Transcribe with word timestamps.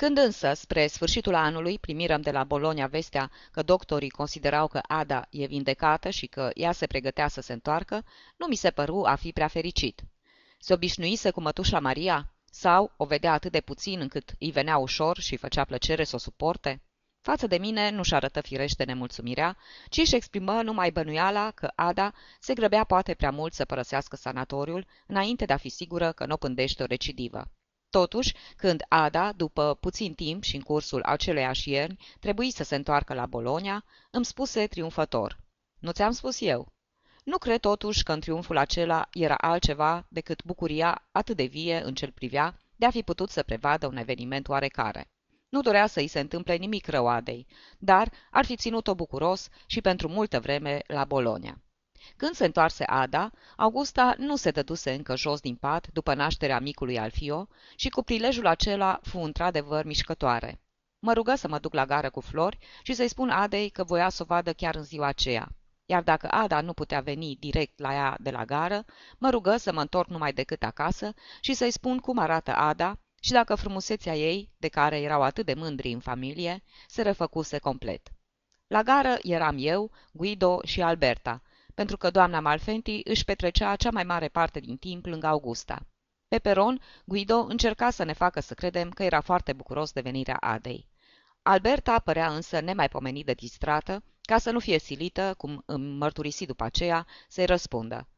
Când 0.00 0.18
însă, 0.18 0.52
spre 0.52 0.86
sfârșitul 0.86 1.34
anului, 1.34 1.78
primirăm 1.78 2.20
de 2.20 2.30
la 2.30 2.44
Bologna 2.44 2.86
vestea 2.86 3.30
că 3.50 3.62
doctorii 3.62 4.10
considerau 4.10 4.66
că 4.68 4.80
Ada 4.82 5.26
e 5.30 5.46
vindecată 5.46 6.10
și 6.10 6.26
că 6.26 6.50
ea 6.54 6.72
se 6.72 6.86
pregătea 6.86 7.28
să 7.28 7.40
se 7.40 7.52
întoarcă, 7.52 8.04
nu 8.36 8.46
mi 8.46 8.54
se 8.54 8.70
păru 8.70 9.04
a 9.04 9.14
fi 9.14 9.32
prea 9.32 9.48
fericit. 9.48 10.02
Se 10.58 10.72
obișnuise 10.72 11.30
cu 11.30 11.40
mătușa 11.40 11.80
Maria? 11.80 12.32
Sau 12.50 12.92
o 12.96 13.04
vedea 13.04 13.32
atât 13.32 13.52
de 13.52 13.60
puțin 13.60 14.00
încât 14.00 14.34
îi 14.38 14.50
venea 14.50 14.76
ușor 14.76 15.18
și 15.18 15.36
făcea 15.36 15.64
plăcere 15.64 16.04
să 16.04 16.14
o 16.14 16.18
suporte? 16.18 16.82
Față 17.20 17.46
de 17.46 17.58
mine 17.58 17.90
nu-și 17.90 18.14
arătă 18.14 18.40
firește 18.40 18.84
nemulțumirea, 18.84 19.56
ci 19.88 19.98
își 19.98 20.14
exprimă 20.14 20.62
numai 20.62 20.90
bănuiala 20.90 21.50
că 21.50 21.70
Ada 21.74 22.12
se 22.40 22.54
grăbea 22.54 22.84
poate 22.84 23.14
prea 23.14 23.30
mult 23.30 23.52
să 23.52 23.64
părăsească 23.64 24.16
sanatoriul, 24.16 24.86
înainte 25.06 25.44
de 25.44 25.52
a 25.52 25.56
fi 25.56 25.68
sigură 25.68 26.12
că 26.12 26.26
nu 26.26 26.36
pândește 26.36 26.82
o 26.82 26.86
recidivă. 26.86 27.50
Totuși, 27.90 28.34
când 28.56 28.82
Ada, 28.88 29.32
după 29.32 29.76
puțin 29.80 30.14
timp 30.14 30.42
și 30.42 30.56
în 30.56 30.62
cursul 30.62 31.02
aceleiași 31.02 31.70
ierni, 31.70 31.98
trebuie 32.20 32.50
să 32.50 32.64
se 32.64 32.76
întoarcă 32.76 33.14
la 33.14 33.26
Bologna, 33.26 33.84
îmi 34.10 34.24
spuse 34.24 34.66
triumfător. 34.66 35.38
Nu 35.78 35.90
ți-am 35.90 36.12
spus 36.12 36.40
eu. 36.40 36.72
Nu 37.24 37.38
cred 37.38 37.60
totuși 37.60 38.02
că 38.02 38.12
în 38.12 38.20
triumful 38.20 38.56
acela 38.56 39.08
era 39.12 39.34
altceva 39.34 40.06
decât 40.08 40.44
bucuria 40.44 41.08
atât 41.12 41.36
de 41.36 41.44
vie 41.44 41.82
în 41.84 41.94
cel 41.94 42.10
privea 42.10 42.58
de 42.76 42.86
a 42.86 42.90
fi 42.90 43.02
putut 43.02 43.30
să 43.30 43.42
prevadă 43.42 43.86
un 43.86 43.96
eveniment 43.96 44.48
oarecare. 44.48 45.10
Nu 45.48 45.60
dorea 45.60 45.86
să 45.86 46.00
îi 46.00 46.06
se 46.06 46.20
întâmple 46.20 46.54
nimic 46.56 46.86
rău 46.86 47.08
Adei, 47.08 47.46
dar 47.78 48.12
ar 48.30 48.44
fi 48.44 48.56
ținut-o 48.56 48.94
bucuros 48.94 49.48
și 49.66 49.80
pentru 49.80 50.08
multă 50.08 50.40
vreme 50.40 50.82
la 50.86 51.04
Bologna. 51.04 51.58
Când 52.16 52.34
se 52.34 52.44
întoarse 52.44 52.84
Ada, 52.84 53.30
Augusta 53.56 54.14
nu 54.18 54.36
se 54.36 54.50
dăduse 54.50 54.92
încă 54.92 55.16
jos 55.16 55.40
din 55.40 55.56
pat 55.56 55.88
după 55.92 56.14
nașterea 56.14 56.60
micului 56.60 56.98
Alfio 56.98 57.48
și 57.76 57.88
cu 57.88 58.02
prilejul 58.02 58.46
acela 58.46 59.00
fu 59.02 59.18
într-adevăr 59.18 59.84
mișcătoare. 59.84 60.60
Mă 60.98 61.12
rugă 61.12 61.34
să 61.34 61.48
mă 61.48 61.58
duc 61.58 61.74
la 61.74 61.86
gară 61.86 62.10
cu 62.10 62.20
flori 62.20 62.58
și 62.82 62.94
să-i 62.94 63.08
spun 63.08 63.30
Adei 63.30 63.68
că 63.68 63.84
voia 63.84 64.08
să 64.08 64.22
o 64.22 64.26
vadă 64.26 64.52
chiar 64.52 64.74
în 64.74 64.82
ziua 64.82 65.06
aceea. 65.06 65.48
Iar 65.86 66.02
dacă 66.02 66.28
Ada 66.30 66.60
nu 66.60 66.72
putea 66.72 67.00
veni 67.00 67.36
direct 67.40 67.78
la 67.78 67.94
ea 67.94 68.16
de 68.20 68.30
la 68.30 68.44
gară, 68.44 68.84
mă 69.18 69.30
rugă 69.30 69.56
să 69.56 69.72
mă 69.72 69.80
întorc 69.80 70.08
numai 70.08 70.32
decât 70.32 70.62
acasă 70.62 71.14
și 71.40 71.54
să-i 71.54 71.70
spun 71.70 71.98
cum 71.98 72.18
arată 72.18 72.54
Ada 72.54 72.98
și 73.20 73.32
dacă 73.32 73.54
frumusețea 73.54 74.16
ei, 74.16 74.50
de 74.56 74.68
care 74.68 75.00
erau 75.00 75.22
atât 75.22 75.46
de 75.46 75.54
mândri 75.54 75.92
în 75.92 76.00
familie, 76.00 76.62
se 76.86 77.02
refăcuse 77.02 77.58
complet. 77.58 78.08
La 78.66 78.82
gară 78.82 79.16
eram 79.22 79.56
eu, 79.58 79.90
Guido 80.12 80.60
și 80.64 80.82
Alberta, 80.82 81.42
pentru 81.78 81.96
că 81.96 82.10
doamna 82.10 82.40
Malfenti 82.40 83.00
își 83.04 83.24
petrecea 83.24 83.76
cea 83.76 83.90
mai 83.90 84.04
mare 84.04 84.28
parte 84.28 84.60
din 84.60 84.76
timp 84.76 85.06
lângă 85.06 85.26
Augusta. 85.26 85.86
Pe 86.28 86.38
peron, 86.38 86.80
Guido 87.04 87.38
încerca 87.38 87.90
să 87.90 88.04
ne 88.04 88.12
facă 88.12 88.40
să 88.40 88.54
credem 88.54 88.90
că 88.90 89.02
era 89.02 89.20
foarte 89.20 89.52
bucuros 89.52 89.92
de 89.92 90.00
venirea 90.00 90.36
Adei. 90.36 90.88
Alberta 91.42 91.98
părea 91.98 92.32
însă 92.34 92.60
nemaipomenit 92.60 93.26
de 93.26 93.32
distrată, 93.32 94.02
ca 94.22 94.38
să 94.38 94.50
nu 94.50 94.58
fie 94.58 94.78
silită, 94.78 95.34
cum 95.36 95.62
îmi 95.66 95.96
mărturisi 95.96 96.46
după 96.46 96.64
aceea, 96.64 97.06
să-i 97.28 97.46
răspundă. 97.46 98.08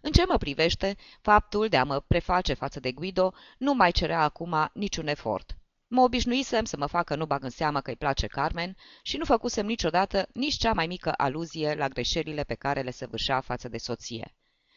În 0.00 0.12
ce 0.12 0.24
mă 0.28 0.36
privește, 0.36 0.96
faptul 1.20 1.68
de 1.68 1.76
a 1.76 1.84
mă 1.84 2.00
preface 2.00 2.54
față 2.54 2.80
de 2.80 2.92
Guido 2.92 3.32
nu 3.58 3.74
mai 3.74 3.90
cerea 3.90 4.22
acum 4.22 4.70
niciun 4.72 5.06
efort. 5.06 5.56
Mă 5.92 6.02
obișnuisem 6.02 6.64
să 6.64 6.76
mă 6.76 6.86
facă 6.86 7.14
nu 7.14 7.26
bag 7.26 7.44
în 7.44 7.50
seamă 7.50 7.80
că 7.80 7.90
îi 7.90 7.96
place 7.96 8.26
Carmen 8.26 8.76
și 9.02 9.16
nu 9.16 9.24
făcusem 9.24 9.66
niciodată 9.66 10.28
nici 10.32 10.56
cea 10.56 10.72
mai 10.72 10.86
mică 10.86 11.12
aluzie 11.16 11.74
la 11.74 11.88
greșelile 11.88 12.42
pe 12.42 12.54
care 12.54 12.80
le 12.80 12.90
săvârșea 12.90 13.40
față 13.40 13.68
de 13.68 13.78
soție. 13.78 14.34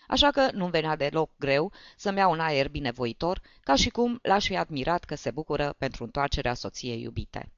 Așa 0.07 0.31
că 0.31 0.49
nu-mi 0.53 0.71
venea 0.71 0.95
deloc 0.95 1.31
greu 1.37 1.71
să-mi 1.97 2.17
iau 2.17 2.31
un 2.31 2.39
aer 2.39 2.69
binevoitor, 2.69 3.41
ca 3.61 3.75
și 3.75 3.89
cum 3.89 4.19
l-aș 4.21 4.45
fi 4.45 4.55
admirat 4.57 5.03
că 5.03 5.15
se 5.15 5.31
bucură 5.31 5.75
pentru 5.77 6.03
întoarcerea 6.03 6.53
soției 6.53 7.01
iubite. 7.01 7.51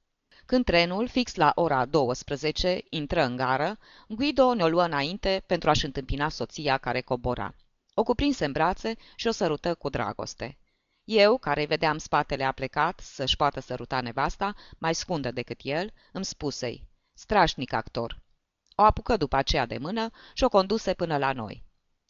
Când 0.46 0.66
trenul, 0.66 1.08
fix 1.08 1.36
la 1.36 1.52
ora 1.56 1.86
12, 1.86 2.80
intră 2.90 3.24
în 3.24 3.36
gară, 3.36 3.78
Guido 4.08 4.54
ne-o 4.54 4.68
luă 4.68 4.84
înainte 4.84 5.44
pentru 5.46 5.70
a-și 5.70 5.86
întâmpina 5.86 6.30
soția 6.30 6.78
care 6.78 7.02
cobora. 7.02 7.56
O 7.94 8.04
cuprinse 8.04 8.46
în 8.46 8.52
brațe 8.52 8.96
și 9.16 9.28
o 9.28 9.32
sărută 9.32 9.76
cu 9.76 9.90
dragoste. 9.90 10.58
Eu, 11.06 11.38
care 11.38 11.66
vedeam 11.66 11.98
spatele 11.98 12.44
aplecat 12.44 13.00
să-și 13.00 13.36
poată 13.36 13.60
săruta 13.60 14.02
nevasta, 14.02 14.56
mai 14.78 14.96
scundă 14.96 15.32
decât 15.32 15.60
el, 15.64 15.94
îmi 16.12 16.26
spusei, 16.26 16.88
strașnic 17.14 17.74
actor. 17.74 18.20
O 18.76 18.84
apucă 18.84 19.18
după 19.18 19.36
aceea 19.36 19.66
de 19.66 19.78
mână 19.78 20.10
și 20.34 20.44
o 20.44 20.50
conduse 20.50 20.94
până 20.94 21.18
la 21.18 21.32
noi. 21.32 21.64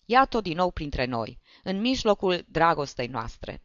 Iată-o 0.05 0.41
din 0.41 0.55
nou 0.55 0.71
printre 0.71 1.05
noi, 1.05 1.39
în 1.63 1.79
mijlocul 1.79 2.45
dragostei 2.47 3.07
noastre. 3.07 3.61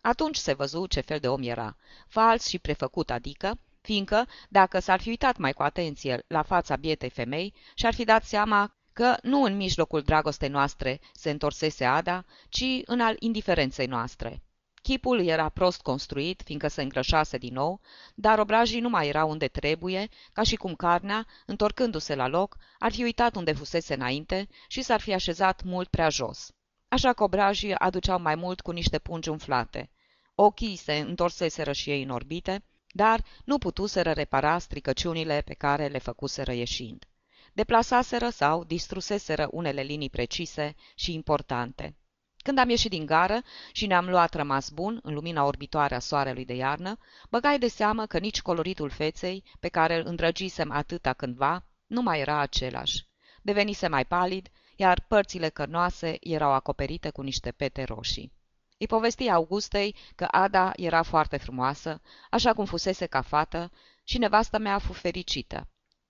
Atunci 0.00 0.36
se 0.36 0.52
văzu 0.52 0.86
ce 0.86 1.00
fel 1.00 1.18
de 1.18 1.28
om 1.28 1.42
era, 1.42 1.76
fals 2.08 2.46
și 2.46 2.58
prefăcut, 2.58 3.10
adică, 3.10 3.58
fiindcă, 3.80 4.28
dacă 4.48 4.78
s-ar 4.78 5.00
fi 5.00 5.08
uitat 5.08 5.36
mai 5.36 5.52
cu 5.52 5.62
atenție 5.62 6.24
la 6.26 6.42
fața 6.42 6.76
bietei 6.76 7.10
femei, 7.10 7.54
și-ar 7.74 7.94
fi 7.94 8.04
dat 8.04 8.24
seama 8.24 8.74
că 8.92 9.16
nu 9.22 9.42
în 9.42 9.56
mijlocul 9.56 10.02
dragostei 10.02 10.48
noastre 10.48 11.00
se 11.12 11.30
întorsese 11.30 11.84
Ada, 11.84 12.24
ci 12.48 12.64
în 12.84 13.00
al 13.00 13.16
indiferenței 13.18 13.86
noastre. 13.86 14.42
Chipul 14.82 15.26
era 15.26 15.48
prost 15.48 15.80
construit, 15.80 16.42
fiindcă 16.44 16.68
se 16.68 16.82
îngrășase 16.82 17.38
din 17.38 17.52
nou, 17.52 17.80
dar 18.14 18.38
obrajii 18.38 18.80
nu 18.80 18.88
mai 18.88 19.08
erau 19.08 19.30
unde 19.30 19.48
trebuie, 19.48 20.08
ca 20.32 20.42
și 20.42 20.56
cum 20.56 20.74
carnea, 20.74 21.26
întorcându-se 21.46 22.14
la 22.14 22.26
loc, 22.26 22.56
ar 22.78 22.92
fi 22.92 23.02
uitat 23.02 23.36
unde 23.36 23.52
fusese 23.52 23.94
înainte 23.94 24.48
și 24.68 24.82
s-ar 24.82 25.00
fi 25.00 25.12
așezat 25.12 25.62
mult 25.62 25.88
prea 25.88 26.08
jos. 26.08 26.50
Așa 26.88 27.12
că 27.12 27.22
obrajii 27.22 27.74
aduceau 27.74 28.20
mai 28.20 28.34
mult 28.34 28.60
cu 28.60 28.70
niște 28.70 28.98
pungi 28.98 29.28
umflate. 29.28 29.90
Ochii 30.34 30.76
se 30.76 30.94
întorseseră 30.94 31.72
și 31.72 31.90
ei 31.90 32.02
în 32.02 32.10
orbite, 32.10 32.64
dar 32.88 33.24
nu 33.44 33.58
putuseră 33.58 34.10
repara 34.10 34.58
stricăciunile 34.58 35.42
pe 35.44 35.54
care 35.54 35.86
le 35.86 35.98
făcuseră 35.98 36.52
ieșind. 36.52 37.04
Deplasaseră 37.52 38.28
sau 38.28 38.64
distruseseră 38.64 39.48
unele 39.50 39.82
linii 39.82 40.10
precise 40.10 40.74
și 40.94 41.12
importante. 41.12 41.96
Când 42.42 42.58
am 42.58 42.68
ieșit 42.68 42.90
din 42.90 43.06
gară 43.06 43.42
și 43.72 43.86
ne-am 43.86 44.08
luat 44.08 44.34
rămas 44.34 44.70
bun 44.70 45.00
în 45.02 45.14
lumina 45.14 45.44
orbitoare 45.44 45.94
a 45.94 45.98
soarelui 45.98 46.44
de 46.44 46.54
iarnă, 46.54 46.98
băgai 47.30 47.58
de 47.58 47.68
seamă 47.68 48.06
că 48.06 48.18
nici 48.18 48.42
coloritul 48.42 48.90
feței, 48.90 49.44
pe 49.60 49.68
care 49.68 49.96
îl 49.96 50.06
îndrăgisem 50.06 50.70
atâta 50.70 51.12
cândva, 51.12 51.64
nu 51.86 52.02
mai 52.02 52.20
era 52.20 52.38
același. 52.38 53.06
Devenise 53.42 53.88
mai 53.88 54.04
palid, 54.04 54.48
iar 54.76 55.04
părțile 55.08 55.48
cărnoase 55.48 56.16
erau 56.20 56.52
acoperite 56.52 57.10
cu 57.10 57.22
niște 57.22 57.50
pete 57.50 57.84
roșii. 57.84 58.32
Îi 58.78 58.86
povesti 58.86 59.28
Augustei 59.28 59.96
că 60.14 60.26
Ada 60.30 60.72
era 60.76 61.02
foarte 61.02 61.36
frumoasă, 61.36 62.00
așa 62.30 62.52
cum 62.52 62.64
fusese 62.64 63.06
ca 63.06 63.20
fată, 63.20 63.72
și 64.04 64.18
nevasta 64.18 64.58
mea 64.58 64.78
fu 64.78 64.92
fericită. 64.92 65.68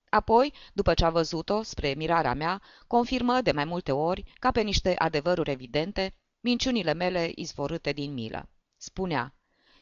Apoi, 0.09 0.53
după 0.73 0.95
ce 0.95 1.05
a 1.05 1.11
văzut-o, 1.11 1.63
spre 1.63 1.95
mirarea 1.97 2.35
mea, 2.35 2.63
confirmă 2.87 3.41
de 3.41 3.53
mai 3.53 3.65
multe 3.65 3.93
ori, 3.93 4.33
ca 4.39 4.51
pe 4.51 4.61
niște 4.61 4.95
adevăruri 4.99 5.51
evidente, 5.51 6.15
minciunile 6.43 6.93
mele 6.93 7.31
izvorâte 7.35 7.93
din 7.93 8.13
milă. 8.13 8.49
Spunea, 8.77 9.35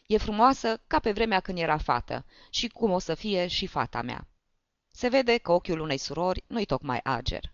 e 0.07 0.17
frumoasă 0.17 0.81
ca 0.87 0.99
pe 0.99 1.13
vremea 1.13 1.41
când 1.41 1.59
era 1.59 1.79
fată 1.79 2.25
și 2.51 2.69
cum 2.69 2.91
o 2.91 2.99
să 2.99 3.15
fie 3.15 3.47
și 3.47 3.67
fata 3.67 4.03
mea. 4.03 4.29
Se 4.91 5.09
vede 5.09 5.39
că 5.39 5.53
ochiul 5.53 5.81
unei 5.81 5.99
surori 5.99 6.45
nu-i 6.47 6.65
tocmai 6.65 7.01
ager. 7.03 7.51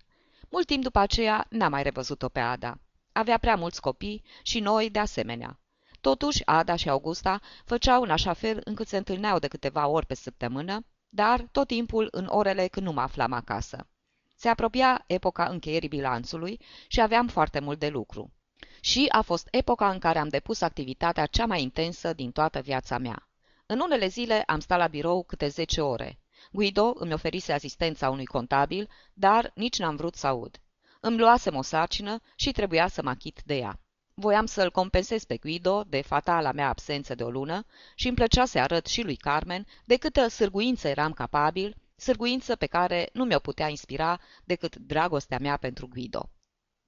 Mult 0.50 0.66
timp 0.66 0.82
după 0.82 0.98
aceea 0.98 1.46
n-am 1.50 1.70
mai 1.70 1.82
revăzut-o 1.82 2.28
pe 2.28 2.40
Ada. 2.40 2.80
Avea 3.12 3.38
prea 3.38 3.56
mulți 3.56 3.80
copii 3.80 4.22
și 4.42 4.60
noi 4.60 4.90
de 4.90 4.98
asemenea. 4.98 5.60
Totuși, 6.00 6.46
Ada 6.46 6.76
și 6.76 6.88
Augusta 6.88 7.40
făceau 7.64 8.02
în 8.02 8.10
așa 8.10 8.32
fel 8.32 8.60
încât 8.64 8.88
se 8.88 8.96
întâlneau 8.96 9.38
de 9.38 9.48
câteva 9.48 9.86
ori 9.86 10.06
pe 10.06 10.14
săptămână, 10.14 10.86
dar 11.08 11.40
tot 11.52 11.66
timpul 11.66 12.08
în 12.10 12.26
orele 12.26 12.68
când 12.68 12.86
nu 12.86 12.92
mă 12.92 13.00
aflam 13.00 13.32
acasă. 13.32 13.88
Se 14.36 14.48
apropia 14.48 15.04
epoca 15.06 15.44
încheierii 15.44 15.88
bilanțului 15.88 16.60
și 16.88 17.00
aveam 17.00 17.28
foarte 17.28 17.60
mult 17.60 17.78
de 17.78 17.88
lucru. 17.88 18.35
Și 18.80 19.06
a 19.08 19.20
fost 19.20 19.48
epoca 19.50 19.90
în 19.90 19.98
care 19.98 20.18
am 20.18 20.28
depus 20.28 20.60
activitatea 20.60 21.26
cea 21.26 21.46
mai 21.46 21.62
intensă 21.62 22.12
din 22.12 22.30
toată 22.30 22.60
viața 22.60 22.98
mea. 22.98 23.28
În 23.66 23.80
unele 23.80 24.06
zile 24.06 24.42
am 24.46 24.60
stat 24.60 24.78
la 24.78 24.86
birou 24.86 25.24
câte 25.24 25.48
10 25.48 25.80
ore. 25.80 26.18
Guido 26.52 26.92
îmi 26.94 27.12
oferise 27.12 27.52
asistența 27.52 28.10
unui 28.10 28.24
contabil, 28.24 28.88
dar 29.12 29.52
nici 29.54 29.78
n-am 29.78 29.96
vrut 29.96 30.14
să 30.14 30.26
aud. 30.26 30.60
Îmi 31.00 31.18
luasem 31.18 31.54
o 31.54 31.62
sarcină 31.62 32.20
și 32.36 32.52
trebuia 32.52 32.88
să 32.88 33.02
mă 33.02 33.10
achit 33.10 33.42
de 33.44 33.56
ea. 33.56 33.80
Voiam 34.14 34.46
să-l 34.46 34.70
compensez 34.70 35.24
pe 35.24 35.36
Guido 35.36 35.84
de 35.86 36.00
fatala 36.00 36.52
mea 36.52 36.68
absență 36.68 37.14
de 37.14 37.22
o 37.22 37.30
lună 37.30 37.66
și 37.94 38.06
îmi 38.06 38.16
plăcea 38.16 38.44
să 38.44 38.58
arăt 38.58 38.86
și 38.86 39.02
lui 39.02 39.16
Carmen 39.16 39.66
de 39.84 39.96
câtă 39.96 40.28
sârguință 40.28 40.88
eram 40.88 41.12
capabil, 41.12 41.76
sârguință 41.96 42.56
pe 42.56 42.66
care 42.66 43.08
nu 43.12 43.24
mi-o 43.24 43.38
putea 43.38 43.68
inspira 43.68 44.20
decât 44.44 44.76
dragostea 44.76 45.38
mea 45.38 45.56
pentru 45.56 45.88
Guido. 45.88 46.30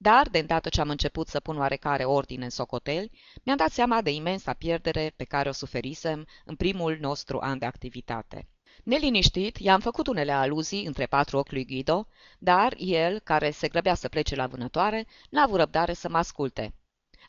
Dar, 0.01 0.29
de 0.29 0.39
îndată 0.39 0.69
ce 0.69 0.81
am 0.81 0.89
început 0.89 1.27
să 1.27 1.39
pun 1.39 1.57
oarecare 1.57 2.03
ordine 2.03 2.43
în 2.43 2.49
socoteli, 2.49 3.11
mi-am 3.43 3.57
dat 3.57 3.71
seama 3.71 4.01
de 4.01 4.11
imensa 4.11 4.53
pierdere 4.53 5.13
pe 5.15 5.23
care 5.23 5.49
o 5.49 5.51
suferisem 5.51 6.27
în 6.45 6.55
primul 6.55 6.97
nostru 6.99 7.39
an 7.39 7.57
de 7.57 7.65
activitate. 7.65 8.47
Neliniștit, 8.83 9.57
i-am 9.57 9.79
făcut 9.79 10.07
unele 10.07 10.31
aluzii 10.31 10.85
între 10.85 11.05
patru 11.05 11.37
ochi 11.37 11.51
lui 11.51 11.65
Guido, 11.65 12.07
dar 12.37 12.73
el, 12.77 13.19
care 13.19 13.51
se 13.51 13.67
grăbea 13.67 13.93
să 13.93 14.09
plece 14.09 14.35
la 14.35 14.47
vânătoare, 14.47 15.07
n-a 15.29 15.43
avut 15.43 15.57
răbdare 15.57 15.93
să 15.93 16.09
mă 16.09 16.17
asculte. 16.17 16.73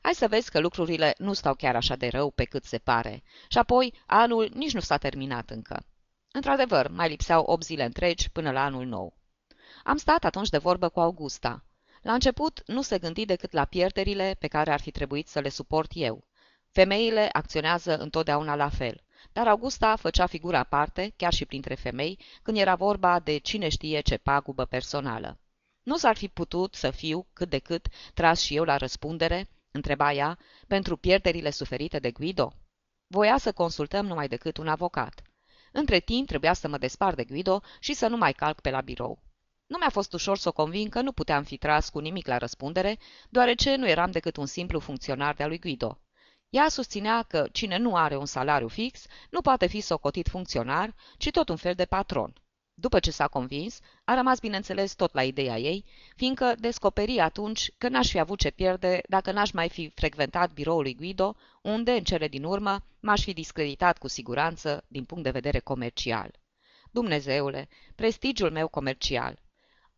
Hai 0.02 0.14
să 0.14 0.28
vezi 0.28 0.50
că 0.50 0.61
lucrurile 0.61 1.14
nu 1.19 1.32
stau 1.32 1.55
chiar 1.55 1.76
așa 1.76 1.96
de 1.96 2.08
rău 2.08 2.31
pe 2.31 2.44
cât 2.44 2.64
se 2.64 2.78
pare. 2.78 3.22
Și 3.49 3.58
apoi, 3.58 3.94
anul 4.06 4.50
nici 4.55 4.75
nu 4.75 4.81
s-a 4.81 4.96
terminat 4.96 5.50
încă. 5.50 5.87
Într-adevăr, 6.32 6.88
mai 6.88 7.08
lipseau 7.08 7.44
8 7.44 7.64
zile 7.64 7.84
întregi 7.84 8.31
până 8.31 8.50
la 8.50 8.64
anul 8.64 8.87
nou. 8.87 9.17
Am 9.84 9.96
stat 9.96 10.25
atunci 10.25 10.49
de 10.49 10.58
vorbă 10.58 10.88
cu 10.88 11.00
Augusta. 11.00 11.64
La 12.02 12.12
început 12.12 12.62
nu 12.67 12.82
se 12.82 12.99
gândi 12.99 13.25
decât 13.25 13.52
la 13.52 13.64
pierderile 13.64 14.37
pe 14.38 14.47
care 14.47 14.73
ar 14.73 14.81
fi 14.81 14.91
trebuit 14.91 15.29
să 15.29 15.41
le 15.41 15.49
suport 15.49 15.91
eu. 15.94 16.25
Femeile 16.70 17.29
acționează 17.32 17.97
întotdeauna 17.97 18.55
la 18.55 18.69
fel, 18.69 19.02
dar 19.32 19.49
Augusta 19.49 19.97
făcea 19.97 20.26
figura 20.26 20.58
aparte, 20.58 21.12
chiar 21.17 21.32
și 21.32 21.47
printre 21.47 21.75
femei, 21.75 22.19
când 22.43 22.56
era 22.56 22.75
vorba 22.75 23.20
de 23.20 23.38
cine 23.38 23.69
știe 23.69 24.00
ce 24.00 24.17
pagubă 24.17 24.64
personală. 24.64 25.38
Nu 25.82 25.97
s-ar 25.97 26.17
fi 26.17 26.29
putut 26.29 26.75
să 26.75 26.91
fiu, 26.91 27.26
cât 27.32 27.50
de 27.50 27.58
cât, 27.58 27.87
tras 28.14 28.41
și 28.41 28.56
eu 28.56 28.64
la 28.64 28.76
răspundere, 28.76 29.49
întreba 29.70 30.12
ea, 30.12 30.38
pentru 30.67 30.96
pierderile 30.96 31.50
suferite 31.50 31.99
de 31.99 32.11
Guido? 32.11 32.53
Voia 33.06 33.38
să 33.38 33.53
consultăm 33.53 34.06
numai 34.06 34.29
decât 34.29 34.56
un 34.56 34.69
avocat. 34.69 35.23
Între 35.73 36.00
timp 36.00 36.26
trebuia 36.26 36.53
să 36.53 36.69
mă 36.69 36.79
despar 36.79 37.14
de 37.14 37.25
Guido 37.25 37.62
și 37.81 37.94
să 37.94 38.06
nu 38.06 38.17
mai 38.17 38.32
calc 38.32 38.61
pe 38.61 38.70
la 38.70 38.81
birou. 38.81 39.23
Nu 39.70 39.76
mi-a 39.78 39.90
fost 39.90 40.12
ușor 40.12 40.38
să 40.38 40.49
o 40.49 40.52
convin 40.52 40.88
că 40.88 41.00
nu 41.00 41.12
puteam 41.12 41.43
fi 41.43 41.56
tras 41.56 41.88
cu 41.88 41.99
nimic 41.99 42.26
la 42.26 42.37
răspundere, 42.37 42.99
deoarece 43.28 43.76
nu 43.76 43.88
eram 43.88 44.11
decât 44.11 44.37
un 44.37 44.46
simplu 44.46 44.78
funcționar 44.78 45.34
de-a 45.34 45.46
lui 45.46 45.58
Guido. 45.58 46.00
Ea 46.49 46.69
susținea 46.69 47.22
că 47.22 47.49
cine 47.52 47.76
nu 47.76 47.96
are 47.96 48.17
un 48.17 48.26
salariu 48.26 48.69
fix 48.69 49.06
nu 49.31 49.40
poate 49.40 49.67
fi 49.67 49.81
socotit 49.81 50.28
funcționar, 50.28 50.94
ci 51.17 51.31
tot 51.31 51.49
un 51.49 51.56
fel 51.56 51.75
de 51.75 51.84
patron. 51.84 52.32
După 52.75 52.99
ce 52.99 53.11
s-a 53.11 53.28
convins, 53.28 53.81
a 54.05 54.14
rămas 54.14 54.38
bineînțeles 54.38 54.94
tot 54.94 55.14
la 55.14 55.22
ideea 55.22 55.58
ei, 55.58 55.84
fiindcă 56.17 56.55
descoperi 56.58 57.19
atunci 57.19 57.70
că 57.78 57.88
n-aș 57.88 58.11
fi 58.11 58.19
avut 58.19 58.38
ce 58.38 58.50
pierde 58.50 59.00
dacă 59.08 59.32
n-aș 59.32 59.50
mai 59.50 59.69
fi 59.69 59.93
frecventat 59.94 60.52
biroul 60.52 60.82
lui 60.82 60.94
Guido, 60.94 61.37
unde, 61.62 61.93
în 61.93 62.05
cele 62.05 62.28
din 62.28 62.44
urmă, 62.44 62.84
m-aș 63.00 63.22
fi 63.22 63.32
discreditat 63.32 63.99
cu 63.99 64.08
siguranță 64.08 64.84
din 64.88 65.05
punct 65.05 65.25
de 65.25 65.31
vedere 65.31 65.58
comercial. 65.58 66.38
Dumnezeule, 66.90 67.69
prestigiul 67.94 68.50
meu 68.50 68.69
comercial! 68.69 69.49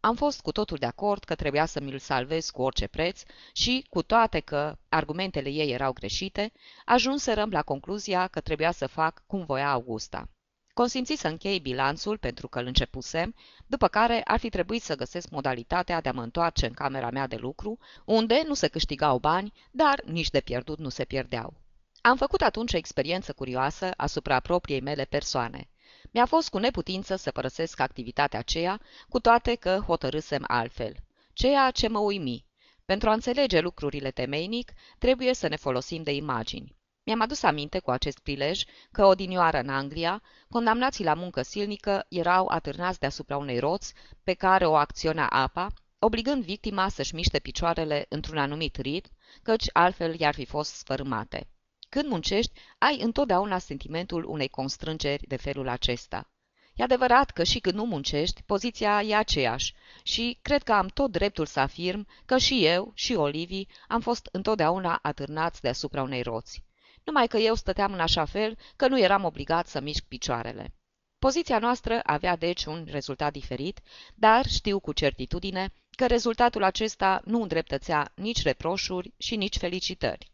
Am 0.05 0.15
fost 0.15 0.41
cu 0.41 0.53
totul 0.53 0.77
de 0.77 0.87
acord 0.87 1.25
că 1.25 1.35
trebuia 1.35 1.67
să 1.67 1.81
mi-l 1.81 1.99
salvez 1.99 2.51
cu 2.51 2.63
orice 2.63 2.87
preț 2.87 3.23
și, 3.53 3.87
cu 3.91 4.03
toate 4.03 4.41
că 4.41 4.79
argumentele 4.89 5.49
ei 5.49 5.71
erau 5.73 5.93
greșite, 5.93 6.53
ajunserăm 6.85 7.51
la 7.51 7.63
concluzia 7.63 8.27
că 8.27 8.41
trebuia 8.41 8.73
să 8.73 8.87
fac 8.87 9.23
cum 9.27 9.45
voia 9.45 9.71
Augusta. 9.71 10.29
Consimți 10.75 11.15
să 11.15 11.29
închei 11.29 11.61
bilanțul 11.61 12.19
pentru 12.19 12.49
că 12.49 12.59
îl 12.59 12.67
începusem, 12.67 13.35
după 13.67 13.89
care 13.89 14.21
ar 14.25 14.39
fi 14.39 14.49
trebuit 14.49 14.83
să 14.83 14.97
găsesc 14.97 15.31
modalitatea 15.31 16.01
de 16.01 16.09
a 16.09 16.13
mă 16.13 16.23
întoarce 16.23 16.67
în 16.67 16.73
camera 16.73 17.11
mea 17.11 17.27
de 17.27 17.37
lucru, 17.37 17.79
unde 18.05 18.43
nu 18.47 18.55
se 18.55 18.69
câștigau 18.69 19.19
bani, 19.19 19.53
dar 19.71 20.03
nici 20.05 20.31
de 20.31 20.41
pierdut 20.41 20.79
nu 20.79 20.89
se 20.89 21.05
pierdeau. 21.05 21.55
Am 22.01 22.17
făcut 22.17 22.41
atunci 22.41 22.73
o 22.73 22.77
experiență 22.77 23.33
curioasă 23.33 23.91
asupra 23.97 24.41
propriei 24.41 24.81
mele 24.81 25.05
persoane. 25.05 25.72
Mi-a 26.15 26.27
fost 26.27 26.49
cu 26.49 26.59
neputință 26.59 27.17
să 27.17 27.31
părăsesc 27.31 27.81
activitatea 27.81 28.39
aceea, 28.39 28.81
cu 29.09 29.21
toate 29.21 29.55
că 29.55 29.83
hotărâsem 29.87 30.45
altfel. 30.47 30.95
Ceea 31.33 31.71
ce 31.71 31.89
mă 31.89 31.99
uimi. 31.99 32.47
Pentru 32.85 33.09
a 33.09 33.13
înțelege 33.13 33.61
lucrurile 33.61 34.11
temeinic, 34.11 34.73
trebuie 34.99 35.35
să 35.35 35.49
ne 35.49 35.57
folosim 35.57 36.03
de 36.03 36.15
imagini. 36.15 36.77
Mi-am 37.05 37.21
adus 37.21 37.43
aminte 37.43 37.79
cu 37.79 37.91
acest 37.91 38.19
prilej 38.19 38.63
că 38.91 39.05
odinioară 39.05 39.59
în 39.59 39.69
Anglia, 39.69 40.23
condamnații 40.49 41.05
la 41.05 41.15
muncă 41.15 41.43
silnică 41.43 42.07
erau 42.09 42.47
atârnați 42.47 42.99
deasupra 42.99 43.37
unei 43.37 43.59
roți 43.59 43.95
pe 44.23 44.33
care 44.33 44.67
o 44.67 44.75
acționa 44.75 45.27
apa, 45.27 45.67
obligând 45.99 46.45
victima 46.45 46.89
să-și 46.89 47.15
miște 47.15 47.39
picioarele 47.39 48.07
într-un 48.09 48.39
anumit 48.39 48.77
ritm, 48.77 49.11
căci 49.43 49.65
altfel 49.73 50.21
i-ar 50.21 50.35
fi 50.35 50.45
fost 50.45 50.75
sfărâmate. 50.75 51.49
Când 51.95 52.09
muncești, 52.09 52.53
ai 52.79 53.01
întotdeauna 53.01 53.59
sentimentul 53.59 54.25
unei 54.25 54.49
constrângeri 54.49 55.27
de 55.27 55.37
felul 55.37 55.69
acesta. 55.69 56.31
E 56.75 56.83
adevărat 56.83 57.31
că 57.31 57.45
și 57.45 57.59
când 57.61 57.75
nu 57.75 57.85
muncești, 57.85 58.43
poziția 58.43 59.03
e 59.03 59.15
aceeași 59.15 59.75
și 60.03 60.39
cred 60.43 60.63
că 60.63 60.73
am 60.73 60.87
tot 60.87 61.11
dreptul 61.11 61.47
să 61.47 61.61
afirm 61.61 62.07
că 62.25 62.39
și 62.39 62.65
eu 62.65 62.93
și 62.95 63.15
Olivii 63.15 63.69
am 63.89 64.01
fost 64.01 64.29
întotdeauna 64.33 64.99
atârnați 65.03 65.61
deasupra 65.61 66.03
unei 66.03 66.23
roți 66.23 66.65
numai 67.05 67.27
că 67.27 67.37
eu 67.37 67.55
stăteam 67.55 67.93
în 67.93 68.01
așa 68.01 68.25
fel 68.25 68.59
că 68.77 68.89
nu 68.89 69.01
eram 69.01 69.25
obligat 69.25 69.67
să 69.67 69.81
mișc 69.81 70.05
picioarele. 70.05 70.75
Poziția 71.19 71.59
noastră 71.59 72.01
avea 72.03 72.37
deci 72.37 72.65
un 72.65 72.87
rezultat 72.91 73.33
diferit, 73.33 73.81
dar 74.15 74.47
știu 74.47 74.81
cu 74.81 74.93
certitudine 74.93 75.73
că 75.91 76.07
rezultatul 76.07 76.63
acesta 76.63 77.23
nu 77.25 77.43
îndreptățea 77.43 78.13
nici 78.15 78.43
reproșuri 78.43 79.13
și 79.17 79.37
nici 79.37 79.57
felicitări. 79.57 80.32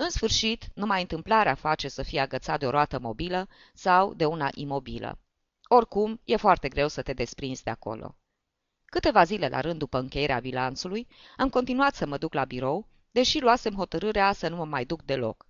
În 0.00 0.10
sfârșit, 0.10 0.64
numai 0.74 1.00
întâmplarea 1.00 1.54
face 1.54 1.88
să 1.88 2.02
fie 2.02 2.20
agățat 2.20 2.58
de 2.58 2.66
o 2.66 2.70
roată 2.70 2.98
mobilă 2.98 3.48
sau 3.74 4.14
de 4.14 4.24
una 4.24 4.48
imobilă. 4.54 5.18
Oricum, 5.68 6.20
e 6.24 6.36
foarte 6.36 6.68
greu 6.68 6.88
să 6.88 7.02
te 7.02 7.12
desprinzi 7.12 7.62
de 7.62 7.70
acolo. 7.70 8.16
Câteva 8.84 9.24
zile 9.24 9.48
la 9.48 9.60
rând 9.60 9.78
după 9.78 9.98
încheierea 9.98 10.40
bilanțului, 10.40 11.08
am 11.36 11.48
continuat 11.48 11.94
să 11.94 12.06
mă 12.06 12.18
duc 12.18 12.32
la 12.32 12.44
birou, 12.44 12.88
deși 13.10 13.40
luasem 13.40 13.74
hotărârea 13.74 14.32
să 14.32 14.48
nu 14.48 14.56
mă 14.56 14.64
mai 14.64 14.84
duc 14.84 15.02
deloc. 15.02 15.46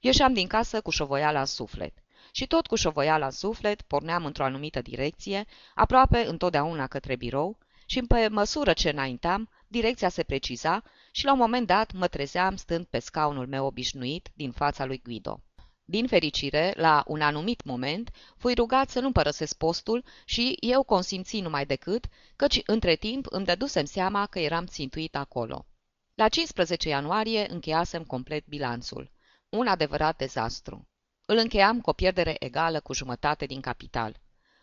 Ieșeam 0.00 0.32
din 0.32 0.46
casă 0.46 0.80
cu 0.80 0.90
șovoiala 0.90 1.40
în 1.40 1.46
suflet. 1.46 1.94
Și 2.32 2.46
tot 2.46 2.66
cu 2.66 2.74
șovoiala 2.74 3.24
în 3.24 3.30
suflet 3.30 3.82
porneam 3.82 4.24
într-o 4.24 4.44
anumită 4.44 4.80
direcție, 4.80 5.44
aproape 5.74 6.26
întotdeauna 6.26 6.86
către 6.86 7.16
birou, 7.16 7.58
și 7.86 8.00
pe 8.00 8.28
măsură 8.28 8.72
ce 8.72 8.90
înaintam, 8.90 9.50
direcția 9.66 10.08
se 10.08 10.22
preciza 10.22 10.82
și 11.14 11.24
la 11.24 11.32
un 11.32 11.38
moment 11.38 11.66
dat 11.66 11.92
mă 11.92 12.08
trezeam 12.08 12.56
stând 12.56 12.86
pe 12.86 12.98
scaunul 12.98 13.46
meu 13.46 13.66
obișnuit 13.66 14.30
din 14.34 14.50
fața 14.50 14.84
lui 14.84 15.00
Guido. 15.04 15.42
Din 15.84 16.06
fericire, 16.06 16.74
la 16.76 17.04
un 17.06 17.20
anumit 17.20 17.64
moment, 17.64 18.10
fui 18.36 18.54
rugat 18.54 18.90
să 18.90 19.00
nu 19.00 19.12
părăsesc 19.12 19.56
postul 19.56 20.04
și 20.24 20.56
eu 20.60 20.82
consimți 20.82 21.40
numai 21.40 21.66
decât, 21.66 22.04
căci 22.36 22.60
între 22.66 22.94
timp 22.94 23.26
îmi 23.28 23.44
dădusem 23.44 23.84
seama 23.84 24.26
că 24.26 24.38
eram 24.38 24.66
țintuit 24.66 25.16
acolo. 25.16 25.66
La 26.14 26.28
15 26.28 26.88
ianuarie 26.88 27.50
încheiasem 27.50 28.04
complet 28.04 28.46
bilanțul. 28.46 29.10
Un 29.48 29.66
adevărat 29.66 30.16
dezastru. 30.16 30.88
Îl 31.26 31.36
încheiam 31.36 31.80
cu 31.80 31.90
o 31.90 31.92
pierdere 31.92 32.36
egală 32.38 32.80
cu 32.80 32.92
jumătate 32.92 33.46
din 33.46 33.60
capital. 33.60 34.20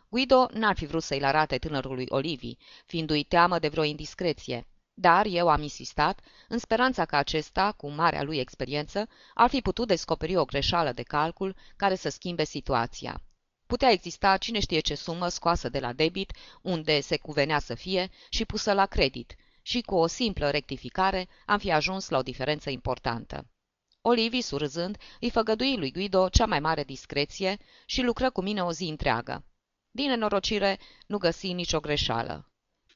Guido 0.09 0.47
n-ar 0.53 0.75
fi 0.75 0.85
vrut 0.85 1.03
să-i 1.03 1.23
arate 1.23 1.57
tânărului 1.57 2.05
Olivi, 2.09 2.55
fiindu-i 2.85 3.23
teamă 3.23 3.59
de 3.59 3.67
vreo 3.67 3.83
indiscreție, 3.83 4.67
dar 4.99 5.25
eu 5.25 5.49
am 5.49 5.61
insistat, 5.61 6.19
în 6.47 6.57
speranța 6.57 7.05
că 7.05 7.15
acesta, 7.15 7.71
cu 7.71 7.89
marea 7.89 8.23
lui 8.23 8.37
experiență, 8.37 9.07
ar 9.33 9.49
fi 9.49 9.61
putut 9.61 9.87
descoperi 9.87 10.35
o 10.35 10.45
greșeală 10.45 10.91
de 10.91 11.03
calcul 11.03 11.55
care 11.75 11.95
să 11.95 12.09
schimbe 12.09 12.43
situația. 12.43 13.21
Putea 13.67 13.91
exista 13.91 14.37
cine 14.37 14.59
știe 14.59 14.79
ce 14.79 14.95
sumă 14.95 15.27
scoasă 15.27 15.69
de 15.69 15.79
la 15.79 15.93
debit, 15.93 16.31
unde 16.61 16.99
se 16.99 17.17
cuvenea 17.17 17.59
să 17.59 17.75
fie, 17.75 18.09
și 18.29 18.45
pusă 18.45 18.73
la 18.73 18.85
credit, 18.85 19.35
și 19.61 19.81
cu 19.81 19.95
o 19.95 20.07
simplă 20.07 20.49
rectificare 20.49 21.27
am 21.45 21.57
fi 21.57 21.71
ajuns 21.71 22.09
la 22.09 22.17
o 22.17 22.21
diferență 22.21 22.69
importantă. 22.69 23.47
Olivi, 24.01 24.41
surâzând, 24.41 24.97
îi 25.19 25.29
făgădui 25.29 25.77
lui 25.77 25.91
Guido 25.91 26.29
cea 26.29 26.45
mai 26.45 26.59
mare 26.59 26.83
discreție 26.83 27.57
și 27.85 28.01
lucră 28.01 28.29
cu 28.29 28.41
mine 28.41 28.63
o 28.63 28.71
zi 28.71 28.83
întreagă. 28.83 29.43
Din 29.91 30.09
nenorocire, 30.09 30.79
nu 31.07 31.17
găsi 31.17 31.53
nicio 31.53 31.79
greșeală. 31.79 32.48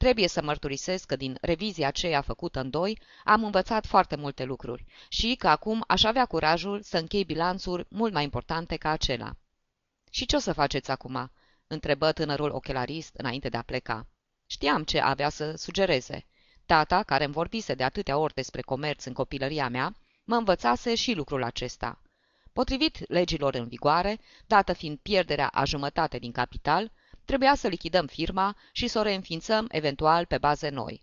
Trebuie 0.04 0.28
să 0.28 0.42
mărturisesc 0.42 1.06
că 1.06 1.16
din 1.16 1.38
revizia 1.40 1.86
aceea 1.86 2.20
făcută 2.20 2.60
în 2.60 2.70
doi 2.70 3.00
am 3.24 3.44
învățat 3.44 3.86
foarte 3.86 4.16
multe 4.16 4.44
lucruri 4.44 4.84
și 5.08 5.34
că 5.34 5.48
acum 5.48 5.84
aș 5.86 6.04
avea 6.04 6.26
curajul 6.26 6.82
să 6.82 6.98
închei 6.98 7.24
bilanțuri 7.24 7.86
mult 7.88 8.12
mai 8.12 8.22
importante 8.22 8.76
ca 8.76 8.90
acela. 8.90 9.36
Și 10.10 10.26
ce 10.26 10.36
o 10.36 10.38
să 10.38 10.52
faceți 10.52 10.90
acum?" 10.90 11.30
întrebă 11.66 12.12
tânărul 12.12 12.50
ochelarist 12.50 13.14
înainte 13.14 13.48
de 13.48 13.56
a 13.56 13.62
pleca. 13.62 14.06
Știam 14.46 14.84
ce 14.84 15.00
avea 15.00 15.28
să 15.28 15.54
sugereze. 15.56 16.26
Tata, 16.66 17.02
care 17.02 17.24
îmi 17.24 17.32
vorbise 17.32 17.74
de 17.74 17.84
atâtea 17.84 18.18
ori 18.18 18.34
despre 18.34 18.62
comerț 18.62 19.04
în 19.04 19.12
copilăria 19.12 19.68
mea, 19.68 19.94
mă 20.24 20.36
învățase 20.36 20.94
și 20.94 21.14
lucrul 21.14 21.42
acesta. 21.42 22.02
Potrivit 22.52 23.08
legilor 23.08 23.54
în 23.54 23.68
vigoare, 23.68 24.20
dată 24.46 24.72
fiind 24.72 24.98
pierderea 24.98 25.48
a 25.48 25.64
jumătate 25.64 26.18
din 26.18 26.32
capital, 26.32 26.92
trebuia 27.24 27.54
să 27.54 27.68
lichidăm 27.68 28.06
firma 28.06 28.56
și 28.72 28.86
să 28.86 28.98
o 28.98 29.02
reînființăm 29.02 29.66
eventual 29.70 30.26
pe 30.26 30.38
baze 30.38 30.68
noi. 30.68 31.02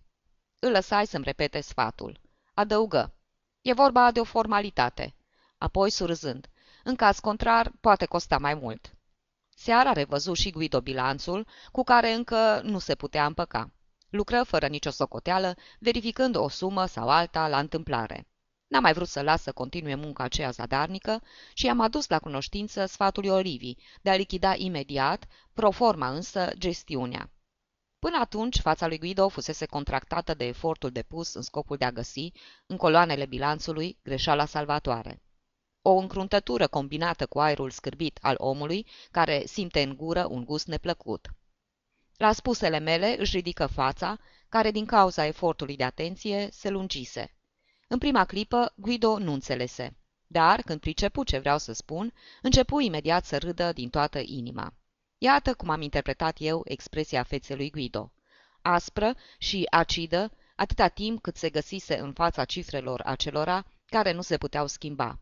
Îl 0.59 0.71
lăsai 0.71 1.07
să-mi 1.07 1.23
repete 1.23 1.61
sfatul. 1.61 2.19
Adăugă. 2.53 3.13
E 3.61 3.73
vorba 3.73 4.11
de 4.11 4.19
o 4.19 4.23
formalitate. 4.23 5.15
Apoi, 5.57 5.89
surzând. 5.89 6.49
În 6.83 6.95
caz 6.95 7.19
contrar, 7.19 7.71
poate 7.81 8.05
costa 8.05 8.37
mai 8.37 8.53
mult. 8.53 8.93
Seara 9.55 9.91
revăzu 9.91 10.33
și 10.33 10.51
Guido 10.51 10.81
bilanțul, 10.81 11.47
cu 11.71 11.83
care 11.83 12.13
încă 12.13 12.61
nu 12.63 12.79
se 12.79 12.95
putea 12.95 13.25
împăca. 13.25 13.71
Lucră 14.09 14.43
fără 14.43 14.67
nicio 14.67 14.89
socoteală, 14.89 15.55
verificând 15.79 16.35
o 16.35 16.49
sumă 16.49 16.85
sau 16.85 17.09
alta 17.09 17.47
la 17.47 17.59
întâmplare. 17.59 18.27
N-a 18.71 18.79
mai 18.79 18.93
vrut 18.93 19.07
să 19.07 19.21
lasă 19.21 19.51
continue 19.51 19.95
munca 19.95 20.23
aceea 20.23 20.51
zadarnică 20.51 21.21
și 21.53 21.65
i-am 21.65 21.79
adus 21.79 22.07
la 22.07 22.19
cunoștință 22.19 22.85
sfatul 22.85 23.23
lui 23.23 23.31
Olivi 23.31 23.75
de 24.01 24.09
a 24.09 24.15
lichida 24.15 24.53
imediat, 24.55 25.27
pro 25.53 25.71
forma 25.71 26.09
însă, 26.09 26.49
gestiunea. 26.57 27.29
Până 27.99 28.17
atunci, 28.19 28.59
fața 28.59 28.87
lui 28.87 28.97
Guido 28.97 29.29
fusese 29.29 29.65
contractată 29.65 30.33
de 30.33 30.45
efortul 30.45 30.89
depus 30.89 31.33
în 31.33 31.41
scopul 31.41 31.77
de 31.77 31.85
a 31.85 31.91
găsi, 31.91 32.31
în 32.65 32.77
coloanele 32.77 33.25
bilanțului, 33.25 33.99
greșeala 34.03 34.45
salvatoare. 34.45 35.21
O 35.81 35.91
încruntătură 35.95 36.67
combinată 36.67 37.25
cu 37.25 37.39
aerul 37.39 37.69
scârbit 37.69 38.17
al 38.21 38.35
omului, 38.37 38.87
care 39.11 39.45
simte 39.45 39.81
în 39.81 39.95
gură 39.95 40.27
un 40.29 40.45
gust 40.45 40.67
neplăcut. 40.67 41.29
La 42.17 42.31
spusele 42.31 42.79
mele 42.79 43.15
își 43.19 43.35
ridică 43.35 43.65
fața, 43.65 44.17
care 44.49 44.71
din 44.71 44.85
cauza 44.85 45.25
efortului 45.25 45.75
de 45.75 45.83
atenție 45.83 46.49
se 46.51 46.69
lungise. 46.69 47.35
În 47.91 47.97
prima 47.97 48.25
clipă, 48.25 48.73
Guido 48.75 49.17
nu 49.17 49.33
înțelese, 49.33 49.95
dar, 50.27 50.61
când 50.61 50.79
pricepu 50.79 51.23
ce 51.23 51.37
vreau 51.37 51.57
să 51.57 51.73
spun, 51.73 52.13
începu 52.41 52.79
imediat 52.79 53.25
să 53.25 53.37
râdă 53.37 53.71
din 53.73 53.89
toată 53.89 54.21
inima. 54.25 54.73
Iată 55.17 55.53
cum 55.53 55.69
am 55.69 55.81
interpretat 55.81 56.35
eu 56.39 56.61
expresia 56.65 57.23
feței 57.23 57.55
lui 57.55 57.69
Guido. 57.69 58.11
Aspră 58.61 59.15
și 59.37 59.67
acidă, 59.69 60.31
atâta 60.55 60.87
timp 60.87 61.21
cât 61.21 61.35
se 61.35 61.49
găsise 61.49 61.99
în 61.99 62.13
fața 62.13 62.45
cifrelor 62.45 63.01
acelora 63.05 63.65
care 63.85 64.11
nu 64.11 64.21
se 64.21 64.37
puteau 64.37 64.67
schimba. 64.67 65.19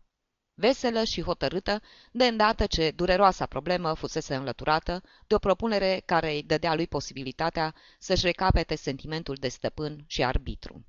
Veselă 0.54 1.04
și 1.04 1.22
hotărâtă, 1.22 1.82
de 2.12 2.26
îndată 2.26 2.66
ce 2.66 2.92
dureroasa 2.92 3.46
problemă 3.46 3.94
fusese 3.94 4.36
înlăturată 4.36 5.04
de 5.28 5.36
o 5.36 5.40
propunere 5.40 6.02
care 6.06 6.32
îi 6.32 6.44
dădea 6.44 6.76
lui 6.76 6.88
posibilitatea 6.88 7.76
să-și 8.00 8.26
recapete 8.26 8.76
sentimentul 8.76 9.36
de 9.36 9.48
stăpân 9.48 10.04
și 10.08 10.24
arbitru. 10.24 10.86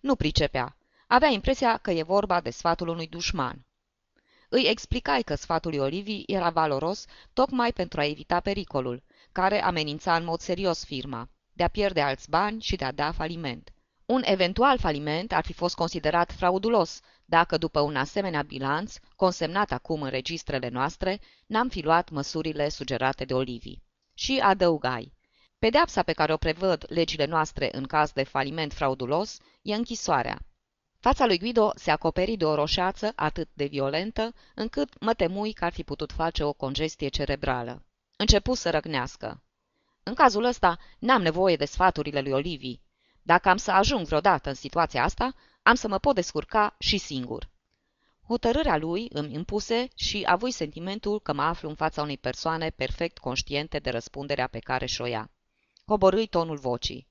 Nu 0.00 0.16
pricepea. 0.16 0.74
Avea 1.12 1.28
impresia 1.28 1.76
că 1.76 1.90
e 1.90 2.02
vorba 2.02 2.40
de 2.40 2.50
sfatul 2.50 2.88
unui 2.88 3.06
dușman. 3.06 3.66
Îi 4.48 4.66
explicai 4.66 5.22
că 5.22 5.34
sfatul 5.34 5.70
lui 5.70 5.80
Olivii 5.80 6.24
era 6.26 6.50
valoros 6.50 7.04
tocmai 7.32 7.72
pentru 7.72 8.00
a 8.00 8.04
evita 8.04 8.40
pericolul, 8.40 9.02
care 9.32 9.62
amenința 9.62 10.16
în 10.16 10.24
mod 10.24 10.40
serios 10.40 10.84
firma, 10.84 11.28
de 11.52 11.62
a 11.62 11.68
pierde 11.68 12.00
alți 12.00 12.30
bani 12.30 12.60
și 12.60 12.76
de 12.76 12.84
a 12.84 12.92
da 12.92 13.12
faliment. 13.12 13.72
Un 14.06 14.22
eventual 14.24 14.78
faliment 14.78 15.32
ar 15.32 15.44
fi 15.44 15.52
fost 15.52 15.74
considerat 15.74 16.32
fraudulos, 16.32 17.00
dacă 17.24 17.56
după 17.56 17.80
un 17.80 17.96
asemenea 17.96 18.42
bilanț, 18.42 18.94
consemnat 19.16 19.72
acum 19.72 20.02
în 20.02 20.10
registrele 20.10 20.68
noastre, 20.68 21.20
n-am 21.46 21.68
fi 21.68 21.82
luat 21.82 22.10
măsurile 22.10 22.68
sugerate 22.68 23.24
de 23.24 23.34
Olivii. 23.34 23.82
Și 24.14 24.40
adăugai. 24.42 25.12
Pedeapsa 25.58 26.02
pe 26.02 26.12
care 26.12 26.32
o 26.32 26.36
prevăd 26.36 26.84
legile 26.88 27.24
noastre 27.24 27.68
în 27.72 27.84
caz 27.84 28.12
de 28.12 28.22
faliment 28.22 28.72
fraudulos 28.72 29.38
e 29.62 29.74
închisoarea. 29.74 30.40
Fața 31.00 31.26
lui 31.26 31.38
Guido 31.38 31.72
se 31.74 31.90
acoperi 31.90 32.36
de 32.36 32.44
o 32.44 32.54
roșață 32.54 33.12
atât 33.16 33.48
de 33.52 33.64
violentă, 33.64 34.34
încât 34.54 35.00
mă 35.00 35.14
temui 35.14 35.52
că 35.52 35.64
ar 35.64 35.72
fi 35.72 35.82
putut 35.82 36.12
face 36.12 36.44
o 36.44 36.52
congestie 36.52 37.08
cerebrală. 37.08 37.84
Începu 38.16 38.54
să 38.54 38.70
răgnească. 38.70 39.42
În 40.02 40.14
cazul 40.14 40.44
ăsta, 40.44 40.78
n-am 40.98 41.22
nevoie 41.22 41.56
de 41.56 41.64
sfaturile 41.64 42.20
lui 42.20 42.32
Olivii. 42.32 42.82
Dacă 43.22 43.48
am 43.48 43.56
să 43.56 43.70
ajung 43.70 44.06
vreodată 44.06 44.48
în 44.48 44.54
situația 44.54 45.04
asta, 45.04 45.34
am 45.62 45.74
să 45.74 45.88
mă 45.88 45.98
pot 45.98 46.14
descurca 46.14 46.74
și 46.78 46.98
singur. 46.98 47.50
Hotărârea 48.26 48.76
lui 48.76 49.08
îmi 49.12 49.34
impuse 49.34 49.88
și 49.94 50.22
avui 50.26 50.50
sentimentul 50.50 51.20
că 51.20 51.32
mă 51.32 51.42
aflu 51.42 51.68
în 51.68 51.74
fața 51.74 52.02
unei 52.02 52.18
persoane 52.18 52.70
perfect 52.70 53.18
conștiente 53.18 53.78
de 53.78 53.90
răspunderea 53.90 54.46
pe 54.46 54.58
care 54.58 54.86
și-o 54.86 55.06
ia. 55.06 55.30
Coborâi 55.84 56.26
tonul 56.26 56.56
vocii. 56.56 57.08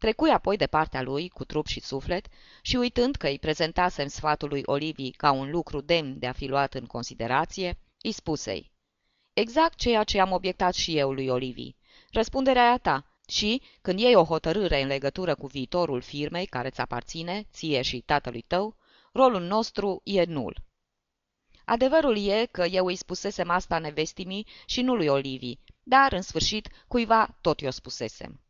Trecui 0.00 0.30
apoi 0.30 0.56
de 0.56 0.66
partea 0.66 1.02
lui, 1.02 1.28
cu 1.28 1.44
trup 1.44 1.66
și 1.66 1.80
suflet, 1.80 2.26
și 2.62 2.76
uitând 2.76 3.16
că 3.16 3.26
îi 3.26 3.38
prezentasem 3.38 4.08
sfatul 4.08 4.48
lui 4.48 4.62
Olivii 4.64 5.10
ca 5.10 5.30
un 5.30 5.50
lucru 5.50 5.80
demn 5.80 6.18
de 6.18 6.26
a 6.26 6.32
fi 6.32 6.46
luat 6.46 6.74
în 6.74 6.86
considerație, 6.86 7.78
îi 8.02 8.12
spusei. 8.12 8.72
Exact 9.32 9.78
ceea 9.78 10.04
ce 10.04 10.20
am 10.20 10.32
obiectat 10.32 10.74
și 10.74 10.98
eu 10.98 11.12
lui 11.12 11.28
Olivii. 11.28 11.76
Răspunderea 12.10 12.70
a 12.70 12.78
ta 12.78 13.14
și, 13.28 13.62
când 13.80 13.98
iei 13.98 14.14
o 14.14 14.24
hotărâre 14.24 14.82
în 14.82 14.88
legătură 14.88 15.34
cu 15.34 15.46
viitorul 15.46 16.00
firmei 16.00 16.46
care 16.46 16.68
îți 16.68 16.80
aparține, 16.80 17.46
ție 17.52 17.82
și 17.82 18.00
tatălui 18.00 18.42
tău, 18.42 18.76
rolul 19.12 19.42
nostru 19.42 20.00
e 20.04 20.24
nul. 20.24 20.62
Adevărul 21.64 22.26
e 22.26 22.46
că 22.46 22.64
eu 22.64 22.86
îi 22.86 22.96
spusesem 22.96 23.50
asta 23.50 23.78
nevestimii 23.78 24.46
și 24.66 24.82
nu 24.82 24.94
lui 24.94 25.06
Olivii, 25.06 25.60
dar, 25.82 26.12
în 26.12 26.22
sfârșit, 26.22 26.68
cuiva 26.88 27.38
tot 27.40 27.60
i-o 27.60 27.70
spusesem. 27.70 28.40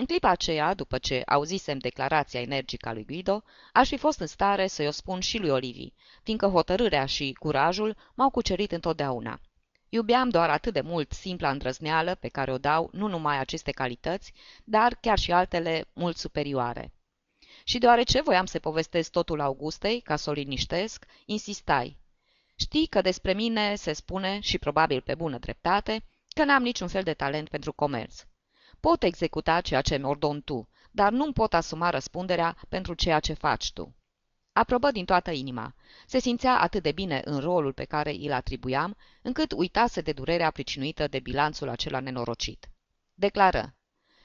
În 0.00 0.06
clipa 0.06 0.28
aceea, 0.28 0.74
după 0.74 0.98
ce 0.98 1.22
auzisem 1.26 1.78
declarația 1.78 2.40
energică 2.40 2.88
a 2.88 2.92
lui 2.92 3.04
Guido, 3.04 3.42
aș 3.72 3.88
fi 3.88 3.96
fost 3.96 4.20
în 4.20 4.26
stare 4.26 4.66
să-i 4.66 4.86
o 4.86 4.90
spun 4.90 5.20
și 5.20 5.38
lui 5.38 5.50
Olivii, 5.50 5.94
fiindcă 6.22 6.46
hotărârea 6.46 7.06
și 7.06 7.36
curajul 7.38 7.96
m-au 8.14 8.30
cucerit 8.30 8.72
întotdeauna. 8.72 9.40
Iubeam 9.88 10.28
doar 10.28 10.50
atât 10.50 10.72
de 10.72 10.80
mult 10.80 11.12
simpla 11.12 11.50
îndrăzneală 11.50 12.14
pe 12.14 12.28
care 12.28 12.52
o 12.52 12.58
dau 12.58 12.90
nu 12.92 13.08
numai 13.08 13.38
aceste 13.38 13.70
calități, 13.70 14.32
dar 14.64 14.94
chiar 15.00 15.18
și 15.18 15.32
altele 15.32 15.88
mult 15.92 16.16
superioare. 16.16 16.92
Și 17.64 17.78
deoarece 17.78 18.22
voiam 18.22 18.46
să 18.46 18.58
povestesc 18.58 19.10
totul 19.10 19.40
Augustei, 19.40 20.00
ca 20.00 20.16
să 20.16 20.30
o 20.30 20.32
liniștesc, 20.32 21.04
insistai. 21.26 21.96
Știi 22.56 22.86
că 22.86 23.00
despre 23.00 23.32
mine 23.32 23.74
se 23.74 23.92
spune, 23.92 24.38
și 24.40 24.58
probabil 24.58 25.00
pe 25.00 25.14
bună 25.14 25.38
dreptate, 25.38 26.04
că 26.28 26.44
n-am 26.44 26.62
niciun 26.62 26.88
fel 26.88 27.02
de 27.02 27.14
talent 27.14 27.48
pentru 27.48 27.72
comerț. 27.72 28.24
Pot 28.80 29.02
executa 29.02 29.60
ceea 29.60 29.80
ce 29.80 29.96
mi-ordon 29.96 30.42
tu, 30.42 30.68
dar 30.90 31.12
nu 31.12 31.32
pot 31.32 31.54
asuma 31.54 31.90
răspunderea 31.90 32.56
pentru 32.68 32.94
ceea 32.94 33.20
ce 33.20 33.32
faci 33.32 33.72
tu. 33.72 33.94
Aprobă 34.52 34.90
din 34.90 35.04
toată 35.04 35.30
inima. 35.30 35.74
Se 36.06 36.18
simțea 36.18 36.60
atât 36.60 36.82
de 36.82 36.92
bine 36.92 37.22
în 37.24 37.38
rolul 37.38 37.72
pe 37.72 37.84
care 37.84 38.14
îl 38.14 38.32
atribuiam, 38.32 38.96
încât 39.22 39.52
uitase 39.52 40.00
de 40.00 40.12
durerea 40.12 40.50
pricinuită 40.50 41.08
de 41.08 41.20
bilanțul 41.20 41.68
acela 41.68 42.00
nenorocit. 42.00 42.70
Declară. 43.14 43.74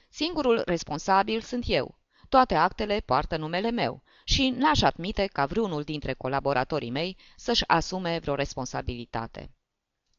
Singurul 0.08 0.62
responsabil 0.64 1.40
sunt 1.40 1.64
eu. 1.66 1.98
Toate 2.28 2.54
actele 2.54 3.00
poartă 3.00 3.36
numele 3.36 3.70
meu 3.70 4.02
și 4.24 4.50
n-aș 4.50 4.82
admite 4.82 5.26
ca 5.26 5.46
vreunul 5.46 5.82
dintre 5.82 6.12
colaboratorii 6.12 6.90
mei 6.90 7.16
să-și 7.36 7.64
asume 7.66 8.18
vreo 8.18 8.34
responsabilitate. 8.34 9.50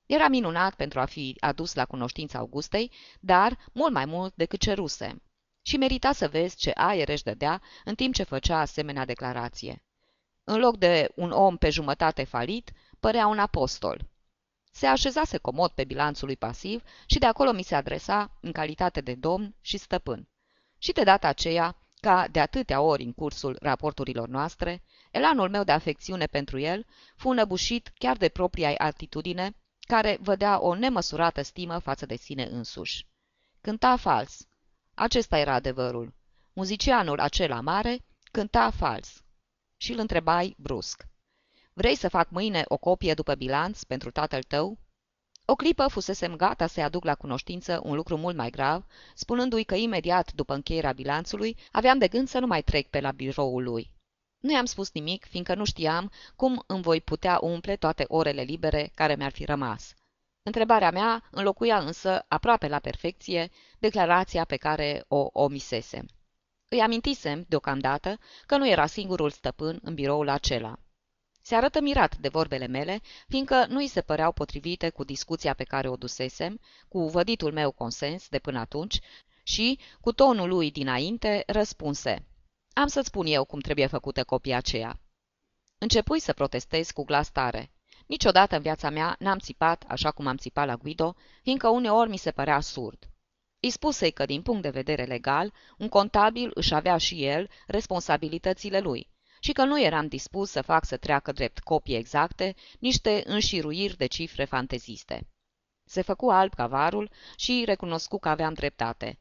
Era 0.07 0.27
minunat 0.27 0.75
pentru 0.75 0.99
a 0.99 1.05
fi 1.05 1.37
adus 1.39 1.73
la 1.73 1.85
cunoștința 1.85 2.39
Augustei, 2.39 2.91
dar 3.19 3.57
mult 3.73 3.93
mai 3.93 4.05
mult 4.05 4.35
decât 4.35 4.59
ceruse. 4.59 5.21
Și 5.61 5.77
merita 5.77 6.11
să 6.11 6.27
vezi 6.27 6.55
ce 6.55 6.71
aer 6.75 7.09
își 7.09 7.23
dădea 7.23 7.61
în 7.85 7.95
timp 7.95 8.13
ce 8.13 8.23
făcea 8.23 8.59
asemenea 8.59 9.05
declarație. 9.05 9.83
În 10.43 10.59
loc 10.59 10.77
de 10.77 11.11
un 11.15 11.31
om 11.31 11.57
pe 11.57 11.69
jumătate 11.69 12.23
falit, 12.23 12.71
părea 12.99 13.27
un 13.27 13.39
apostol. 13.39 14.09
Se 14.71 14.85
așezase 14.85 15.37
comod 15.37 15.71
pe 15.71 15.83
bilanțul 15.83 16.27
lui 16.27 16.37
pasiv 16.37 16.83
și 17.05 17.19
de 17.19 17.25
acolo 17.25 17.51
mi 17.51 17.63
se 17.63 17.75
adresa 17.75 18.37
în 18.41 18.51
calitate 18.51 19.01
de 19.01 19.15
domn 19.15 19.55
și 19.61 19.77
stăpân. 19.77 20.27
Și 20.77 20.91
de 20.91 21.03
data 21.03 21.27
aceea, 21.27 21.77
ca 21.99 22.27
de 22.31 22.39
atâtea 22.39 22.81
ori 22.81 23.03
în 23.03 23.13
cursul 23.13 23.57
raporturilor 23.61 24.27
noastre, 24.27 24.83
elanul 25.11 25.49
meu 25.49 25.63
de 25.63 25.71
afecțiune 25.71 26.25
pentru 26.25 26.59
el 26.59 26.85
fu 27.15 27.29
înăbușit 27.29 27.91
chiar 27.97 28.17
de 28.17 28.29
propria 28.29 28.73
atitudine, 28.77 29.55
care 29.87 30.17
vădea 30.21 30.61
o 30.61 30.75
nemăsurată 30.75 31.41
stimă 31.41 31.79
față 31.79 32.05
de 32.05 32.15
sine 32.15 32.43
însuși. 32.43 33.07
Cânta 33.61 33.95
fals. 33.95 34.47
Acesta 34.93 35.37
era 35.37 35.53
adevărul. 35.53 36.13
Muzicianul 36.53 37.19
acela 37.19 37.61
mare 37.61 38.05
cânta 38.31 38.69
fals 38.69 39.23
și 39.77 39.91
îl 39.91 39.99
întrebai 39.99 40.55
brusc. 40.57 41.07
Vrei 41.73 41.95
să 41.95 42.09
fac 42.09 42.29
mâine 42.29 42.63
o 42.67 42.77
copie 42.77 43.13
după 43.13 43.35
bilanț 43.35 43.83
pentru 43.83 44.11
tatăl 44.11 44.43
tău? 44.43 44.77
O 45.45 45.55
clipă 45.55 45.87
fusesem 45.87 46.35
gata 46.35 46.67
să-i 46.67 46.83
aduc 46.83 47.03
la 47.03 47.15
cunoștință 47.15 47.81
un 47.83 47.95
lucru 47.95 48.17
mult 48.17 48.35
mai 48.35 48.49
grav, 48.49 48.85
spunându-i 49.15 49.63
că 49.63 49.75
imediat 49.75 50.33
după 50.33 50.53
încheierea 50.53 50.91
bilanțului 50.91 51.57
aveam 51.71 51.97
de 51.97 52.07
gând 52.07 52.27
să 52.27 52.39
nu 52.39 52.47
mai 52.47 52.63
trec 52.63 52.87
pe 52.87 52.99
la 52.99 53.11
biroul 53.11 53.63
lui. 53.63 53.96
Nu 54.47 54.53
i-am 54.53 54.65
spus 54.65 54.91
nimic, 54.91 55.25
fiindcă 55.25 55.55
nu 55.55 55.65
știam 55.65 56.11
cum 56.35 56.63
îmi 56.67 56.81
voi 56.81 57.01
putea 57.01 57.39
umple 57.41 57.75
toate 57.75 58.05
orele 58.07 58.41
libere 58.41 58.91
care 58.95 59.15
mi-ar 59.15 59.31
fi 59.31 59.45
rămas. 59.45 59.93
Întrebarea 60.43 60.91
mea 60.91 61.27
înlocuia 61.31 61.79
însă, 61.79 62.25
aproape 62.27 62.67
la 62.67 62.79
perfecție, 62.79 63.49
declarația 63.79 64.43
pe 64.43 64.55
care 64.55 65.05
o 65.07 65.29
omisesem. 65.31 66.09
Îi 66.67 66.81
amintisem, 66.81 67.45
deocamdată, 67.47 68.19
că 68.45 68.57
nu 68.57 68.67
era 68.67 68.85
singurul 68.85 69.29
stăpân 69.29 69.79
în 69.81 69.93
biroul 69.93 70.29
acela. 70.29 70.79
Se 71.41 71.55
arătă 71.55 71.81
mirat 71.81 72.17
de 72.17 72.27
vorbele 72.27 72.67
mele, 72.67 73.01
fiindcă 73.27 73.65
nu 73.69 73.77
îi 73.77 73.87
se 73.87 74.01
păreau 74.01 74.31
potrivite 74.31 74.89
cu 74.89 75.03
discuția 75.03 75.53
pe 75.53 75.63
care 75.63 75.89
o 75.89 75.95
dusesem, 75.95 76.59
cu 76.87 77.07
văditul 77.07 77.53
meu 77.53 77.71
consens 77.71 78.29
de 78.29 78.39
până 78.39 78.59
atunci 78.59 78.99
și, 79.43 79.79
cu 80.01 80.11
tonul 80.11 80.49
lui 80.49 80.71
dinainte, 80.71 81.43
răspunse. 81.47 82.25
Am 82.77 82.87
să-ți 82.87 83.07
spun 83.07 83.25
eu 83.25 83.45
cum 83.45 83.59
trebuie 83.59 83.87
făcută 83.87 84.23
copia 84.23 84.57
aceea. 84.57 84.99
Începui 85.77 86.19
să 86.19 86.33
protestez 86.33 86.91
cu 86.91 87.03
glas 87.03 87.29
tare. 87.29 87.71
Niciodată 88.07 88.55
în 88.55 88.61
viața 88.61 88.89
mea 88.89 89.15
n-am 89.19 89.37
țipat 89.37 89.83
așa 89.87 90.11
cum 90.11 90.27
am 90.27 90.37
țipat 90.37 90.67
la 90.67 90.75
Guido, 90.75 91.15
fiindcă 91.41 91.69
uneori 91.69 92.09
mi 92.09 92.17
se 92.17 92.31
părea 92.31 92.59
surd. 92.59 93.09
Îi 93.59 93.69
spuse 93.69 94.09
că, 94.09 94.25
din 94.25 94.41
punct 94.41 94.61
de 94.61 94.69
vedere 94.69 95.03
legal, 95.03 95.53
un 95.77 95.89
contabil 95.89 96.51
își 96.53 96.73
avea 96.73 96.97
și 96.97 97.25
el 97.25 97.49
responsabilitățile 97.67 98.79
lui 98.79 99.09
și 99.39 99.51
că 99.51 99.63
nu 99.63 99.81
eram 99.81 100.07
dispus 100.07 100.49
să 100.49 100.61
fac 100.61 100.85
să 100.85 100.97
treacă 100.97 101.31
drept 101.31 101.59
copii 101.59 101.95
exacte 101.95 102.55
niște 102.79 103.23
înșiruiri 103.25 103.97
de 103.97 104.05
cifre 104.05 104.45
fanteziste. 104.45 105.27
Se 105.85 106.01
făcu 106.01 106.29
alb 106.29 106.53
ca 106.53 106.67
varul 106.67 107.11
și 107.35 107.63
recunoscu 107.65 108.19
că 108.19 108.29
aveam 108.29 108.53
dreptate. 108.53 109.19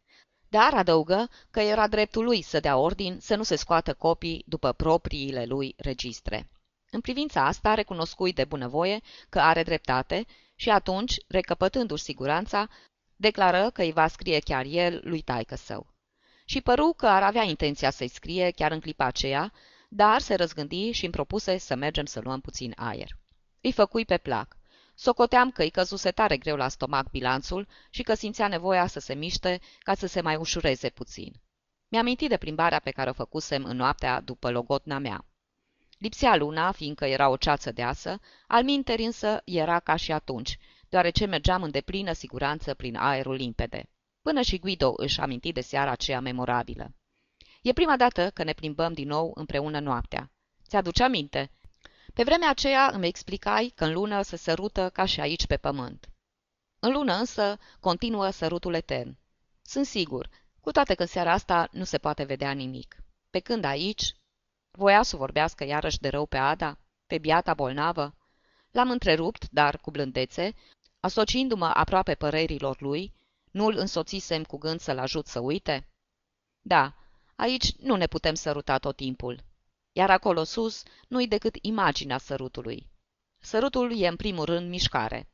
Dar 0.57 0.75
adăugă 0.75 1.29
că 1.51 1.61
era 1.61 1.89
dreptul 1.89 2.25
lui 2.25 2.43
să 2.43 2.61
dea 2.61 2.77
ordin 2.77 3.19
să 3.21 3.37
nu 3.37 3.43
se 3.43 3.57
scoată 3.57 3.95
copii 3.95 4.45
după 4.47 4.73
propriile 4.73 5.45
lui 5.45 5.75
registre. 5.79 6.51
În 6.91 7.01
privința 7.01 7.47
asta 7.47 7.75
recunoscui 7.75 8.33
de 8.33 8.45
bunăvoie 8.45 9.01
că 9.29 9.41
are 9.41 9.63
dreptate 9.63 10.27
și 10.55 10.71
atunci, 10.71 11.15
recăpătându-și 11.29 12.03
siguranța, 12.03 12.69
declară 13.17 13.71
că 13.71 13.83
îi 13.83 13.93
va 13.93 14.07
scrie 14.09 14.39
chiar 14.39 14.65
el 14.69 15.01
lui 15.05 15.21
taică 15.21 15.57
său. 15.57 15.87
Și 16.45 16.61
păru 16.61 16.95
că 16.97 17.07
ar 17.07 17.23
avea 17.23 17.43
intenția 17.43 17.91
să-i 17.91 18.09
scrie 18.09 18.51
chiar 18.51 18.73
în 18.73 18.81
clipa 18.81 19.05
aceea, 19.05 19.53
dar 19.89 20.21
se 20.21 20.35
răzgândi 20.35 20.91
și 20.91 21.05
îmi 21.05 21.13
propuse 21.13 21.59
să 21.59 21.75
mergem 21.75 22.05
să 22.05 22.21
luăm 22.21 22.41
puțin 22.41 22.73
aer. 22.77 23.09
Îi 23.61 23.73
făcui 23.73 24.05
pe 24.05 24.17
plac. 24.17 24.56
Socoteam 24.99 25.51
că 25.51 25.63
îi 25.63 25.71
căzuse 25.71 26.11
tare 26.11 26.37
greu 26.37 26.57
la 26.57 26.69
stomac 26.69 27.11
bilanțul 27.11 27.69
și 27.91 28.03
că 28.03 28.15
simțea 28.15 28.49
nevoia 28.49 28.87
să 28.87 29.01
se 29.01 29.15
miște 29.15 29.61
ca 29.79 29.95
să 29.95 30.07
se 30.07 30.21
mai 30.21 30.37
ușureze 30.37 30.89
puțin. 30.89 31.33
Mi-am 31.89 32.05
amintit 32.05 32.29
de 32.29 32.37
plimbarea 32.37 32.79
pe 32.79 32.91
care 32.91 33.11
o 33.11 33.13
făcusem 33.13 33.65
în 33.65 33.77
noaptea 33.77 34.21
după 34.21 34.51
logotna 34.51 34.99
mea. 34.99 35.25
Lipsea 35.99 36.37
luna, 36.37 36.73
fiindcă 36.73 37.05
era 37.05 37.29
o 37.29 37.37
ceață 37.37 37.73
deasă, 37.73 38.21
al 38.47 38.65
minteri 38.65 39.03
însă 39.03 39.43
era 39.45 39.81
ca 39.81 39.97
și 39.97 40.13
atunci, 40.13 40.59
deoarece 40.89 41.27
mergeam 41.27 41.63
în 41.63 41.71
deplină 41.71 42.13
siguranță 42.13 42.75
prin 42.75 42.97
aerul 42.97 43.35
limpede. 43.35 43.91
Până 44.23 44.41
și 44.41 44.59
Guido 44.59 44.93
își 44.97 45.21
aminti 45.21 45.53
de 45.53 45.61
seara 45.61 45.91
aceea 45.91 46.21
memorabilă. 46.21 46.95
E 47.63 47.73
prima 47.73 47.97
dată 47.97 48.31
că 48.31 48.43
ne 48.43 48.53
plimbăm 48.53 48.93
din 48.93 49.09
nou 49.09 49.33
împreună 49.35 49.81
noaptea. 49.81 50.31
Ți-aduce 50.69 51.03
aminte? 51.03 51.51
Pe 52.17 52.23
vremea 52.23 52.51
aceea 52.51 52.91
îmi 52.93 53.07
explicai 53.07 53.73
că 53.75 53.85
în 53.85 53.93
lună 53.93 54.23
se 54.23 54.37
sărută 54.37 54.91
ca 54.91 55.05
și 55.05 55.21
aici 55.21 55.47
pe 55.47 55.57
pământ. 55.57 56.09
În 56.79 56.93
lună 56.93 57.15
însă 57.15 57.59
continuă 57.81 58.31
sărutul 58.31 58.75
etern. 58.75 59.19
Sunt 59.63 59.87
sigur, 59.87 60.29
cu 60.61 60.71
toate 60.71 60.95
că 60.95 61.05
seara 61.05 61.33
asta 61.33 61.69
nu 61.73 61.85
se 61.85 61.99
poate 61.99 62.25
vedea 62.25 62.53
nimic. 62.53 62.97
Pe 63.31 63.39
când 63.39 63.65
aici... 63.65 64.15
Voia 64.71 65.03
să 65.03 65.17
vorbească 65.17 65.65
iarăși 65.65 65.99
de 65.99 66.09
rău 66.09 66.27
pe 66.27 66.37
Ada? 66.37 66.79
Pe 67.07 67.19
biata 67.19 67.55
bolnavă? 67.55 68.15
L-am 68.71 68.91
întrerupt, 68.91 69.51
dar 69.51 69.79
cu 69.79 69.91
blândețe, 69.91 70.55
asociindu-mă 71.01 71.67
aproape 71.75 72.15
părerilor 72.15 72.81
lui, 72.81 73.13
nu-l 73.51 73.77
însoțisem 73.77 74.45
cu 74.45 74.59
gând 74.59 74.81
să-l 74.81 74.99
ajut 74.99 75.27
să 75.27 75.41
uite? 75.41 75.89
Da, 76.61 76.95
aici 77.35 77.77
nu 77.77 77.97
ne 77.97 78.07
putem 78.07 78.35
săruta 78.35 78.79
tot 78.79 78.97
timpul, 78.97 79.45
iar 79.97 80.11
acolo 80.11 80.45
sus 80.45 80.83
nu-i 81.09 81.29
decât 81.29 81.57
imaginea 81.61 82.19
sărutului. 82.19 82.87
Sărutul 83.41 84.01
e 84.01 84.09
în 84.09 84.17
primul 84.17 84.45
rând 84.45 84.69
mișcare. 84.69 85.29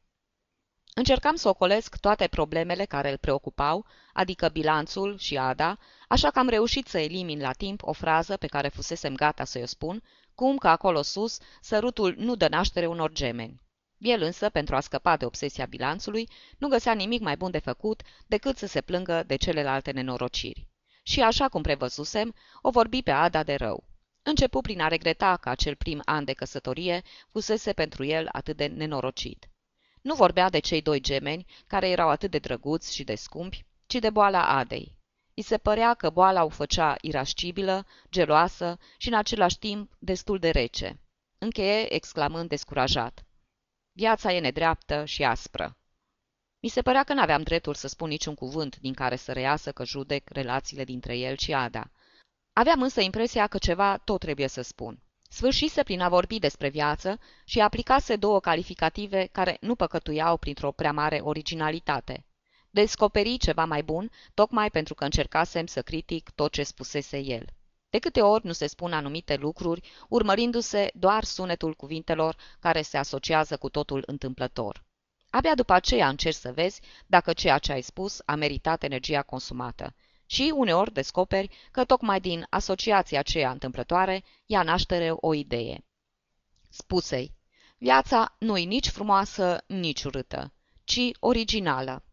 Încercam 0.95 1.35
să 1.35 1.49
ocolesc 1.49 1.97
toate 1.97 2.27
problemele 2.27 2.85
care 2.85 3.11
îl 3.11 3.17
preocupau, 3.17 3.87
adică 4.13 4.49
bilanțul 4.49 5.19
și 5.19 5.39
Ada, 5.39 5.79
așa 6.09 6.31
că 6.31 6.39
am 6.39 6.49
reușit 6.49 6.87
să 6.87 6.99
elimin 6.99 7.41
la 7.41 7.53
timp 7.53 7.83
o 7.83 7.93
frază 7.93 8.37
pe 8.37 8.47
care 8.47 8.69
fusesem 8.69 9.15
gata 9.15 9.45
să-i 9.45 9.63
o 9.63 9.67
spun, 9.67 10.03
cum 10.35 10.57
că 10.57 10.69
acolo 10.69 11.03
sus 11.03 11.39
sărutul 11.61 12.15
nu 12.19 12.35
dă 12.35 12.49
naștere 12.49 12.87
unor 12.87 13.13
gemeni. 13.13 13.63
El 13.99 14.23
însă, 14.23 14.49
pentru 14.49 14.77
a 14.77 14.81
scăpa 14.81 15.17
de 15.17 15.25
obsesia 15.25 15.67
bilanțului, 15.67 16.29
nu 16.59 16.69
găsea 16.69 16.93
nimic 16.93 17.21
mai 17.21 17.37
bun 17.37 17.51
de 17.51 17.59
făcut 17.59 18.03
decât 18.27 18.57
să 18.57 18.67
se 18.67 18.81
plângă 18.81 19.23
de 19.27 19.37
celelalte 19.37 19.91
nenorociri. 19.91 20.69
Și 21.03 21.21
așa 21.21 21.49
cum 21.49 21.63
prevăzusem, 21.63 22.35
o 22.61 22.71
vorbi 22.71 23.03
pe 23.03 23.11
Ada 23.11 23.43
de 23.43 23.55
rău. 23.55 23.91
Începu 24.23 24.61
prin 24.61 24.81
a 24.81 24.89
regreta 24.89 25.37
că 25.37 25.49
acel 25.49 25.75
prim 25.75 26.03
an 26.05 26.25
de 26.25 26.33
căsătorie 26.33 27.03
fusese 27.29 27.73
pentru 27.73 28.05
el 28.05 28.29
atât 28.33 28.57
de 28.57 28.67
nenorocit. 28.67 29.49
Nu 30.03 30.15
vorbea 30.15 30.49
de 30.49 30.59
cei 30.59 30.83
doi 30.83 31.01
gemeni, 31.01 31.47
care 31.67 31.89
erau 31.89 32.09
atât 32.09 32.31
de 32.31 32.39
drăguți 32.39 32.95
și 32.95 33.05
de 33.05 33.15
scumpi, 33.15 33.65
ci 33.87 33.95
de 33.95 34.11
boala 34.11 34.49
Adei. 34.49 34.97
I 35.35 35.43
se 35.43 35.59
părea 35.59 35.95
că 35.95 36.11
boala 36.11 36.45
o 36.45 36.49
făcea 36.49 36.97
irascibilă, 37.01 37.87
geloasă 38.11 38.79
și 38.97 39.09
în 39.09 39.15
același 39.15 39.59
timp 39.59 39.97
destul 39.99 40.39
de 40.39 40.51
rece. 40.51 41.01
Încheie 41.39 41.95
exclamând 41.95 42.49
descurajat. 42.49 43.25
Viața 43.93 44.33
e 44.33 44.41
nedreaptă 44.41 45.05
și 45.05 45.25
aspră. 45.25 45.77
Mi 46.61 46.69
se 46.69 46.83
părea 46.83 47.05
că 47.05 47.13
n-aveam 47.13 47.43
dreptul 47.43 47.75
să 47.75 47.89
spun 47.89 48.09
niciun 48.09 48.35
cuvânt 48.35 48.79
din 48.79 48.95
care 48.95 49.17
să 49.17 49.33
reiasă 49.33 49.73
că 49.73 49.85
judec 49.85 50.29
relațiile 50.29 50.85
dintre 50.85 51.17
el 51.17 51.37
și 51.37 51.55
Ada. 51.55 51.91
Aveam 52.53 52.83
însă 52.83 53.01
impresia 53.01 53.47
că 53.47 53.59
ceva 53.59 53.97
tot 53.97 54.21
trebuie 54.21 54.47
să 54.49 54.63
spun. 54.63 55.03
Sfârșise 55.29 55.83
prin 55.83 56.01
a 56.01 56.09
vorbi 56.09 56.39
despre 56.39 56.69
viață 56.69 57.19
și 57.45 57.61
aplicase 57.61 58.17
două 58.17 58.41
calificative 58.41 59.29
care 59.33 59.57
nu 59.61 59.75
păcătuiau 59.75 60.37
printr-o 60.37 60.73
prea 60.73 60.93
mare 60.93 61.21
originalitate. 61.23 62.27
Descoperi 62.71 63.37
ceva 63.37 63.65
mai 63.65 63.83
bun, 63.83 64.11
tocmai 64.35 64.71
pentru 64.71 64.95
că 64.95 65.05
încercasem 65.05 65.67
să 65.67 65.83
critic 65.83 66.31
tot 66.31 66.53
ce 66.53 66.63
spusese 66.63 67.19
el. 67.19 67.45
De 67.91 67.99
câte 67.99 68.21
ori 68.21 68.47
nu 68.47 68.53
se 68.53 68.67
spun 68.67 68.93
anumite 68.93 69.37
lucruri, 69.37 69.91
urmărindu-se 70.09 70.91
doar 70.95 71.25
sunetul 71.25 71.75
cuvintelor 71.75 72.37
care 72.61 72.83
se 72.83 72.97
asociază 72.97 73.57
cu 73.57 73.69
totul 73.69 74.03
întâmplător. 74.07 74.85
Abia 75.31 75.55
după 75.55 75.73
aceea 75.73 76.09
încerci 76.09 76.37
să 76.37 76.53
vezi 76.53 76.81
dacă 77.07 77.33
ceea 77.33 77.59
ce 77.59 77.73
ai 77.73 77.83
spus 77.83 78.21
a 78.25 78.35
meritat 78.35 78.83
energia 78.83 79.23
consumată. 79.23 79.95
Și 80.33 80.53
uneori 80.55 80.93
descoperi 80.93 81.57
că 81.71 81.85
tocmai 81.85 82.21
din 82.21 82.47
asociația 82.51 83.19
aceea 83.19 83.51
întâmplătoare 83.51 84.25
ia 84.47 84.63
naștere 84.63 85.11
o 85.11 85.35
idee. 85.35 85.85
Spusei, 86.71 87.35
viața 87.79 88.37
nu-i 88.39 88.65
nici 88.65 88.89
frumoasă, 88.89 89.65
nici 89.67 90.03
urâtă, 90.03 90.53
ci 90.85 91.01
originală. 91.21 92.05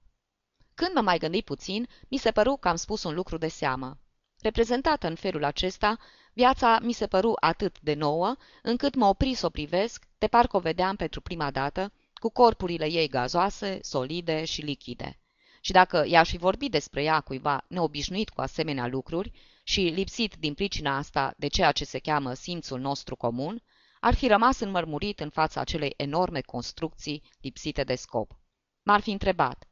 Când 0.73 0.95
mă 0.95 1.01
mai 1.01 1.17
gândi 1.17 1.41
puțin, 1.41 1.87
mi 2.07 2.17
se 2.17 2.31
păru 2.31 2.55
că 2.55 2.67
am 2.67 2.75
spus 2.75 3.03
un 3.03 3.13
lucru 3.13 3.37
de 3.37 3.47
seamă. 3.47 3.97
Reprezentată 4.41 5.07
în 5.07 5.15
felul 5.15 5.43
acesta, 5.43 5.97
viața 6.33 6.79
mi 6.81 6.93
se 6.93 7.07
păru 7.07 7.33
atât 7.39 7.79
de 7.79 7.93
nouă, 7.93 8.35
încât 8.61 8.95
mă 8.95 9.05
opri 9.05 9.33
să 9.33 9.45
o 9.45 9.49
privesc, 9.49 10.07
de 10.17 10.27
parcă 10.27 10.57
o 10.57 10.59
vedeam 10.59 10.95
pentru 10.95 11.21
prima 11.21 11.51
dată, 11.51 11.93
cu 12.13 12.29
corpurile 12.29 12.91
ei 12.91 13.07
gazoase, 13.07 13.79
solide 13.81 14.45
și 14.45 14.61
lichide. 14.61 15.19
Și 15.61 15.71
dacă 15.71 16.05
i-aș 16.07 16.29
fi 16.29 16.37
vorbit 16.37 16.71
despre 16.71 17.03
ea 17.03 17.19
cuiva 17.19 17.65
neobișnuit 17.67 18.29
cu 18.29 18.41
asemenea 18.41 18.87
lucruri 18.87 19.31
și 19.63 19.81
lipsit 19.81 20.35
din 20.35 20.53
pricina 20.53 20.97
asta 20.97 21.33
de 21.37 21.47
ceea 21.47 21.71
ce 21.71 21.85
se 21.85 21.99
cheamă 21.99 22.33
simțul 22.33 22.79
nostru 22.79 23.15
comun, 23.15 23.63
ar 23.99 24.15
fi 24.15 24.27
rămas 24.27 24.59
înmărmurit 24.59 25.19
în 25.19 25.29
fața 25.29 25.61
acelei 25.61 25.93
enorme 25.97 26.41
construcții 26.41 27.23
lipsite 27.41 27.83
de 27.83 27.95
scop. 27.95 28.39
M-ar 28.83 29.01
fi 29.01 29.11
întrebat, 29.11 29.67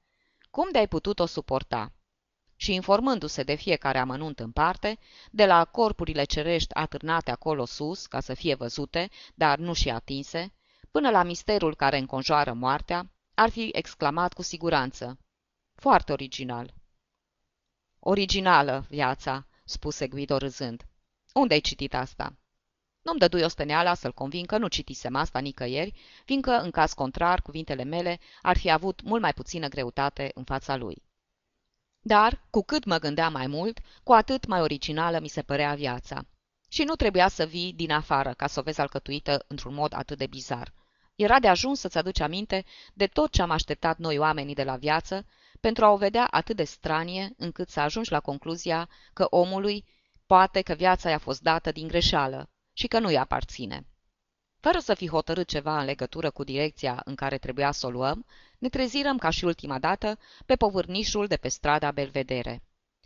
cum 0.50 0.70
de-ai 0.72 0.88
putut-o 0.88 1.26
suporta? 1.26 1.92
și 2.60 2.74
informându-se 2.74 3.44
de 3.44 3.56
fiecare 3.56 3.98
amănunt 3.98 4.40
în 4.40 4.52
parte, 4.52 5.00
de 5.32 5.46
la 5.46 5.66
corpurile 5.66 6.24
cerești 6.24 6.74
atârnate 6.74 7.32
acolo 7.32 7.66
sus 7.66 8.06
ca 8.06 8.20
să 8.20 8.34
fie 8.34 8.56
văzute, 8.56 9.10
dar 9.36 9.58
nu 9.58 9.74
și 9.74 9.90
atinse, 9.90 10.54
până 10.92 11.10
la 11.10 11.24
misterul 11.24 11.76
care 11.76 11.98
înconjoară 11.98 12.54
moartea, 12.54 13.12
ar 13.34 13.50
fi 13.50 13.70
exclamat 13.74 14.34
cu 14.34 14.42
siguranță. 14.42 15.20
Foarte 15.80 16.12
original. 16.12 16.74
Originală, 18.00 18.86
viața, 18.90 19.48
spuse 19.64 20.08
Guido 20.08 20.38
râzând. 20.38 20.86
Unde 21.34 21.54
ai 21.54 21.60
citit 21.60 21.94
asta? 21.94 22.36
Nu-mi 23.02 23.20
dădui 23.20 23.42
osteneala 23.42 23.94
să-l 23.94 24.14
convin 24.14 24.46
că 24.46 24.58
nu 24.58 24.68
citisem 24.68 25.16
asta 25.16 25.40
nicăieri, 25.40 25.94
fiindcă, 26.26 26.52
în 26.52 26.72
caz 26.72 26.94
contrar, 26.94 27.42
cuvintele 27.42 27.84
mele 27.84 28.20
ar 28.42 28.58
fi 28.58 28.70
avut 28.70 29.02
mult 29.02 29.22
mai 29.22 29.34
puțină 29.34 29.68
greutate 29.68 30.32
în 30.34 30.44
fața 30.44 30.76
lui. 30.76 31.04
Dar, 32.00 32.48
cu 32.50 32.64
cât 32.64 32.84
mă 32.86 32.98
gândeam 32.98 33.32
mai 33.32 33.48
mult, 33.48 33.80
cu 34.04 34.14
atât 34.14 34.46
mai 34.46 34.62
originală 34.62 35.20
mi 35.20 35.28
se 35.28 35.42
părea 35.42 35.76
viața. 35.76 36.26
Și 36.68 36.84
nu 36.84 36.96
trebuia 36.96 37.28
să 37.28 37.46
vii 37.46 37.74
din 37.74 37.92
afară 37.92 38.34
ca 38.34 38.48
să 38.48 38.60
o 38.60 38.64
vezi 38.64 38.82
alcătuită 38.82 39.46
într-un 39.48 39.74
mod 39.74 39.94
atât 39.94 40.18
de 40.18 40.28
bizar. 40.28 40.74
Era 41.16 41.40
de 41.40 41.48
ajuns 41.48 41.80
să-ți 41.80 41.98
aduci 41.98 42.20
aminte 42.20 42.66
de 42.94 43.08
tot 43.08 43.32
ce 43.32 43.42
am 43.42 43.50
așteptat 43.50 43.98
noi 43.98 44.18
oamenii 44.18 44.56
de 44.56 44.64
la 44.64 44.76
viață 44.76 45.26
pentru 45.60 45.86
a 45.86 45.92
o 45.92 45.98
vedea 45.98 46.28
atât 46.32 46.56
de 46.56 46.64
stranie 46.64 47.34
încât 47.38 47.70
să 47.70 47.80
ajungi 47.80 48.12
la 48.12 48.20
concluzia 48.20 48.90
că 49.14 49.28
omului 49.30 49.86
poate 50.26 50.62
că 50.62 50.74
viața 50.74 51.10
i-a 51.10 51.18
fost 51.18 51.42
dată 51.42 51.72
din 51.72 51.88
greșeală 51.88 52.50
și 52.74 52.88
că 52.88 53.00
nu-i 53.00 53.18
aparține. 53.18 53.86
Fără 54.60 54.80
să 54.80 54.94
fi 54.94 55.08
hotărât 55.08 55.48
ceva 55.48 55.80
în 55.80 55.86
legătură 55.86 56.30
cu 56.30 56.44
direcția 56.44 57.02
în 57.06 57.16
care 57.16 57.38
trebuia 57.38 57.72
să 57.72 57.86
o 57.86 57.90
luăm, 57.90 58.26
ne 58.58 58.70
trezirăm 58.70 59.18
ca 59.18 59.30
și 59.30 59.46
ultima 59.46 59.80
dată 59.80 60.20
pe 60.46 60.56
povârnișul 60.56 61.28
de 61.28 61.38
pe 61.38 61.48
strada 61.48 61.92
Belvedere. 61.92 62.64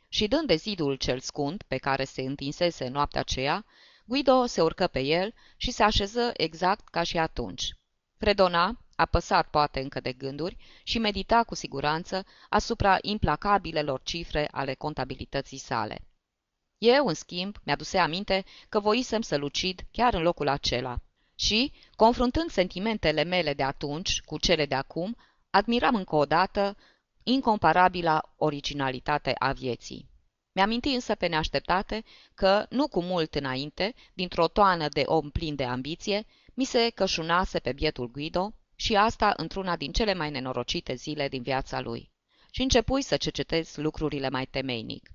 Și 0.08 0.28
dând 0.28 0.48
de 0.48 0.56
zidul 0.56 0.96
cel 0.96 1.20
scund 1.20 1.64
pe 1.68 1.78
care 1.78 2.04
se 2.04 2.22
întinsese 2.22 2.88
noaptea 2.88 3.20
aceea, 3.20 3.66
Guido 4.06 4.46
se 4.46 4.62
urcă 4.62 4.88
pe 4.88 5.00
el 5.00 5.34
și 5.58 5.72
se 5.72 5.84
așeză 5.84 6.32
exact 6.34 6.88
ca 6.88 7.04
și 7.04 7.18
atunci. 7.18 7.70
Fredona, 8.22 8.78
apăsat 8.96 9.50
poate 9.50 9.80
încă 9.80 10.00
de 10.00 10.14
gânduri, 10.14 10.58
și 10.84 11.00
medita 11.00 11.44
cu 11.44 11.56
siguranță 11.56 12.26
asupra 12.50 12.98
implacabilelor 13.02 14.02
cifre 14.04 14.48
ale 14.52 14.74
contabilității 14.74 15.58
sale. 15.58 16.02
Eu, 16.78 17.08
în 17.08 17.14
schimb, 17.14 17.56
mi-aduse 17.64 17.98
aminte 17.98 18.46
că 18.70 18.80
voisem 18.80 19.22
să 19.22 19.38
lucid 19.38 19.82
chiar 19.92 20.14
în 20.14 20.22
locul 20.22 20.48
acela 20.48 21.02
și, 21.36 21.72
confruntând 21.96 22.50
sentimentele 22.50 23.24
mele 23.24 23.54
de 23.54 23.64
atunci 23.64 24.22
cu 24.22 24.38
cele 24.38 24.66
de 24.66 24.76
acum, 24.76 25.18
admiram 25.50 25.96
încă 25.96 26.16
o 26.16 26.26
dată 26.26 26.78
incomparabila 27.24 28.34
originalitate 28.38 29.36
a 29.38 29.52
vieții. 29.52 30.10
Mi-aminti 30.52 30.90
însă 30.90 31.16
pe 31.16 31.28
neașteptate 31.28 32.04
că, 32.34 32.66
nu 32.70 32.88
cu 32.88 33.02
mult 33.02 33.36
înainte, 33.36 33.94
dintr-o 34.14 34.48
toană 34.48 34.88
de 34.90 35.04
om 35.06 35.30
plin 35.30 35.56
de 35.56 35.64
ambiție, 35.64 36.26
mi 36.62 36.68
se 36.68 36.90
cășunase 36.90 37.60
pe 37.60 37.74
bietul 37.74 38.12
Guido 38.12 38.54
și 38.76 38.96
asta 38.96 39.34
într-una 39.38 39.76
din 39.76 39.92
cele 39.92 40.14
mai 40.14 40.30
nenorocite 40.30 40.94
zile 40.94 41.28
din 41.28 41.42
viața 41.42 41.80
lui. 41.80 42.12
Și 42.52 42.62
începui 42.62 43.02
să 43.02 43.18
cercetez 43.18 43.76
lucrurile 43.76 44.30
mai 44.30 44.46
temeinic. 44.46 45.10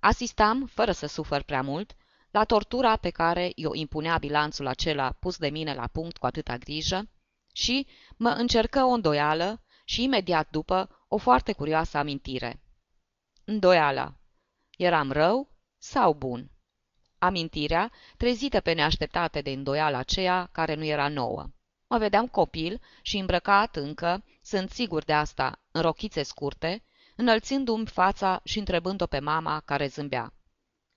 Asistam, 0.00 0.66
fără 0.66 0.92
să 0.92 1.06
sufăr 1.06 1.42
prea 1.42 1.62
mult, 1.62 1.96
la 2.30 2.44
tortura 2.44 2.96
pe 2.96 3.10
care 3.10 3.52
i-o 3.54 3.74
impunea 3.74 4.18
bilanțul 4.18 4.66
acela 4.66 5.12
pus 5.12 5.36
de 5.36 5.48
mine 5.48 5.74
la 5.74 5.86
punct 5.86 6.16
cu 6.16 6.26
atâta 6.26 6.56
grijă 6.56 7.10
și 7.52 7.86
mă 8.16 8.28
încercă 8.28 8.84
o 8.84 8.90
îndoială 8.90 9.64
și 9.84 10.02
imediat 10.02 10.50
după 10.50 11.04
o 11.08 11.16
foarte 11.16 11.52
curioasă 11.52 11.98
amintire. 11.98 12.62
Îndoiala. 13.44 14.14
Eram 14.76 15.12
rău 15.12 15.56
sau 15.78 16.14
bun? 16.14 16.51
Amintirea, 17.22 17.90
trezită 18.16 18.60
pe 18.60 18.72
neașteptate 18.72 19.40
de 19.40 19.50
îndoiala 19.50 19.98
aceea 19.98 20.48
care 20.52 20.74
nu 20.74 20.84
era 20.84 21.08
nouă. 21.08 21.50
Mă 21.86 21.98
vedeam 21.98 22.26
copil 22.26 22.80
și 23.02 23.16
îmbrăcat 23.18 23.76
încă, 23.76 24.24
sunt 24.42 24.70
sigur 24.70 25.04
de 25.04 25.12
asta, 25.12 25.60
în 25.70 25.80
rochițe 25.80 26.22
scurte, 26.22 26.82
înălțându-mi 27.16 27.86
fața 27.86 28.40
și 28.44 28.58
întrebând-o 28.58 29.06
pe 29.06 29.18
mama 29.18 29.60
care 29.60 29.86
zâmbea. 29.86 30.34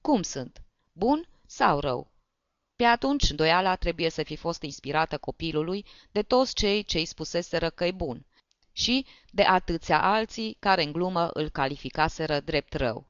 Cum 0.01 0.21
sunt? 0.21 0.61
Bun 0.91 1.27
sau 1.45 1.79
rău? 1.79 2.11
Pe 2.75 2.83
atunci, 2.83 3.29
îndoiala 3.29 3.75
trebuie 3.75 4.09
să 4.09 4.23
fi 4.23 4.35
fost 4.35 4.61
inspirată 4.61 5.17
copilului 5.17 5.85
de 6.11 6.21
toți 6.21 6.53
cei 6.53 6.83
ce 6.83 6.97
îi 6.97 7.05
spuseseră 7.05 7.69
că-i 7.69 7.91
bun 7.91 8.25
și 8.71 9.05
de 9.31 9.43
atâția 9.43 10.01
alții 10.01 10.57
care 10.59 10.83
în 10.83 10.91
glumă 10.91 11.29
îl 11.33 11.49
calificaseră 11.49 12.39
drept 12.39 12.73
rău. 12.73 13.07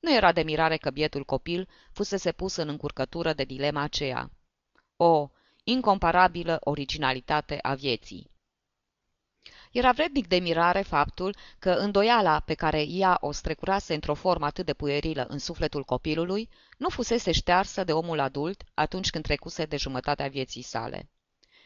Nu 0.00 0.14
era 0.14 0.32
de 0.32 0.42
mirare 0.42 0.76
că 0.76 0.90
bietul 0.90 1.24
copil 1.24 1.68
fusese 1.92 2.32
pus 2.32 2.56
în 2.56 2.68
încurcătură 2.68 3.32
de 3.32 3.44
dilema 3.44 3.80
aceea. 3.80 4.30
O 4.96 5.30
incomparabilă 5.64 6.58
originalitate 6.60 7.58
a 7.62 7.74
vieții. 7.74 8.30
Era 9.72 9.92
vrednic 9.92 10.26
de 10.26 10.36
mirare 10.36 10.80
faptul 10.80 11.36
că 11.58 11.70
îndoiala 11.70 12.40
pe 12.40 12.54
care 12.54 12.82
ea 12.82 13.18
o 13.20 13.32
strecurase 13.32 13.94
într-o 13.94 14.14
formă 14.14 14.46
atât 14.46 14.66
de 14.66 14.74
puerilă 14.74 15.26
în 15.28 15.38
sufletul 15.38 15.84
copilului 15.84 16.48
nu 16.76 16.88
fusese 16.88 17.32
ștearsă 17.32 17.84
de 17.84 17.92
omul 17.92 18.20
adult 18.20 18.62
atunci 18.74 19.10
când 19.10 19.24
trecuse 19.24 19.64
de 19.64 19.76
jumătatea 19.76 20.28
vieții 20.28 20.62
sale. 20.62 21.10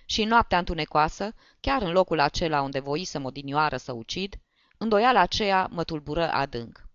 Și 0.05 0.23
în 0.23 0.29
noaptea 0.29 0.59
întunecoasă, 0.59 1.35
chiar 1.61 1.83
în 1.83 1.93
locul 1.93 2.21
acela 2.21 2.63
unde 2.63 2.81
voisem 2.81 3.25
odinioară 3.25 3.77
să 3.77 3.93
ucid, 3.93 4.35
îndoiala 4.79 5.21
aceea 5.21 5.69
mă 5.71 5.85
tulbură 5.85 6.31
adânc. 6.31 6.90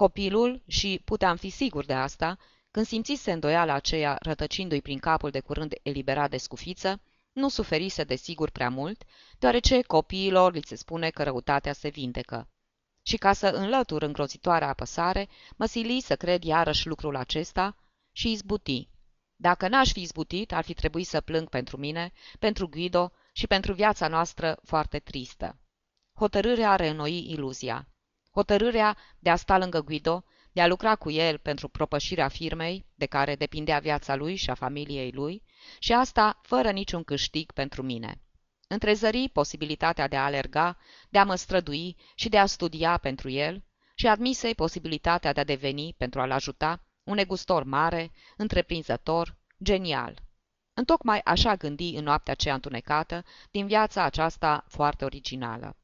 Copilul, 0.00 0.62
și 0.66 1.00
puteam 1.04 1.36
fi 1.36 1.50
sigur 1.50 1.84
de 1.84 1.92
asta, 1.92 2.38
când 2.70 2.86
simțise 2.86 3.32
îndoiala 3.32 3.72
aceea 3.72 4.18
rătăcindu-i 4.20 4.80
prin 4.80 4.98
capul 4.98 5.30
de 5.30 5.40
curând 5.40 5.74
eliberat 5.82 6.30
de 6.30 6.36
scufiță, 6.36 7.00
nu 7.32 7.48
suferise 7.48 8.04
de 8.04 8.14
sigur 8.14 8.50
prea 8.50 8.68
mult, 8.68 9.02
deoarece 9.38 9.82
copiilor 9.82 10.52
li 10.52 10.62
se 10.66 10.74
spune 10.74 11.10
că 11.10 11.22
răutatea 11.22 11.72
se 11.72 11.88
vindecă. 11.88 12.48
Și 13.02 13.16
ca 13.16 13.32
să 13.32 13.46
înlătur 13.46 14.02
îngrozitoarea 14.02 14.68
apăsare, 14.68 15.28
mă 15.56 15.66
sili 15.66 16.00
să 16.00 16.16
cred 16.16 16.42
iarăși 16.42 16.86
lucrul 16.86 17.16
acesta 17.16 17.76
și 18.12 18.30
izbuti. 18.30 18.88
Dacă 19.36 19.68
n-aș 19.68 19.92
fi 19.92 20.00
izbutit, 20.00 20.52
ar 20.52 20.64
fi 20.64 20.74
trebuit 20.74 21.06
să 21.06 21.20
plâng 21.20 21.48
pentru 21.48 21.76
mine, 21.76 22.12
pentru 22.38 22.68
Guido 22.68 23.12
și 23.32 23.46
pentru 23.46 23.72
viața 23.72 24.08
noastră 24.08 24.58
foarte 24.62 24.98
tristă. 24.98 25.58
Hotărârea 26.18 26.76
reînnoi 26.76 27.30
iluzia. 27.30 27.88
Hotărârea 28.30 28.96
de 29.18 29.30
a 29.30 29.36
sta 29.36 29.58
lângă 29.58 29.80
Guido, 29.80 30.24
de 30.52 30.60
a 30.60 30.66
lucra 30.66 30.96
cu 30.96 31.10
el 31.10 31.38
pentru 31.38 31.68
propășirea 31.68 32.28
firmei, 32.28 32.86
de 32.94 33.06
care 33.06 33.34
depindea 33.34 33.78
viața 33.78 34.14
lui 34.14 34.36
și 34.36 34.50
a 34.50 34.54
familiei 34.54 35.10
lui, 35.10 35.42
și 35.78 35.92
asta 35.92 36.40
fără 36.42 36.70
niciun 36.70 37.04
câștig 37.04 37.52
pentru 37.52 37.82
mine. 37.82 38.20
Întrezări 38.68 39.28
posibilitatea 39.32 40.08
de 40.08 40.16
a 40.16 40.24
alerga, 40.24 40.78
de 41.08 41.18
a 41.18 41.24
mă 41.24 41.34
strădui 41.34 41.96
și 42.14 42.28
de 42.28 42.38
a 42.38 42.46
studia 42.46 42.96
pentru 42.96 43.30
el 43.30 43.62
și 43.94 44.06
admisei 44.06 44.54
posibilitatea 44.54 45.32
de 45.32 45.40
a 45.40 45.44
deveni, 45.44 45.94
pentru 45.98 46.20
a-l 46.20 46.30
ajuta, 46.30 46.82
un 47.02 47.14
negustor 47.14 47.64
mare, 47.64 48.12
întreprinzător, 48.36 49.36
genial. 49.62 50.22
Întocmai 50.74 51.20
așa 51.24 51.54
gândi 51.54 51.94
în 51.96 52.04
noaptea 52.04 52.32
aceea 52.32 52.54
întunecată 52.54 53.24
din 53.50 53.66
viața 53.66 54.02
aceasta 54.02 54.64
foarte 54.68 55.04
originală. 55.04 55.76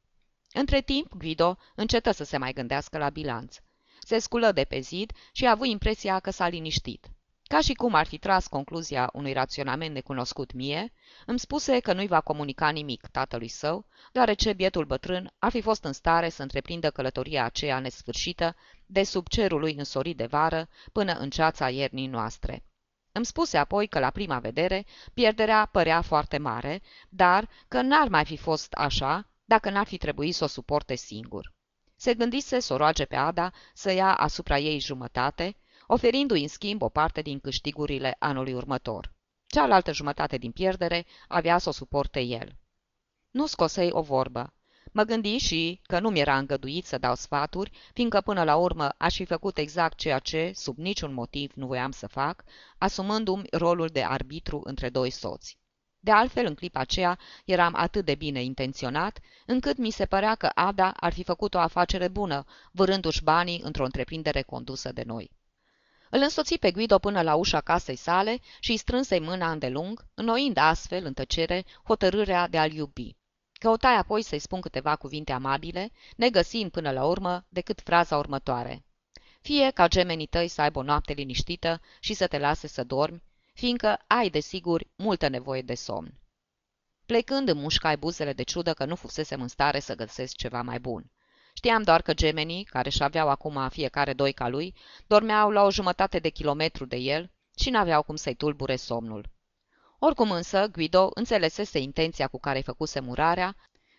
Între 0.59 0.81
timp, 0.81 1.13
Guido 1.13 1.57
încetă 1.75 2.11
să 2.11 2.23
se 2.23 2.37
mai 2.37 2.53
gândească 2.53 2.97
la 2.97 3.09
bilanț. 3.09 3.57
Se 3.99 4.19
sculă 4.19 4.51
de 4.51 4.63
pe 4.63 4.79
zid 4.79 5.11
și 5.31 5.45
a 5.45 5.51
avut 5.51 5.67
impresia 5.67 6.19
că 6.19 6.31
s-a 6.31 6.47
liniștit. 6.47 7.07
Ca 7.43 7.61
și 7.61 7.73
cum 7.73 7.93
ar 7.93 8.05
fi 8.05 8.17
tras 8.17 8.47
concluzia 8.47 9.09
unui 9.13 9.33
raționament 9.33 9.93
necunoscut 9.93 10.53
mie, 10.53 10.93
îmi 11.25 11.39
spuse 11.39 11.79
că 11.79 11.93
nu-i 11.93 12.07
va 12.07 12.21
comunica 12.21 12.69
nimic 12.69 13.07
tatălui 13.07 13.47
său, 13.47 13.85
deoarece 14.11 14.53
bietul 14.53 14.85
bătrân 14.85 15.33
ar 15.39 15.51
fi 15.51 15.61
fost 15.61 15.83
în 15.83 15.93
stare 15.93 16.29
să 16.29 16.41
întreprindă 16.41 16.89
călătoria 16.89 17.43
aceea 17.43 17.79
nesfârșită 17.79 18.55
de 18.85 19.03
sub 19.03 19.27
cerul 19.27 19.59
lui 19.59 19.73
însorit 19.73 20.17
de 20.17 20.25
vară 20.25 20.69
până 20.91 21.13
în 21.13 21.29
ceața 21.29 21.69
iernii 21.69 22.07
noastre. 22.07 22.63
Îmi 23.11 23.25
spuse 23.25 23.57
apoi 23.57 23.87
că 23.87 23.99
la 23.99 24.09
prima 24.09 24.39
vedere 24.39 24.85
pierderea 25.13 25.69
părea 25.71 26.01
foarte 26.01 26.37
mare, 26.37 26.81
dar 27.09 27.49
că 27.67 27.81
n-ar 27.81 28.07
mai 28.07 28.25
fi 28.25 28.37
fost 28.37 28.73
așa 28.73 29.27
dacă 29.47 29.69
n-ar 29.69 29.85
fi 29.85 29.97
trebuit 29.97 30.35
să 30.35 30.43
o 30.43 30.47
suporte 30.47 30.95
singur. 30.95 31.53
Se 31.95 32.13
gândise 32.13 32.59
să 32.59 32.73
o 32.73 32.77
roage 32.77 33.05
pe 33.05 33.15
Ada 33.15 33.51
să 33.73 33.91
ia 33.91 34.13
asupra 34.13 34.57
ei 34.57 34.79
jumătate, 34.79 35.57
oferindu-i 35.87 36.41
în 36.41 36.47
schimb 36.47 36.81
o 36.81 36.89
parte 36.89 37.21
din 37.21 37.39
câștigurile 37.39 38.15
anului 38.19 38.53
următor. 38.53 39.13
Cealaltă 39.45 39.93
jumătate 39.93 40.37
din 40.37 40.51
pierdere 40.51 41.05
avea 41.27 41.57
să 41.57 41.69
o 41.69 41.71
suporte 41.71 42.19
el. 42.19 42.55
Nu 43.31 43.45
scosei 43.45 43.89
o 43.91 44.01
vorbă. 44.01 44.53
Mă 44.91 45.03
gândi 45.03 45.37
și 45.37 45.81
că 45.83 45.99
nu 45.99 46.09
mi-era 46.09 46.37
îngăduit 46.37 46.85
să 46.85 46.97
dau 46.97 47.15
sfaturi, 47.15 47.71
fiindcă 47.93 48.21
până 48.21 48.43
la 48.43 48.55
urmă 48.55 48.89
aș 48.97 49.15
fi 49.15 49.25
făcut 49.25 49.57
exact 49.57 49.97
ceea 49.97 50.19
ce, 50.19 50.51
sub 50.55 50.77
niciun 50.77 51.13
motiv, 51.13 51.51
nu 51.55 51.67
voiam 51.67 51.91
să 51.91 52.07
fac, 52.07 52.43
asumându-mi 52.77 53.47
rolul 53.51 53.87
de 53.87 54.03
arbitru 54.03 54.61
între 54.63 54.89
doi 54.89 55.09
soți. 55.09 55.57
De 55.99 56.11
altfel, 56.11 56.45
în 56.45 56.55
clipa 56.55 56.79
aceea, 56.79 57.19
eram 57.45 57.73
atât 57.75 58.05
de 58.05 58.15
bine 58.15 58.43
intenționat, 58.43 59.19
încât 59.45 59.77
mi 59.77 59.89
se 59.89 60.05
părea 60.05 60.35
că 60.35 60.49
Ada 60.53 60.91
ar 60.91 61.13
fi 61.13 61.23
făcut 61.23 61.53
o 61.53 61.59
afacere 61.59 62.07
bună, 62.07 62.45
vârându-și 62.71 63.23
banii 63.23 63.61
într-o 63.63 63.83
întreprindere 63.83 64.41
condusă 64.41 64.91
de 64.91 65.03
noi. 65.05 65.31
Îl 66.09 66.21
însoți 66.21 66.57
pe 66.57 66.71
Guido 66.71 66.99
până 66.99 67.21
la 67.21 67.35
ușa 67.35 67.61
casei 67.61 67.95
sale 67.95 68.39
și 68.59 68.71
îi 68.71 68.77
strânse 68.77 69.19
mâna 69.19 69.51
îndelung, 69.51 70.05
înnoind 70.13 70.57
astfel, 70.57 71.05
în 71.05 71.13
tăcere, 71.13 71.65
hotărârea 71.83 72.47
de 72.47 72.57
a-l 72.57 72.71
iubi. 72.71 73.15
Căutai 73.59 73.97
apoi 73.97 74.21
să-i 74.21 74.39
spun 74.39 74.61
câteva 74.61 74.95
cuvinte 74.95 75.31
amabile, 75.31 75.91
negăsind 76.15 76.71
până 76.71 76.91
la 76.91 77.05
urmă 77.05 77.45
decât 77.49 77.81
fraza 77.81 78.17
următoare. 78.17 78.85
Fie 79.41 79.71
ca 79.71 79.87
gemenii 79.87 80.27
tăi 80.27 80.47
să 80.47 80.61
aibă 80.61 80.79
o 80.79 80.83
noapte 80.83 81.13
liniștită 81.13 81.81
și 81.99 82.13
să 82.13 82.27
te 82.27 82.37
lase 82.37 82.67
să 82.67 82.83
dormi, 82.83 83.23
fiindcă 83.57 84.03
ai, 84.07 84.29
desigur, 84.29 84.83
multă 84.95 85.27
nevoie 85.27 85.61
de 85.61 85.73
somn. 85.73 86.19
Plecând 87.05 87.47
în 87.47 87.57
mușcai 87.57 87.97
buzele 87.97 88.33
de 88.33 88.43
ciudă 88.43 88.73
că 88.73 88.85
nu 88.85 88.95
fusesem 88.95 89.41
în 89.41 89.47
stare 89.47 89.79
să 89.79 89.95
găsesc 89.95 90.35
ceva 90.35 90.61
mai 90.61 90.79
bun. 90.79 91.11
Știam 91.53 91.83
doar 91.83 92.01
că 92.01 92.13
gemenii, 92.13 92.63
care 92.63 92.89
și 92.89 93.03
aveau 93.03 93.29
acum 93.29 93.69
fiecare 93.69 94.13
doi 94.13 94.31
ca 94.31 94.47
lui, 94.47 94.75
dormeau 95.07 95.49
la 95.49 95.63
o 95.63 95.71
jumătate 95.71 96.19
de 96.19 96.29
kilometru 96.29 96.85
de 96.85 96.95
el 96.95 97.31
și 97.59 97.69
n-aveau 97.69 98.03
cum 98.03 98.15
să-i 98.15 98.35
tulbure 98.35 98.75
somnul. 98.75 99.29
Oricum 99.99 100.31
însă, 100.31 100.67
Guido 100.67 101.09
înțelesese 101.13 101.79
intenția 101.79 102.27
cu 102.27 102.39
care 102.39 102.59
făcuse 102.59 102.99
murarea, 102.99 103.55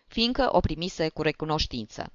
fiindcă 0.07 0.49
o 0.51 0.59
primise 0.59 1.09
cu 1.09 1.21
recunoștință. 1.21 2.13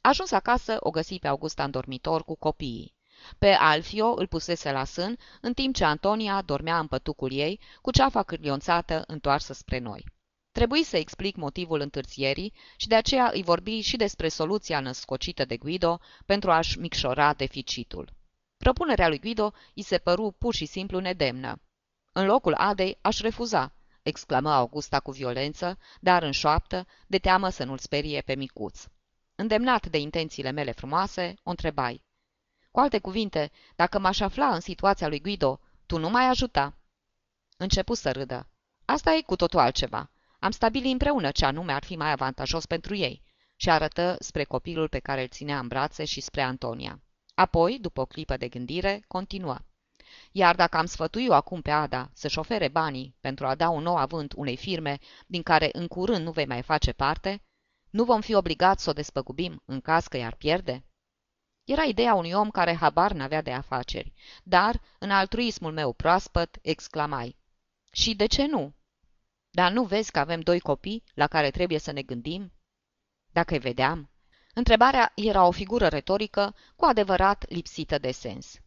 Ajuns 0.00 0.30
acasă, 0.30 0.76
o 0.80 0.90
găsi 0.90 1.18
pe 1.18 1.28
Augusta 1.28 1.64
în 1.64 1.70
dormitor 1.70 2.24
cu 2.24 2.34
copiii. 2.34 2.94
Pe 3.38 3.48
Alfio 3.48 4.14
îl 4.16 4.26
pusese 4.26 4.72
la 4.72 4.84
sân, 4.84 5.18
în 5.40 5.52
timp 5.52 5.74
ce 5.74 5.84
Antonia 5.84 6.42
dormea 6.42 6.78
în 6.78 6.86
pătucul 6.86 7.32
ei, 7.32 7.60
cu 7.80 7.90
ceafa 7.90 8.22
cârlionțată 8.22 9.04
întoarsă 9.06 9.52
spre 9.52 9.78
noi. 9.78 10.04
Trebuie 10.52 10.84
să 10.84 10.96
explic 10.96 11.36
motivul 11.36 11.80
întârzierii 11.80 12.52
și 12.76 12.88
de 12.88 12.94
aceea 12.94 13.30
îi 13.32 13.42
vorbi 13.42 13.80
și 13.80 13.96
despre 13.96 14.28
soluția 14.28 14.80
născocită 14.80 15.44
de 15.44 15.56
Guido 15.56 16.00
pentru 16.26 16.50
a-și 16.50 16.78
micșora 16.78 17.34
deficitul. 17.34 18.12
Propunerea 18.56 19.08
lui 19.08 19.18
Guido 19.18 19.52
îi 19.74 19.82
se 19.82 19.98
păru 19.98 20.34
pur 20.38 20.54
și 20.54 20.66
simplu 20.66 20.98
nedemnă. 20.98 21.60
În 22.12 22.26
locul 22.26 22.54
Adei 22.54 22.98
aș 23.00 23.20
refuza, 23.20 23.72
exclamă 24.02 24.50
Augusta 24.50 25.00
cu 25.00 25.10
violență, 25.10 25.78
dar 26.00 26.22
în 26.22 26.32
șoaptă, 26.32 26.86
de 27.06 27.18
teamă 27.18 27.48
să 27.48 27.64
nu-l 27.64 27.78
sperie 27.78 28.20
pe 28.20 28.34
micuț. 28.34 28.84
Îndemnat 29.34 29.86
de 29.86 29.98
intențiile 29.98 30.50
mele 30.50 30.72
frumoase, 30.72 31.34
o 31.42 31.50
întrebai. 31.50 32.04
Cu 32.72 32.80
alte 32.80 32.98
cuvinte, 32.98 33.50
dacă 33.76 33.98
m-aș 33.98 34.20
afla 34.20 34.54
în 34.54 34.60
situația 34.60 35.08
lui 35.08 35.20
Guido, 35.20 35.60
tu 35.86 35.98
nu 35.98 36.10
mai 36.10 36.24
ajuta. 36.24 36.74
Începu 37.56 37.94
să 37.94 38.12
râdă. 38.12 38.48
Asta 38.84 39.12
e 39.12 39.22
cu 39.22 39.36
totul 39.36 39.58
altceva. 39.58 40.10
Am 40.38 40.50
stabilit 40.50 40.92
împreună 40.92 41.30
ce 41.30 41.44
anume 41.44 41.72
ar 41.72 41.84
fi 41.84 41.96
mai 41.96 42.10
avantajos 42.10 42.66
pentru 42.66 42.94
ei 42.94 43.22
și 43.56 43.70
arătă 43.70 44.16
spre 44.18 44.44
copilul 44.44 44.88
pe 44.88 44.98
care 44.98 45.22
îl 45.22 45.28
ținea 45.28 45.58
în 45.58 45.68
brațe 45.68 46.04
și 46.04 46.20
spre 46.20 46.42
Antonia. 46.42 47.00
Apoi, 47.34 47.78
după 47.78 48.00
o 48.00 48.06
clipă 48.06 48.36
de 48.36 48.48
gândire, 48.48 49.04
continuă. 49.08 49.58
Iar 50.30 50.54
dacă 50.54 50.76
am 50.76 50.86
sfătui-o 50.86 51.34
acum 51.34 51.60
pe 51.60 51.70
Ada 51.70 52.10
să-și 52.14 52.38
ofere 52.38 52.68
banii 52.68 53.16
pentru 53.20 53.46
a 53.46 53.54
da 53.54 53.68
un 53.68 53.82
nou 53.82 53.96
avânt 53.96 54.32
unei 54.36 54.56
firme 54.56 54.98
din 55.26 55.42
care 55.42 55.68
în 55.72 55.86
curând 55.86 56.24
nu 56.24 56.30
vei 56.30 56.46
mai 56.46 56.62
face 56.62 56.92
parte, 56.92 57.42
nu 57.90 58.04
vom 58.04 58.20
fi 58.20 58.34
obligați 58.34 58.82
să 58.82 58.90
o 58.90 58.92
despăgubim 58.92 59.62
în 59.64 59.80
caz 59.80 60.06
că 60.06 60.16
i-ar 60.16 60.34
pierde? 60.34 60.84
Era 61.64 61.82
ideea 61.82 62.14
unui 62.14 62.32
om 62.32 62.50
care 62.50 62.74
habar 62.74 63.12
n-avea 63.12 63.42
de 63.42 63.52
afaceri, 63.52 64.12
dar, 64.42 64.80
în 64.98 65.10
altruismul 65.10 65.72
meu 65.72 65.92
proaspăt, 65.92 66.58
exclamai. 66.62 67.36
Și 67.92 68.14
de 68.14 68.26
ce 68.26 68.46
nu? 68.46 68.74
Dar 69.50 69.72
nu 69.72 69.84
vezi 69.84 70.10
că 70.10 70.18
avem 70.18 70.40
doi 70.40 70.60
copii 70.60 71.04
la 71.14 71.26
care 71.26 71.50
trebuie 71.50 71.78
să 71.78 71.92
ne 71.92 72.02
gândim? 72.02 72.52
Dacă-i 73.32 73.58
vedeam. 73.58 74.10
Întrebarea 74.54 75.12
era 75.14 75.46
o 75.46 75.50
figură 75.50 75.88
retorică 75.88 76.54
cu 76.76 76.84
adevărat 76.84 77.48
lipsită 77.48 77.98
de 77.98 78.10
sens. 78.10 78.60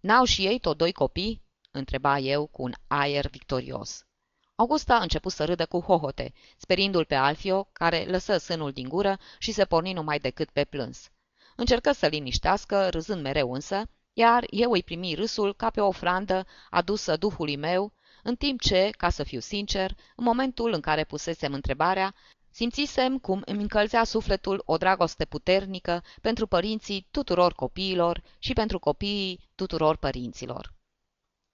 N-au 0.00 0.24
și 0.24 0.46
ei 0.46 0.58
tot 0.58 0.76
doi 0.76 0.92
copii?" 0.92 1.44
întreba 1.70 2.18
eu 2.18 2.46
cu 2.46 2.62
un 2.62 2.72
aer 2.86 3.28
victorios. 3.28 4.06
Augusta 4.54 4.94
a 4.94 5.02
început 5.02 5.32
să 5.32 5.44
râdă 5.44 5.66
cu 5.66 5.80
hohote, 5.80 6.32
sperindu-l 6.56 7.04
pe 7.04 7.14
Alfio, 7.14 7.68
care 7.72 8.04
lăsă 8.04 8.36
sânul 8.36 8.72
din 8.72 8.88
gură 8.88 9.18
și 9.38 9.52
se 9.52 9.64
porni 9.64 9.92
numai 9.92 10.18
decât 10.18 10.50
pe 10.50 10.64
plâns. 10.64 11.10
Încercă 11.56 11.92
să 11.92 12.06
liniștească, 12.06 12.88
râzând 12.88 13.22
mereu 13.22 13.52
însă, 13.52 13.88
iar 14.12 14.44
eu 14.50 14.70
îi 14.70 14.82
primi 14.82 15.14
râsul 15.14 15.54
ca 15.54 15.70
pe 15.70 15.80
o 15.80 15.86
ofrandă 15.86 16.46
adusă 16.70 17.16
duhului 17.16 17.56
meu, 17.56 17.92
în 18.22 18.36
timp 18.36 18.60
ce, 18.60 18.90
ca 18.96 19.10
să 19.10 19.22
fiu 19.22 19.40
sincer, 19.40 19.96
în 20.16 20.24
momentul 20.24 20.72
în 20.72 20.80
care 20.80 21.04
pusesem 21.04 21.52
întrebarea, 21.52 22.14
simțisem 22.50 23.18
cum 23.18 23.42
îmi 23.44 23.60
încălzea 23.60 24.04
sufletul 24.04 24.62
o 24.64 24.76
dragoste 24.76 25.24
puternică 25.24 26.02
pentru 26.20 26.46
părinții 26.46 27.06
tuturor 27.10 27.52
copiilor 27.52 28.22
și 28.38 28.52
pentru 28.52 28.78
copiii 28.78 29.40
tuturor 29.54 29.96
părinților. 29.96 30.74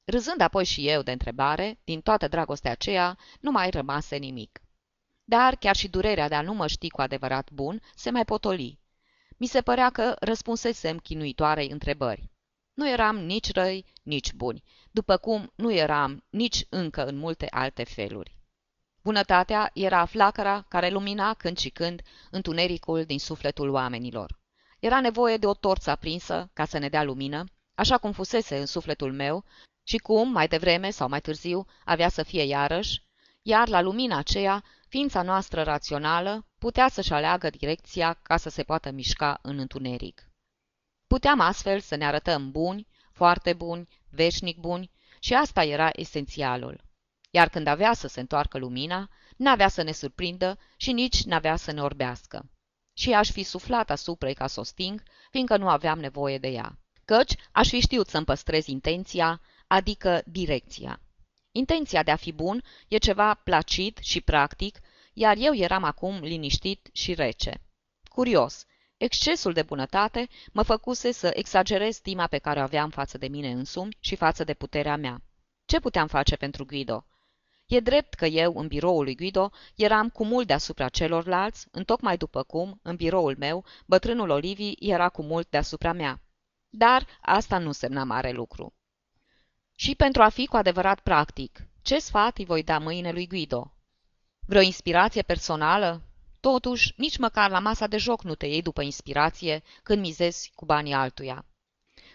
Râzând 0.04 0.40
apoi 0.40 0.64
și 0.64 0.88
eu 0.88 1.02
de 1.02 1.12
întrebare, 1.12 1.80
din 1.84 2.00
toată 2.00 2.28
dragostea 2.28 2.70
aceea, 2.70 3.18
nu 3.40 3.50
mai 3.50 3.70
rămase 3.70 4.16
nimic. 4.16 4.60
Dar 5.24 5.56
chiar 5.56 5.76
și 5.76 5.88
durerea 5.88 6.28
de 6.28 6.34
a 6.34 6.42
nu 6.42 6.54
mă 6.54 6.66
ști 6.66 6.88
cu 6.88 7.00
adevărat 7.00 7.50
bun 7.50 7.82
se 7.94 8.10
mai 8.10 8.24
potoli. 8.24 8.81
Mi 9.42 9.48
se 9.48 9.62
părea 9.62 9.90
că 9.90 10.16
răspunsesem 10.20 10.98
chinuitoarei 10.98 11.68
întrebări. 11.68 12.31
Nu 12.74 12.88
eram 12.88 13.16
nici 13.16 13.52
răi, 13.52 13.85
nici 14.02 14.33
buni, 14.33 14.62
după 14.90 15.16
cum 15.16 15.52
nu 15.55 15.72
eram 15.72 16.24
nici 16.31 16.66
încă 16.68 17.07
în 17.07 17.16
multe 17.16 17.46
alte 17.50 17.85
feluri. 17.85 18.37
Bunătatea 19.02 19.70
era 19.74 20.05
flacăra 20.05 20.64
care 20.68 20.88
lumina 20.88 21.35
când 21.35 21.59
și 21.59 21.68
când 21.68 22.02
întunericul 22.31 23.05
din 23.05 23.18
sufletul 23.18 23.68
oamenilor. 23.68 24.38
Era 24.78 25.00
nevoie 25.00 25.37
de 25.37 25.46
o 25.46 25.55
torță 25.55 25.90
aprinsă 25.90 26.50
ca 26.52 26.64
să 26.64 26.78
ne 26.78 26.88
dea 26.88 27.02
lumină, 27.02 27.44
așa 27.74 27.98
cum 27.98 28.12
fusese 28.12 28.59
în 28.59 28.66
sufletul 28.66 29.12
meu 29.12 29.44
și 29.83 29.96
cum, 29.96 30.33
mai 30.33 30.48
devreme 30.48 30.90
sau 30.90 31.09
mai 31.09 31.20
târziu, 31.20 31.66
avea 31.85 32.09
să 32.09 32.22
fie 32.22 32.42
iarăși, 32.42 33.02
iar 33.42 33.68
la 33.68 33.81
lumina 33.81 34.18
aceea, 34.18 34.64
ființa 34.92 35.22
noastră 35.22 35.62
rațională 35.62 36.46
putea 36.59 36.88
să-și 36.88 37.12
aleagă 37.12 37.50
direcția 37.50 38.12
ca 38.22 38.37
să 38.37 38.48
se 38.48 38.62
poată 38.62 38.90
mișca 38.90 39.38
în 39.42 39.59
întuneric. 39.59 40.28
Puteam 41.07 41.40
astfel 41.40 41.81
să 41.81 41.94
ne 41.94 42.07
arătăm 42.07 42.50
buni, 42.50 42.87
foarte 43.12 43.52
buni, 43.52 43.88
veșnic 44.11 44.59
buni 44.59 44.90
și 45.18 45.35
asta 45.35 45.64
era 45.64 45.90
esențialul. 45.92 46.85
Iar 47.31 47.48
când 47.48 47.66
avea 47.66 47.92
să 47.92 48.09
se 48.09 48.20
întoarcă 48.20 48.59
lumina, 48.59 49.09
n-avea 49.37 49.68
să 49.68 49.83
ne 49.83 49.92
surprindă 49.92 50.59
și 50.76 50.92
nici 50.92 51.22
n-avea 51.22 51.57
să 51.57 51.72
ne 51.72 51.83
orbească. 51.83 52.50
Și 52.96 53.12
aș 53.12 53.31
fi 53.31 53.42
suflat 53.42 53.90
asupra 53.90 54.33
ca 54.33 54.46
să 54.46 54.61
o 54.61 54.62
sting, 54.62 55.02
fiindcă 55.31 55.57
nu 55.57 55.68
aveam 55.68 55.98
nevoie 55.98 56.38
de 56.38 56.48
ea. 56.48 56.78
Căci 57.05 57.35
aș 57.52 57.68
fi 57.68 57.81
știut 57.81 58.09
să-mi 58.09 58.24
păstrez 58.24 58.66
intenția, 58.66 59.40
adică 59.66 60.22
direcția. 60.26 61.00
Intenția 61.52 62.02
de 62.02 62.10
a 62.10 62.16
fi 62.16 62.32
bun 62.32 62.64
e 62.88 62.96
ceva 62.96 63.34
placid 63.34 63.98
și 63.98 64.20
practic, 64.20 64.80
iar 65.12 65.36
eu 65.38 65.54
eram 65.54 65.82
acum 65.82 66.20
liniștit 66.20 66.88
și 66.92 67.14
rece. 67.14 67.62
Curios, 68.08 68.66
excesul 68.96 69.52
de 69.52 69.62
bunătate 69.62 70.28
mă 70.52 70.62
făcuse 70.62 71.12
să 71.12 71.30
exagerez 71.34 71.94
stima 71.94 72.26
pe 72.26 72.38
care 72.38 72.60
o 72.60 72.62
aveam 72.62 72.90
față 72.90 73.18
de 73.18 73.28
mine 73.28 73.50
însumi 73.50 73.96
și 74.00 74.16
față 74.16 74.44
de 74.44 74.54
puterea 74.54 74.96
mea. 74.96 75.22
Ce 75.64 75.80
puteam 75.80 76.06
face 76.06 76.36
pentru 76.36 76.64
Guido? 76.64 77.06
E 77.66 77.80
drept 77.80 78.14
că 78.14 78.26
eu, 78.26 78.54
în 78.56 78.66
biroul 78.66 79.04
lui 79.04 79.16
Guido, 79.16 79.50
eram 79.74 80.08
cu 80.08 80.24
mult 80.24 80.46
deasupra 80.46 80.88
celorlalți, 80.88 81.66
întocmai 81.70 82.16
după 82.16 82.42
cum, 82.42 82.80
în 82.82 82.96
biroul 82.96 83.36
meu, 83.38 83.64
bătrânul 83.86 84.30
Olivi 84.30 84.72
era 84.78 85.08
cu 85.08 85.22
mult 85.22 85.50
deasupra 85.50 85.92
mea. 85.92 86.20
Dar 86.68 87.06
asta 87.20 87.58
nu 87.58 87.72
semna 87.72 88.04
mare 88.04 88.30
lucru. 88.30 88.74
Și 89.82 89.94
pentru 89.94 90.22
a 90.22 90.28
fi 90.28 90.46
cu 90.46 90.56
adevărat 90.56 91.00
practic, 91.00 91.66
ce 91.82 91.98
sfat 91.98 92.38
îi 92.38 92.44
voi 92.44 92.62
da 92.62 92.78
mâine 92.78 93.12
lui 93.12 93.26
Guido? 93.26 93.72
Vreo 94.46 94.60
inspirație 94.60 95.22
personală? 95.22 96.02
Totuși, 96.40 96.92
nici 96.96 97.18
măcar 97.18 97.50
la 97.50 97.58
masa 97.58 97.86
de 97.86 97.96
joc 97.96 98.22
nu 98.22 98.34
te 98.34 98.46
iei 98.46 98.62
după 98.62 98.82
inspirație 98.82 99.62
când 99.82 100.00
mizezi 100.00 100.52
cu 100.54 100.64
banii 100.64 100.92
altuia. 100.92 101.44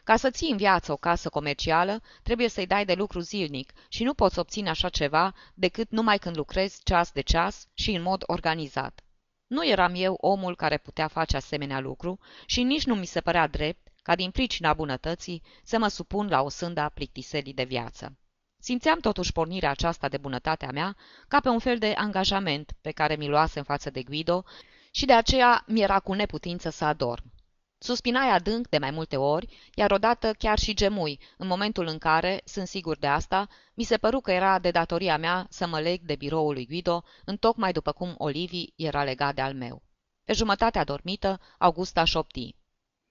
Ca 0.04 0.16
să 0.16 0.30
ții 0.30 0.52
în 0.52 0.58
viață 0.58 0.92
o 0.92 0.96
casă 0.96 1.30
comercială, 1.30 2.02
trebuie 2.24 2.50
să-i 2.50 2.68
dai 2.68 2.86
de 2.86 2.94
lucru 2.94 3.20
zilnic 3.20 3.74
și 3.88 4.04
nu 4.04 4.14
poți 4.14 4.40
obține 4.40 4.70
așa 4.70 4.90
ceva 4.90 5.34
decât 5.54 5.90
numai 5.90 6.18
când 6.18 6.38
lucrezi 6.38 6.84
ceas 6.84 7.12
de 7.12 7.22
ceas 7.22 7.68
și 7.74 7.92
în 7.92 8.02
mod 8.02 8.24
organizat. 8.26 9.04
Nu 9.48 9.68
eram 9.68 9.94
eu 9.96 10.14
omul 10.14 10.56
care 10.56 10.78
putea 10.78 11.08
face 11.08 11.36
asemenea 11.36 11.80
lucru 11.80 12.20
și 12.46 12.64
nici 12.64 12.86
nu 12.86 12.96
mi 12.96 13.06
se 13.06 13.22
părea 13.22 13.48
drept 13.48 13.87
ca 14.08 14.16
din 14.16 14.32
pricina 14.32 14.74
bunătății 14.74 15.42
să 15.64 15.78
mă 15.78 15.88
supun 15.88 16.28
la 16.28 16.42
o 16.42 16.50
sânda 16.50 16.90
plictiselii 16.90 17.54
de 17.54 17.64
viață. 17.64 18.18
Simțeam 18.60 19.00
totuși 19.00 19.32
pornirea 19.32 19.70
aceasta 19.70 20.08
de 20.08 20.18
bunătatea 20.18 20.72
mea 20.72 20.96
ca 21.28 21.40
pe 21.40 21.50
un 21.50 21.60
fel 21.60 21.78
de 21.78 21.94
angajament 21.98 22.72
pe 22.82 22.92
care 22.92 23.16
mi 23.16 23.28
luase 23.28 23.58
în 23.60 23.64
față 23.66 23.90
de 23.90 24.04
Guido 24.04 24.44
și 24.92 25.06
de 25.06 25.14
aceea 25.14 25.64
mi-era 25.68 26.00
cu 26.00 26.14
neputință 26.14 26.70
să 26.70 26.86
adorm. 26.86 27.32
Suspinai 27.78 28.30
adânc 28.30 28.68
de 28.68 28.78
mai 28.78 28.92
multe 28.92 29.18
ori, 29.18 29.72
iar 29.76 29.92
odată 29.92 30.34
chiar 30.38 30.60
și 30.60 30.74
gemui, 30.74 31.20
în 31.38 31.48
momentul 31.48 31.88
în 31.88 31.98
care, 31.98 32.42
sunt 32.46 32.68
sigur 32.68 32.98
de 32.98 33.08
asta, 33.08 33.48
mi 33.74 33.84
se 33.84 33.98
păru 33.98 34.20
că 34.20 34.32
era 34.32 34.60
de 34.60 34.72
datoria 34.72 35.18
mea 35.18 35.48
să 35.50 35.68
mă 35.68 35.80
leg 35.80 36.02
de 36.02 36.16
biroul 36.16 36.54
lui 36.54 36.66
Guido, 36.66 37.04
întocmai 37.26 37.72
după 37.72 37.92
cum 37.92 38.16
Olivi 38.18 38.66
era 38.76 39.04
legat 39.04 39.36
de 39.36 39.42
al 39.42 39.54
meu. 39.54 39.84
Pe 40.24 40.34
jumătatea 40.34 40.84
dormită, 40.84 41.40
Augusta 41.58 42.04
șopti. 42.04 42.56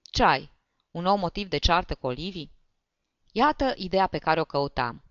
Ce 0.01 0.23
ai? 0.23 0.55
Un 0.97 1.03
nou 1.03 1.17
motiv 1.17 1.47
de 1.47 1.57
ceartă 1.57 1.95
cu 1.95 2.07
Olivi? 2.07 2.47
Iată 3.31 3.73
ideea 3.75 4.07
pe 4.07 4.17
care 4.17 4.39
o 4.39 4.45
căutam. 4.45 5.03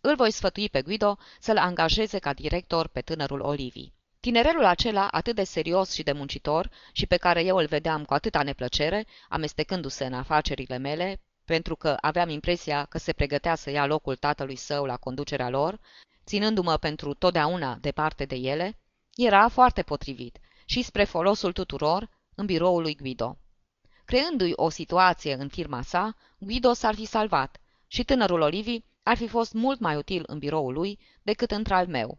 Îl 0.00 0.16
voi 0.16 0.30
sfătui 0.30 0.68
pe 0.68 0.82
Guido 0.82 1.18
să-l 1.40 1.56
angajeze 1.56 2.18
ca 2.18 2.32
director 2.32 2.88
pe 2.88 3.00
tânărul 3.00 3.40
Olivi. 3.40 3.92
Tinerelul 4.20 4.64
acela, 4.64 5.08
atât 5.08 5.34
de 5.34 5.44
serios 5.44 5.92
și 5.92 6.02
de 6.02 6.12
muncitor, 6.12 6.70
și 6.92 7.06
pe 7.06 7.16
care 7.16 7.42
eu 7.44 7.56
îl 7.56 7.66
vedeam 7.66 8.04
cu 8.04 8.14
atâta 8.14 8.42
neplăcere, 8.42 9.06
amestecându-se 9.28 10.04
în 10.04 10.14
afacerile 10.14 10.76
mele, 10.76 11.20
pentru 11.44 11.76
că 11.76 11.96
aveam 12.00 12.28
impresia 12.28 12.84
că 12.84 12.98
se 12.98 13.12
pregătea 13.12 13.54
să 13.54 13.70
ia 13.70 13.86
locul 13.86 14.16
tatălui 14.16 14.56
său 14.56 14.84
la 14.84 14.96
conducerea 14.96 15.48
lor, 15.48 15.80
ținându-mă 16.24 16.76
pentru 16.76 17.14
totdeauna 17.14 17.76
departe 17.80 18.24
de 18.24 18.36
ele, 18.36 18.78
era 19.14 19.48
foarte 19.48 19.82
potrivit 19.82 20.38
și 20.64 20.82
spre 20.82 21.04
folosul 21.04 21.52
tuturor 21.52 22.08
în 22.34 22.46
biroul 22.46 22.82
lui 22.82 22.96
Guido. 22.96 23.36
Creându-i 24.12 24.52
o 24.56 24.68
situație 24.68 25.34
în 25.34 25.48
firma 25.48 25.82
sa, 25.82 26.16
Guido 26.38 26.72
s-ar 26.72 26.94
fi 26.94 27.04
salvat 27.04 27.60
și 27.86 28.04
tânărul 28.04 28.40
Olivi 28.40 28.78
ar 29.02 29.16
fi 29.16 29.28
fost 29.28 29.52
mult 29.52 29.80
mai 29.80 29.96
util 29.96 30.22
în 30.26 30.38
biroul 30.38 30.72
lui 30.72 30.98
decât 31.22 31.50
într-al 31.50 31.86
meu. 31.86 32.18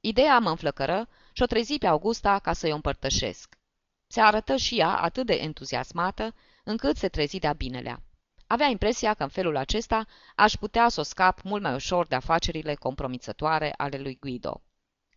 Ideea 0.00 0.38
mă 0.38 0.48
înflăcără 0.48 1.08
și 1.32 1.42
o 1.42 1.46
trezi 1.46 1.78
pe 1.78 1.86
Augusta 1.86 2.38
ca 2.38 2.52
să-i 2.52 2.70
o 2.70 2.74
împărtășesc. 2.74 3.58
Se 4.06 4.20
arătă 4.20 4.56
și 4.56 4.78
ea 4.78 4.96
atât 4.96 5.26
de 5.26 5.34
entuziasmată, 5.34 6.34
încât 6.64 6.96
se 6.96 7.08
trezi 7.08 7.38
de-a 7.38 7.52
binelea. 7.52 8.02
Avea 8.46 8.66
impresia 8.66 9.14
că 9.14 9.22
în 9.22 9.28
felul 9.28 9.56
acesta 9.56 10.06
aș 10.36 10.52
putea 10.52 10.88
să 10.88 11.00
o 11.00 11.02
scap 11.02 11.42
mult 11.42 11.62
mai 11.62 11.74
ușor 11.74 12.06
de 12.06 12.14
afacerile 12.14 12.74
compromițătoare 12.74 13.74
ale 13.76 13.98
lui 13.98 14.18
Guido. 14.20 14.62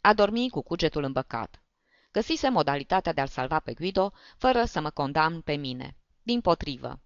A 0.02 0.14
dormi 0.14 0.50
cu 0.50 0.62
cugetul 0.62 1.04
îmbăcat. 1.04 1.64
Găsise 2.12 2.50
modalitatea 2.50 3.14
de 3.14 3.22
a-l 3.22 3.28
salva 3.28 3.60
pe 3.60 3.74
Guido, 3.74 4.14
fără 4.38 4.66
să 4.66 4.82
mă 4.82 4.90
condamn 4.90 5.42
pe 5.42 5.54
mine. 5.54 5.96
Din 6.24 6.42
potrivă. 6.42 7.00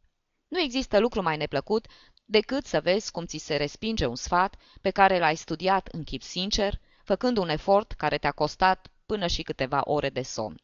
Nu 0.47 0.59
există 0.59 0.99
lucru 0.99 1.21
mai 1.21 1.37
neplăcut 1.37 1.85
decât 2.25 2.65
să 2.65 2.81
vezi 2.81 3.11
cum 3.11 3.25
ți 3.25 3.37
se 3.37 3.55
respinge 3.55 4.05
un 4.05 4.15
sfat 4.15 4.55
pe 4.81 4.89
care 4.89 5.19
l-ai 5.19 5.35
studiat 5.35 5.87
în 5.87 6.03
chip 6.03 6.21
sincer, 6.21 6.79
făcând 7.03 7.37
un 7.37 7.49
efort 7.49 7.91
care 7.91 8.17
te-a 8.17 8.31
costat 8.31 8.87
până 9.05 9.27
și 9.27 9.41
câteva 9.41 9.81
ore 9.83 10.09
de 10.09 10.21
somn. 10.21 10.61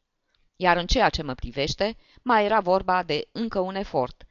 Iar 0.56 0.78
în 0.78 0.86
ceea 0.86 1.10
ce 1.10 1.24
mă 1.24 1.34
privește, 1.34 1.98
mai 2.22 2.46
era 2.46 2.60
vorba 2.60 3.04
de 3.04 3.30
încă 3.32 3.60
un 3.60 3.76
efort, 3.76 4.24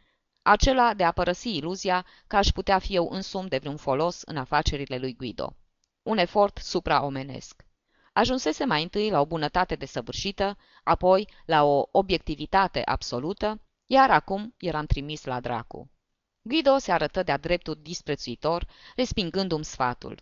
acela 0.43 0.95
de 0.95 1.05
a 1.05 1.13
părăsi 1.13 1.57
iluzia 1.57 2.07
că 2.27 2.37
aș 2.37 2.49
putea 2.49 2.79
fi 2.79 2.95
eu 2.95 3.09
însumi 3.11 3.49
de 3.49 3.59
vreun 3.59 3.77
folos 3.77 4.23
în 4.23 4.37
afacerile 4.37 4.99
lui 4.99 5.15
Guido. 5.15 5.57
Un 6.03 6.19
efort 6.19 6.59
supraomenesc. 6.59 7.65
Ajunsese 8.13 8.65
mai 8.65 8.83
întâi 8.83 9.11
la 9.11 9.21
o 9.21 9.27
bunătate 9.27 9.75
desăvârșită, 9.75 10.59
apoi 10.85 11.29
la 11.47 11.65
o 11.65 11.89
obiectivitate 11.91 12.83
absolută, 12.85 13.61
iar 13.93 14.11
acum 14.11 14.55
eram 14.59 14.87
trimis 14.87 15.25
la 15.25 15.41
dracu. 15.41 15.91
Guido 16.43 16.79
se 16.79 16.93
arătă 16.93 17.23
de-a 17.23 17.37
dreptul 17.37 17.79
disprețuitor, 17.83 18.67
respingându-mi 18.97 19.65
sfatul. 19.65 20.19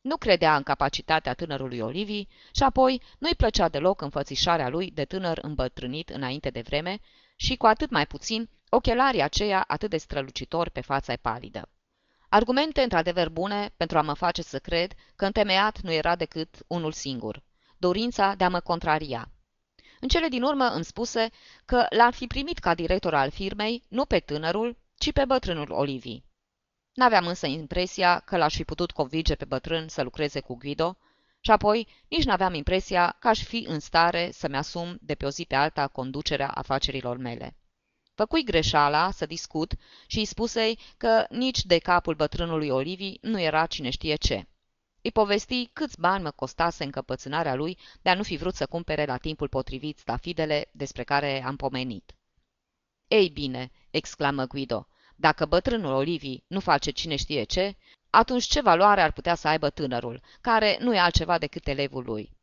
Nu 0.00 0.16
credea 0.16 0.56
în 0.56 0.62
capacitatea 0.62 1.34
tânărului 1.34 1.78
Olivi 1.78 2.26
și 2.52 2.62
apoi 2.62 3.02
nu-i 3.18 3.34
plăcea 3.36 3.68
deloc 3.68 4.00
înfățișarea 4.00 4.68
lui 4.68 4.90
de 4.90 5.04
tânăr 5.04 5.38
îmbătrânit 5.42 6.08
înainte 6.08 6.50
de 6.50 6.60
vreme 6.60 6.98
și 7.36 7.56
cu 7.56 7.66
atât 7.66 7.90
mai 7.90 8.06
puțin 8.06 8.50
ochelarii 8.68 9.22
aceia 9.22 9.64
atât 9.66 9.90
de 9.90 9.96
strălucitori 9.96 10.70
pe 10.70 10.80
fața 10.80 11.14
palidă. 11.20 11.68
Argumente 12.28 12.82
într-adevăr 12.82 13.28
bune 13.28 13.72
pentru 13.76 13.98
a 13.98 14.02
mă 14.02 14.12
face 14.12 14.42
să 14.42 14.58
cred 14.58 14.92
că 15.16 15.24
întemeiat 15.24 15.80
nu 15.80 15.92
era 15.92 16.16
decât 16.16 16.56
unul 16.66 16.92
singur, 16.92 17.42
dorința 17.76 18.34
de 18.34 18.44
a 18.44 18.48
mă 18.48 18.60
contraria. 18.60 19.30
În 20.00 20.08
cele 20.08 20.28
din 20.28 20.42
urmă 20.42 20.64
îmi 20.64 20.84
spuse 20.84 21.30
că 21.64 21.86
l-ar 21.90 22.12
fi 22.12 22.26
primit 22.26 22.58
ca 22.58 22.74
director 22.74 23.14
al 23.14 23.30
firmei 23.30 23.84
nu 23.88 24.04
pe 24.04 24.18
tânărul, 24.18 24.76
ci 24.98 25.12
pe 25.12 25.24
bătrânul 25.24 25.70
Olivii. 25.70 26.24
N-aveam 26.94 27.26
însă 27.26 27.46
impresia 27.46 28.18
că 28.18 28.36
l-aș 28.36 28.54
fi 28.54 28.64
putut 28.64 28.90
convinge 28.90 29.34
pe 29.34 29.44
bătrân 29.44 29.88
să 29.88 30.02
lucreze 30.02 30.40
cu 30.40 30.56
Guido 30.56 30.98
și 31.40 31.50
apoi 31.50 31.88
nici 32.08 32.24
n-aveam 32.24 32.54
impresia 32.54 33.16
că 33.18 33.28
aș 33.28 33.42
fi 33.42 33.66
în 33.68 33.80
stare 33.80 34.30
să-mi 34.32 34.56
asum 34.56 34.98
de 35.00 35.14
pe 35.14 35.26
o 35.26 35.30
zi 35.30 35.44
pe 35.44 35.54
alta 35.54 35.88
conducerea 35.88 36.48
afacerilor 36.48 37.16
mele. 37.16 37.56
Făcui 38.14 38.44
greșeala 38.44 39.10
să 39.10 39.26
discut 39.26 39.72
și 40.06 40.18
îi 40.18 40.24
spusei 40.24 40.78
că 40.96 41.26
nici 41.28 41.64
de 41.64 41.78
capul 41.78 42.14
bătrânului 42.14 42.68
Olivii 42.68 43.18
nu 43.22 43.40
era 43.40 43.66
cine 43.66 43.90
știe 43.90 44.14
ce. 44.14 44.46
Îi 45.02 45.10
povesti 45.12 45.66
câți 45.72 46.00
bani 46.00 46.22
mă 46.22 46.30
costase 46.30 46.84
încăpățânarea 46.84 47.54
lui 47.54 47.78
de 48.02 48.10
a 48.10 48.14
nu 48.14 48.22
fi 48.22 48.36
vrut 48.36 48.54
să 48.54 48.66
cumpere 48.66 49.04
la 49.04 49.16
timpul 49.16 49.48
potrivit 49.48 49.98
stafidele 49.98 50.68
despre 50.72 51.04
care 51.04 51.44
am 51.44 51.56
pomenit. 51.56 52.14
Ei 53.08 53.28
bine, 53.28 53.70
exclamă 53.90 54.46
Guido, 54.46 54.88
dacă 55.16 55.46
bătrânul 55.46 55.92
Olivii 55.92 56.44
nu 56.46 56.60
face 56.60 56.90
cine 56.90 57.16
știe 57.16 57.42
ce, 57.42 57.76
atunci 58.10 58.44
ce 58.44 58.60
valoare 58.60 59.00
ar 59.00 59.12
putea 59.12 59.34
să 59.34 59.48
aibă 59.48 59.70
tânărul, 59.70 60.22
care 60.40 60.78
nu 60.80 60.94
e 60.94 60.98
altceva 60.98 61.38
decât 61.38 61.66
elevul 61.66 62.04
lui? 62.04 62.38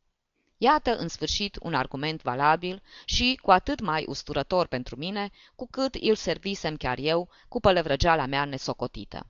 Iată, 0.58 0.96
în 0.96 1.08
sfârșit, 1.08 1.58
un 1.62 1.74
argument 1.74 2.22
valabil 2.22 2.82
și 3.06 3.40
cu 3.42 3.52
atât 3.52 3.80
mai 3.80 4.06
usturător 4.08 4.68
pentru 4.68 4.96
mine, 4.96 5.30
cu 5.56 5.68
cât 5.72 5.96
îl 5.96 6.16
servisem 6.16 6.76
chiar 6.76 6.98
eu 6.98 7.30
cu 7.48 7.60
pălăvrăgeala 7.60 8.26
mea 8.26 8.46
nesocotită. 8.46 9.28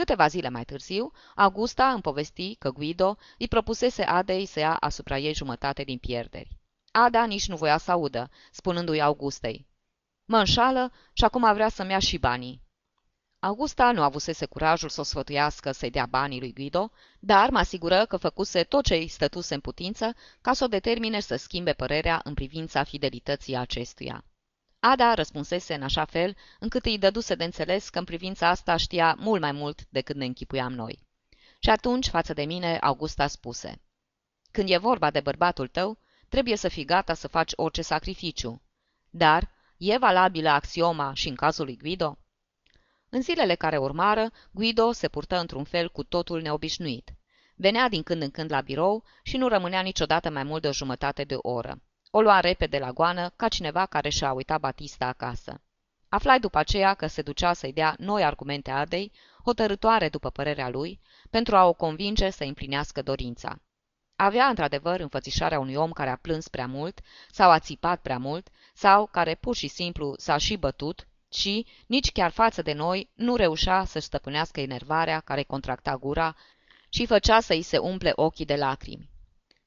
Câteva 0.00 0.26
zile 0.26 0.48
mai 0.48 0.64
târziu, 0.64 1.12
Augusta 1.34 1.88
îmi 1.88 2.00
povesti 2.00 2.54
că 2.54 2.70
Guido 2.70 3.16
îi 3.38 3.48
propusese 3.48 4.02
Adei 4.02 4.46
să 4.46 4.58
ia 4.58 4.76
asupra 4.76 5.18
ei 5.18 5.34
jumătate 5.34 5.82
din 5.82 5.98
pierderi. 5.98 6.58
Ada 6.90 7.24
nici 7.24 7.48
nu 7.48 7.56
voia 7.56 7.78
să 7.78 7.90
audă, 7.90 8.30
spunându-i 8.50 9.00
Augustei. 9.00 9.66
Mă 10.24 10.38
înșală 10.38 10.92
și 11.12 11.24
acum 11.24 11.52
vrea 11.54 11.68
să-mi 11.68 11.90
ia 11.90 11.98
și 11.98 12.18
banii. 12.18 12.62
Augusta 13.38 13.92
nu 13.92 14.02
avusese 14.02 14.46
curajul 14.46 14.88
să 14.88 15.00
o 15.00 15.04
sfătuiască 15.04 15.72
să-i 15.72 15.90
dea 15.90 16.06
banii 16.06 16.40
lui 16.40 16.52
Guido, 16.52 16.90
dar 17.18 17.50
mă 17.50 17.58
asigură 17.58 18.06
că 18.06 18.16
făcuse 18.16 18.62
tot 18.62 18.84
ce 18.84 18.94
îi 18.94 19.08
stătuse 19.08 19.54
în 19.54 19.60
putință 19.60 20.14
ca 20.40 20.52
să 20.52 20.64
o 20.64 20.66
determine 20.66 21.20
să 21.20 21.36
schimbe 21.36 21.72
părerea 21.72 22.20
în 22.24 22.34
privința 22.34 22.84
fidelității 22.84 23.56
acestuia. 23.56 24.24
Ada 24.82 25.14
răspunsese 25.14 25.74
în 25.74 25.82
așa 25.82 26.04
fel 26.04 26.36
încât 26.58 26.84
îi 26.84 26.98
dăduse 26.98 27.34
de 27.34 27.44
înțeles 27.44 27.88
că 27.88 27.98
în 27.98 28.04
privința 28.04 28.48
asta 28.48 28.76
știa 28.76 29.16
mult 29.18 29.40
mai 29.40 29.52
mult 29.52 29.86
decât 29.88 30.16
ne 30.16 30.24
închipuiam 30.24 30.72
noi. 30.72 30.98
Și 31.58 31.70
atunci, 31.70 32.08
față 32.08 32.32
de 32.32 32.44
mine, 32.44 32.78
Augusta 32.78 33.26
spuse, 33.26 33.82
Când 34.50 34.70
e 34.70 34.76
vorba 34.76 35.10
de 35.10 35.20
bărbatul 35.20 35.68
tău, 35.68 35.98
trebuie 36.28 36.56
să 36.56 36.68
fii 36.68 36.84
gata 36.84 37.14
să 37.14 37.28
faci 37.28 37.52
orice 37.56 37.82
sacrificiu. 37.82 38.62
Dar, 39.10 39.50
e 39.76 39.98
valabilă 39.98 40.48
axioma 40.48 41.14
și 41.14 41.28
în 41.28 41.34
cazul 41.34 41.64
lui 41.64 41.76
Guido? 41.76 42.18
În 43.08 43.22
zilele 43.22 43.54
care 43.54 43.76
urmară, 43.78 44.30
Guido 44.50 44.92
se 44.92 45.08
purtă 45.08 45.38
într-un 45.38 45.64
fel 45.64 45.90
cu 45.90 46.04
totul 46.04 46.40
neobișnuit. 46.40 47.10
Venea 47.54 47.88
din 47.88 48.02
când 48.02 48.22
în 48.22 48.30
când 48.30 48.50
la 48.50 48.60
birou 48.60 49.04
și 49.22 49.36
nu 49.36 49.48
rămânea 49.48 49.80
niciodată 49.80 50.30
mai 50.30 50.42
mult 50.42 50.62
de 50.62 50.68
o 50.68 50.72
jumătate 50.72 51.24
de 51.24 51.36
oră. 51.38 51.82
O 52.10 52.20
lua 52.20 52.40
repede 52.40 52.78
la 52.78 52.92
goană, 52.92 53.32
ca 53.36 53.48
cineva 53.48 53.86
care 53.86 54.08
și-a 54.08 54.32
uitat 54.32 54.60
Batista 54.60 55.06
acasă. 55.06 55.62
Aflai 56.08 56.40
după 56.40 56.58
aceea 56.58 56.94
că 56.94 57.06
se 57.06 57.22
ducea 57.22 57.52
să-i 57.52 57.72
dea 57.72 57.94
noi 57.98 58.24
argumente 58.24 58.70
Adei, 58.70 59.12
hotărătoare 59.44 60.08
după 60.08 60.30
părerea 60.30 60.68
lui, 60.68 61.00
pentru 61.30 61.56
a 61.56 61.64
o 61.66 61.72
convinge 61.72 62.30
să 62.30 62.44
împlinească 62.44 63.02
dorința. 63.02 63.60
Avea 64.16 64.46
într-adevăr 64.46 65.00
înfățișarea 65.00 65.58
unui 65.58 65.74
om 65.74 65.90
care 65.90 66.10
a 66.10 66.16
plâns 66.16 66.48
prea 66.48 66.66
mult 66.66 67.00
sau 67.30 67.50
a 67.50 67.58
țipat 67.58 68.00
prea 68.00 68.18
mult 68.18 68.48
sau 68.74 69.06
care 69.06 69.34
pur 69.34 69.56
și 69.56 69.68
simplu 69.68 70.14
s-a 70.16 70.36
și 70.36 70.56
bătut 70.56 71.08
și, 71.32 71.66
nici 71.86 72.12
chiar 72.12 72.30
față 72.30 72.62
de 72.62 72.72
noi, 72.72 73.10
nu 73.14 73.36
reușea 73.36 73.84
să-și 73.84 74.06
stăpânească 74.06 74.60
enervarea 74.60 75.20
care 75.20 75.42
contracta 75.42 75.96
gura 75.96 76.36
și 76.88 77.06
făcea 77.06 77.40
să-i 77.40 77.62
se 77.62 77.78
umple 77.78 78.12
ochii 78.14 78.44
de 78.44 78.56
lacrimi. 78.56 79.10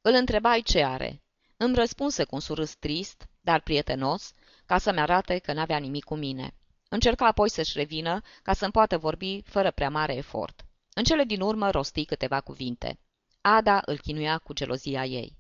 Îl 0.02 0.14
întrebai 0.14 0.62
ce 0.62 0.84
are. 0.84 1.23
Îmi 1.58 1.76
răspunse 1.76 2.24
cu 2.24 2.36
un 2.36 2.42
surâs 2.42 2.76
trist, 2.76 3.28
dar 3.42 3.62
prietenos, 3.62 4.34
ca 4.66 4.78
să-mi 4.78 5.00
arate 5.00 5.38
că 5.38 5.54
n-avea 5.54 5.78
nimic 5.78 6.04
cu 6.04 6.16
mine. 6.16 6.54
Încerca 6.90 7.26
apoi 7.26 7.50
să-și 7.50 7.78
revină 7.78 8.22
ca 8.42 8.54
să-mi 8.54 8.72
poată 8.72 8.98
vorbi 8.98 9.42
fără 9.46 9.72
prea 9.72 9.90
mare 9.90 10.16
efort. 10.16 10.66
În 10.94 11.04
cele 11.04 11.24
din 11.24 11.42
urmă 11.42 11.70
rosti 11.70 12.06
câteva 12.06 12.42
cuvinte. 12.42 13.00
Ada 13.42 13.82
îl 13.86 13.98
chinuia 13.98 14.38
cu 14.38 14.54
gelozia 14.54 15.06
ei. 15.06 15.38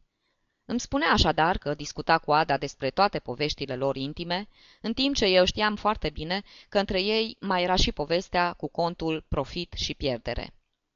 Îmi 0.65 0.79
spunea 0.79 1.11
așadar 1.11 1.57
că 1.57 1.73
discuta 1.73 2.17
cu 2.17 2.31
Ada 2.31 2.57
despre 2.57 2.89
toate 2.89 3.19
poveștile 3.19 3.75
lor 3.75 3.95
intime, 3.95 4.47
în 4.81 4.93
timp 4.93 5.15
ce 5.15 5.25
eu 5.25 5.45
știam 5.45 5.75
foarte 5.75 6.09
bine 6.09 6.43
că 6.69 6.79
între 6.79 7.01
ei 7.01 7.37
mai 7.39 7.63
era 7.63 7.75
și 7.75 7.91
povestea 7.91 8.53
cu 8.53 8.67
contul 8.67 9.25
profit 9.27 9.73
și 9.73 9.93
pierdere. 9.93 10.53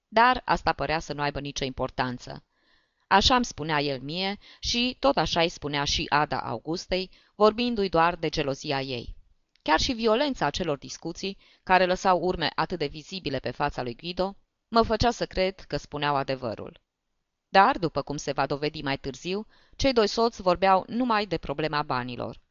Dar 0.07 0.41
asta 0.45 0.73
părea 0.73 0.99
să 0.99 1.13
nu 1.13 1.21
aibă 1.21 1.39
nicio 1.39 1.65
importanță. 1.65 2.43
Așa 3.07 3.35
îmi 3.35 3.45
spunea 3.45 3.81
el 3.81 3.99
mie 4.01 4.37
și 4.59 4.97
tot 4.99 5.17
așa 5.17 5.41
îi 5.41 5.49
spunea 5.49 5.83
și 5.83 6.05
Ada 6.09 6.39
Augustei, 6.39 7.09
vorbindu-i 7.35 7.89
doar 7.89 8.15
de 8.15 8.29
gelozia 8.29 8.81
ei. 8.81 9.15
Chiar 9.61 9.79
și 9.79 9.93
violența 9.93 10.45
acelor 10.45 10.77
discuții, 10.77 11.37
care 11.63 11.85
lăsau 11.85 12.19
urme 12.19 12.51
atât 12.55 12.79
de 12.79 12.85
vizibile 12.85 13.39
pe 13.39 13.51
fața 13.51 13.81
lui 13.83 13.95
Guido, 13.95 14.35
mă 14.67 14.81
făcea 14.81 15.11
să 15.11 15.25
cred 15.25 15.59
că 15.59 15.77
spuneau 15.77 16.15
adevărul. 16.15 16.81
Dar, 17.49 17.77
după 17.77 18.01
cum 18.01 18.17
se 18.17 18.31
va 18.31 18.45
dovedi 18.45 18.81
mai 18.81 18.97
târziu, 18.97 19.47
cei 19.75 19.93
doi 19.93 20.07
soți 20.07 20.41
vorbeau 20.41 20.85
numai 20.87 21.25
de 21.25 21.37
problema 21.37 21.83
banilor. 21.83 22.41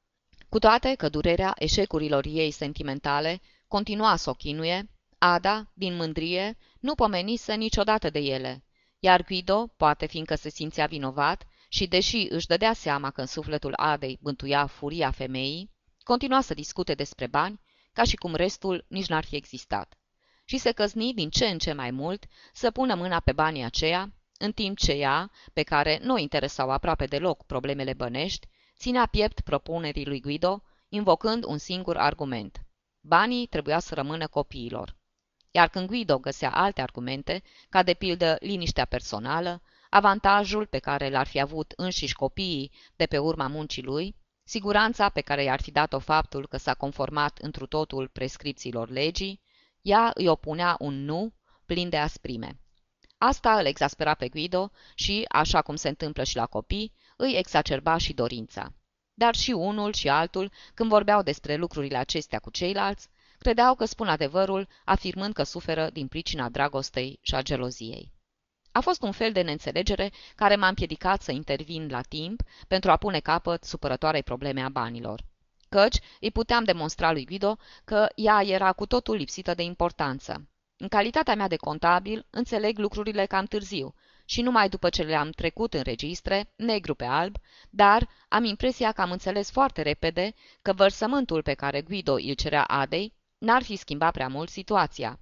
Cu 0.49 0.59
toate 0.59 0.95
că 0.95 1.09
durerea 1.09 1.55
eșecurilor 1.59 2.25
ei 2.27 2.51
sentimentale 2.51 3.41
continua 3.69 4.17
să 4.17 4.31
o 4.31 4.35
chinuie, 4.35 4.91
Ada, 5.19 5.71
din 5.75 5.97
mândrie, 5.97 6.57
nu 6.81 6.95
pomenise 6.95 7.55
niciodată 7.55 8.11
de 8.11 8.19
ele, 8.19 8.65
iar 9.07 9.25
Guido, 9.25 9.67
poate 9.77 10.07
fiindcă 10.07 10.35
se 10.35 10.49
simțea 10.49 10.87
vinovat 10.87 11.47
și, 11.69 11.87
deși 11.87 12.27
își 12.31 12.47
dădea 12.47 12.73
seama 12.73 13.11
că 13.11 13.21
în 13.21 13.27
sufletul 13.27 13.73
Adei 13.77 14.19
bântuia 14.23 14.67
furia 14.67 15.11
femeii, 15.11 15.71
continua 16.03 16.41
să 16.41 16.55
discute 16.55 16.95
despre 16.95 17.27
bani, 17.27 17.61
ca 17.93 18.05
și 18.05 18.17
cum 18.17 18.35
restul 18.35 18.85
nici 18.89 19.07
n-ar 19.07 19.25
fi 19.25 19.37
existat. 19.37 19.99
Și 20.45 20.59
se 20.59 20.73
căzni 20.73 21.15
din 21.15 21.31
ce 21.31 21.47
în 21.47 21.59
ce 21.59 21.73
mai 21.73 21.91
mult 21.91 22.25
să 22.53 22.71
pună 22.71 22.95
mâna 22.95 23.21
pe 23.21 23.33
banii 23.33 23.65
aceia, 23.65 24.13
în 24.39 24.53
timp 24.53 24.79
ce 24.79 24.93
ea, 24.93 25.31
pe 25.53 25.63
care 25.63 25.99
nu 26.03 26.19
interesau 26.19 26.71
aproape 26.71 27.05
deloc 27.05 27.45
problemele 27.45 27.93
bănești, 27.93 28.47
ținea 28.77 29.07
piept 29.07 29.41
propunerii 29.41 30.07
lui 30.07 30.21
Guido, 30.21 30.63
invocând 30.89 31.45
un 31.45 31.59
singur 31.59 31.97
argument. 31.97 32.61
Banii 33.01 33.47
trebuia 33.47 33.79
să 33.79 33.95
rămână 33.95 34.27
copiilor. 34.27 34.96
Iar 35.57 35.69
când 35.69 35.87
Guido 35.87 36.19
găsea 36.19 36.51
alte 36.51 36.81
argumente, 36.81 37.43
ca 37.69 37.83
de 37.83 37.95
pildă 37.95 38.37
liniștea 38.41 38.85
personală, 38.85 39.63
avantajul 39.91 40.67
pe 40.67 40.79
care 40.79 41.11
l-ar 41.11 41.27
fi 41.27 41.41
avut 41.41 41.73
înșiși 41.77 42.15
copiii 42.15 42.73
de 42.97 43.07
pe 43.07 43.19
urma 43.19 43.47
muncii 43.47 43.83
lui, 43.83 44.17
siguranța 44.45 45.09
pe 45.09 45.21
care 45.21 45.43
i-ar 45.43 45.61
fi 45.61 45.71
dat-o 45.71 45.99
faptul 45.99 46.47
că 46.47 46.57
s-a 46.57 46.75
conformat 46.75 47.39
întru 47.39 47.67
totul 47.67 48.09
prescripțiilor 48.09 48.91
legii, 48.91 49.41
ea 49.83 50.11
îi 50.15 50.29
opunea 50.29 50.77
un 50.79 51.05
nu 51.05 51.33
plin 51.67 51.89
de 51.89 51.99
asprime. 51.99 52.61
Asta 53.19 53.59
îl 53.59 53.65
exaspera 53.67 54.15
pe 54.15 54.29
Guido 54.29 54.71
și, 54.95 55.25
așa 55.29 55.63
cum 55.63 55.77
se 55.77 55.89
întâmplă 55.89 56.25
și 56.25 56.37
la 56.37 56.47
copii, 56.47 56.93
îi 57.17 57.37
exacerba 57.37 57.97
și 57.97 58.13
dorința. 58.13 58.73
Dar 59.15 59.35
și 59.35 59.51
unul 59.51 59.93
și 59.93 60.09
altul, 60.09 60.53
când 60.75 60.89
vorbeau 60.89 61.23
despre 61.23 61.57
lucrurile 61.57 61.97
acestea 61.97 62.39
cu 62.39 62.51
ceilalți, 62.51 63.09
credeau 63.47 63.75
că 63.75 63.85
spun 63.85 64.09
adevărul, 64.09 64.69
afirmând 64.85 65.35
că 65.35 65.43
suferă 65.43 65.91
din 65.93 66.07
pricina 66.07 66.49
dragostei 66.49 67.19
și 67.23 67.35
a 67.35 67.43
geloziei. 67.43 68.13
A 68.73 68.81
fost 68.81 69.03
un 69.03 69.13
fel 69.13 69.33
de 69.33 69.41
neînțelegere 69.41 70.13
care 70.35 70.57
m-a 70.57 70.69
împiedicat 70.69 71.23
să 71.23 71.33
intervin 71.33 71.89
la 71.91 72.01
timp 72.01 72.43
pentru 72.69 72.91
a 72.91 72.97
pune 72.97 73.21
capăt 73.21 73.65
supărătoarei 73.65 74.23
probleme 74.23 74.63
a 74.63 74.69
banilor. 74.69 75.25
Căci 75.69 75.99
îi 76.21 76.31
puteam 76.31 76.65
demonstra 76.65 77.13
lui 77.13 77.25
Guido 77.25 77.59
că 77.85 78.07
ea 78.15 78.43
era 78.43 78.73
cu 78.73 78.87
totul 78.87 79.17
lipsită 79.17 79.55
de 79.55 79.63
importanță. 79.63 80.49
În 80.77 80.89
calitatea 80.89 81.35
mea 81.35 81.49
de 81.49 81.57
contabil, 81.57 82.27
înțeleg 82.31 82.79
lucrurile 82.79 83.27
cam 83.27 83.45
târziu 83.45 83.95
și 84.25 84.43
numai 84.43 84.69
după 84.69 84.89
ce 84.89 85.03
le-am 85.03 85.31
trecut 85.31 85.75
în 85.75 85.83
registre, 85.83 86.53
negru 86.57 86.95
pe 86.95 87.05
alb, 87.05 87.37
dar 87.71 88.09
am 88.29 88.45
impresia 88.45 88.93
că 88.93 89.01
am 89.01 89.11
înțeles 89.11 89.51
foarte 89.51 89.83
repede 89.83 90.35
că 90.63 90.73
vărsământul 90.73 91.43
pe 91.43 91.55
care 91.55 91.83
Guido 91.83 92.13
îl 92.13 92.35
cerea 92.35 92.65
Adei 92.65 93.15
n-ar 93.47 93.63
fi 93.63 93.77
schimbat 93.77 94.13
prea 94.13 94.29
mult 94.29 94.49
situația. 94.49 95.21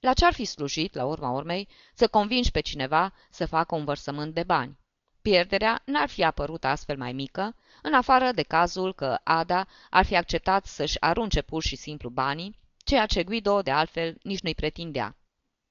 La 0.00 0.12
ce 0.12 0.24
ar 0.24 0.32
fi 0.32 0.44
slujit, 0.44 0.94
la 0.94 1.04
urma 1.04 1.30
urmei, 1.30 1.68
să 1.94 2.08
convingi 2.08 2.50
pe 2.50 2.60
cineva 2.60 3.12
să 3.30 3.46
facă 3.46 3.74
un 3.74 3.84
vărsământ 3.84 4.34
de 4.34 4.42
bani? 4.42 4.78
Pierderea 5.22 5.82
n-ar 5.84 6.08
fi 6.08 6.24
apărut 6.24 6.64
astfel 6.64 6.96
mai 6.96 7.12
mică, 7.12 7.56
în 7.82 7.94
afară 7.94 8.32
de 8.32 8.42
cazul 8.42 8.94
că 8.94 9.18
Ada 9.24 9.66
ar 9.90 10.04
fi 10.04 10.16
acceptat 10.16 10.66
să-și 10.66 11.00
arunce 11.00 11.42
pur 11.42 11.62
și 11.62 11.76
simplu 11.76 12.08
banii, 12.08 12.58
ceea 12.84 13.06
ce 13.06 13.24
Guido, 13.24 13.62
de 13.62 13.70
altfel, 13.70 14.18
nici 14.22 14.40
nu-i 14.40 14.54
pretindea. 14.54 15.16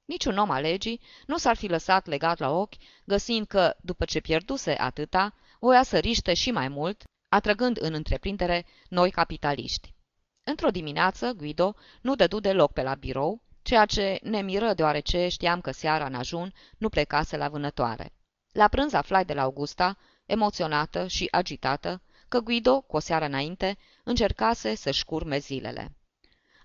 Niciun 0.06 0.38
om 0.38 0.50
al 0.50 0.62
legii 0.62 1.02
nu 1.26 1.38
s-ar 1.38 1.56
fi 1.56 1.68
lăsat 1.68 2.06
legat 2.06 2.40
la 2.40 2.50
ochi, 2.50 2.76
găsind 3.06 3.48
că, 3.48 3.76
după 3.82 4.06
ce 4.06 4.20
pierduse 4.20 4.72
atâta, 4.72 5.34
voia 5.60 5.84
să 5.84 6.00
riște 6.00 6.34
și 6.34 6.52
mai 6.52 6.68
mult, 6.68 7.04
atrăgând 7.30 7.78
în 7.82 7.94
întreprindere 7.94 8.66
noi 8.90 9.12
capitaliști. 9.12 9.95
Într-o 10.48 10.70
dimineață, 10.70 11.34
Guido 11.34 11.76
nu 12.02 12.16
dădu 12.16 12.40
deloc 12.40 12.72
pe 12.72 12.82
la 12.82 12.96
birou, 12.96 13.42
ceea 13.62 13.86
ce 13.86 14.20
ne 14.22 14.42
miră 14.42 14.74
deoarece 14.74 15.28
știam 15.28 15.62
că 15.62 15.72
seara 15.72 16.06
în 16.06 16.16
ajun 16.16 16.54
nu 16.78 16.90
plecase 16.90 17.38
la 17.38 17.50
vânătoare. 17.50 18.14
La 18.52 18.68
prânz 18.68 18.94
aflai 18.94 19.26
de 19.26 19.34
la 19.34 19.42
Augusta, 19.42 19.98
emoționată 20.26 21.08
și 21.08 21.28
agitată, 21.32 22.02
că 22.28 22.40
Guido, 22.40 22.82
cu 22.82 22.96
o 22.96 23.00
seară 23.00 23.26
înainte, 23.26 23.78
încercase 24.04 24.76
să-și 24.76 25.06
curme 25.06 25.38
zilele. 25.38 25.96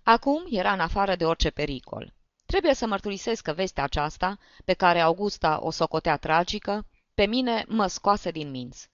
Acum 0.02 0.46
era 0.50 0.72
în 0.72 0.80
afară 0.80 1.16
de 1.16 1.24
orice 1.24 1.50
pericol. 1.50 2.14
Trebuie 2.46 2.74
să 2.74 2.86
mărturisesc 2.86 3.42
că 3.42 3.52
vestea 3.52 3.84
aceasta, 3.84 4.38
pe 4.64 4.72
care 4.72 5.00
Augusta 5.00 5.58
o 5.62 5.70
socotea 5.70 6.16
tragică, 6.16 6.86
pe 7.14 7.26
mine 7.26 7.64
mă 7.68 7.86
scoase 7.86 8.30
din 8.30 8.50
minți. 8.50 8.89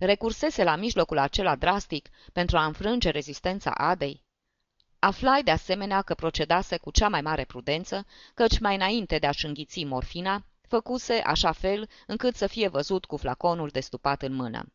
Recursese 0.00 0.64
la 0.64 0.76
mijlocul 0.76 1.18
acela 1.18 1.56
drastic 1.56 2.08
pentru 2.32 2.56
a 2.56 2.64
înfrânge 2.64 3.10
rezistența 3.10 3.70
Adei? 3.70 4.24
Aflai 4.98 5.42
de 5.42 5.50
asemenea 5.50 6.02
că 6.02 6.14
procedase 6.14 6.76
cu 6.76 6.90
cea 6.90 7.08
mai 7.08 7.20
mare 7.20 7.44
prudență, 7.44 8.06
căci 8.34 8.58
mai 8.58 8.74
înainte 8.74 9.18
de 9.18 9.26
a-și 9.26 9.46
înghiți 9.46 9.84
morfina, 9.84 10.44
făcuse 10.68 11.14
așa 11.14 11.52
fel 11.52 11.88
încât 12.06 12.34
să 12.34 12.46
fie 12.46 12.68
văzut 12.68 13.04
cu 13.04 13.16
flaconul 13.16 13.68
destupat 13.68 14.22
în 14.22 14.32
mână. 14.34 14.72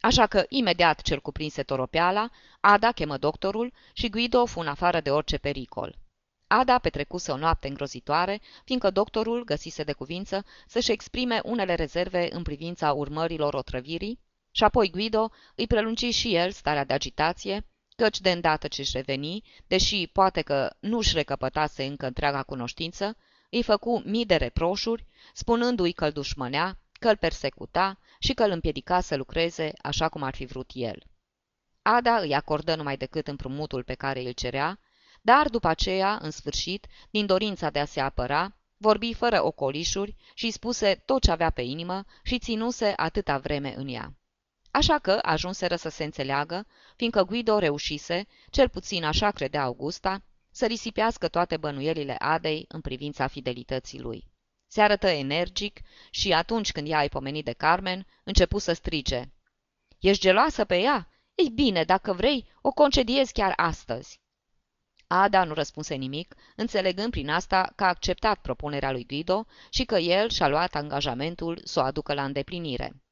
Așa 0.00 0.26
că, 0.26 0.44
imediat 0.48 1.00
ce-l 1.00 1.20
cuprinse 1.20 1.62
toropeala, 1.62 2.30
Ada 2.60 2.92
chemă 2.92 3.16
doctorul 3.16 3.72
și 3.92 4.08
Guido 4.08 4.46
fu 4.46 4.60
în 4.60 4.68
afară 4.68 5.00
de 5.00 5.10
orice 5.10 5.38
pericol. 5.38 5.98
Ada 6.46 6.78
petrecuse 6.78 7.32
o 7.32 7.36
noapte 7.36 7.68
îngrozitoare, 7.68 8.40
fiindcă 8.64 8.90
doctorul 8.90 9.44
găsise 9.44 9.82
de 9.82 9.92
cuvință 9.92 10.44
să-și 10.66 10.92
exprime 10.92 11.40
unele 11.44 11.74
rezerve 11.74 12.28
în 12.32 12.42
privința 12.42 12.92
urmărilor 12.92 13.54
otrăvirii, 13.54 14.26
și 14.50 14.64
apoi 14.64 14.90
Guido 14.90 15.30
îi 15.54 15.66
prelungi 15.66 16.10
și 16.10 16.34
el 16.34 16.50
starea 16.50 16.84
de 16.84 16.92
agitație, 16.92 17.66
căci 17.96 18.20
de 18.20 18.30
îndată 18.30 18.68
ce-și 18.68 18.96
reveni, 18.96 19.42
deși 19.66 20.06
poate 20.06 20.42
că 20.42 20.76
nu-și 20.80 21.14
recăpătase 21.14 21.84
încă 21.84 22.06
întreaga 22.06 22.42
cunoștință, 22.42 23.16
îi 23.50 23.62
făcu 23.62 24.02
mii 24.04 24.26
de 24.26 24.36
reproșuri, 24.36 25.06
spunându-i 25.34 25.92
că 25.92 26.04
îl 26.04 26.10
dușmănea, 26.10 26.78
că 26.92 27.08
îl 27.08 27.16
persecuta 27.16 27.98
și 28.18 28.34
că 28.34 28.42
îl 28.42 28.50
împiedica 28.50 29.00
să 29.00 29.16
lucreze 29.16 29.72
așa 29.82 30.08
cum 30.08 30.22
ar 30.22 30.34
fi 30.34 30.44
vrut 30.44 30.70
el. 30.74 31.02
Ada 31.82 32.16
îi 32.16 32.34
acordă 32.34 32.74
numai 32.74 32.96
decât 32.96 33.28
împrumutul 33.28 33.82
pe 33.82 33.94
care 33.94 34.20
îl 34.20 34.32
cerea, 34.32 34.80
dar 35.20 35.48
după 35.48 35.68
aceea, 35.68 36.18
în 36.22 36.30
sfârșit, 36.30 36.86
din 37.10 37.26
dorința 37.26 37.70
de 37.70 37.78
a 37.78 37.84
se 37.84 38.00
apăra, 38.00 38.56
vorbi 38.76 39.14
fără 39.14 39.44
ocolișuri 39.44 40.16
și 40.34 40.50
spuse 40.50 41.02
tot 41.04 41.22
ce 41.22 41.30
avea 41.30 41.50
pe 41.50 41.62
inimă 41.62 42.04
și 42.22 42.38
ținuse 42.38 42.92
atâta 42.96 43.38
vreme 43.38 43.74
în 43.76 43.88
ea. 43.88 44.17
Așa 44.78 44.98
că 44.98 45.18
ajunseră 45.22 45.76
să 45.76 45.88
se 45.88 46.04
înțeleagă, 46.04 46.66
fiindcă 46.96 47.22
Guido 47.22 47.58
reușise, 47.58 48.26
cel 48.50 48.68
puțin 48.68 49.04
așa 49.04 49.30
credea 49.30 49.62
Augusta, 49.62 50.22
să 50.50 50.66
risipească 50.66 51.28
toate 51.28 51.56
bănuielile 51.56 52.14
Adei 52.18 52.64
în 52.68 52.80
privința 52.80 53.26
fidelității 53.26 54.00
lui. 54.00 54.30
Se 54.66 54.80
arătă 54.80 55.06
energic 55.06 55.80
și 56.10 56.32
atunci 56.32 56.72
când 56.72 56.88
ea 56.88 56.98
ai 56.98 57.08
pomenit 57.08 57.44
de 57.44 57.52
Carmen, 57.52 58.06
începu 58.24 58.58
să 58.58 58.72
strige. 58.72 59.22
Ești 59.98 60.22
geloasă 60.22 60.64
pe 60.64 60.78
ea? 60.78 61.08
Ei 61.34 61.50
bine, 61.50 61.84
dacă 61.84 62.12
vrei, 62.12 62.48
o 62.62 62.70
concediezi 62.70 63.32
chiar 63.32 63.52
astăzi. 63.56 64.20
Ada 65.06 65.44
nu 65.44 65.54
răspunse 65.54 65.94
nimic, 65.94 66.34
înțelegând 66.56 67.10
prin 67.10 67.30
asta 67.30 67.72
că 67.76 67.84
a 67.84 67.88
acceptat 67.88 68.40
propunerea 68.40 68.92
lui 68.92 69.06
Guido 69.06 69.46
și 69.70 69.84
că 69.84 69.96
el 69.98 70.30
și-a 70.30 70.48
luat 70.48 70.74
angajamentul 70.74 71.60
să 71.64 71.80
o 71.80 71.82
aducă 71.82 72.14
la 72.14 72.24
îndeplinire. 72.24 73.02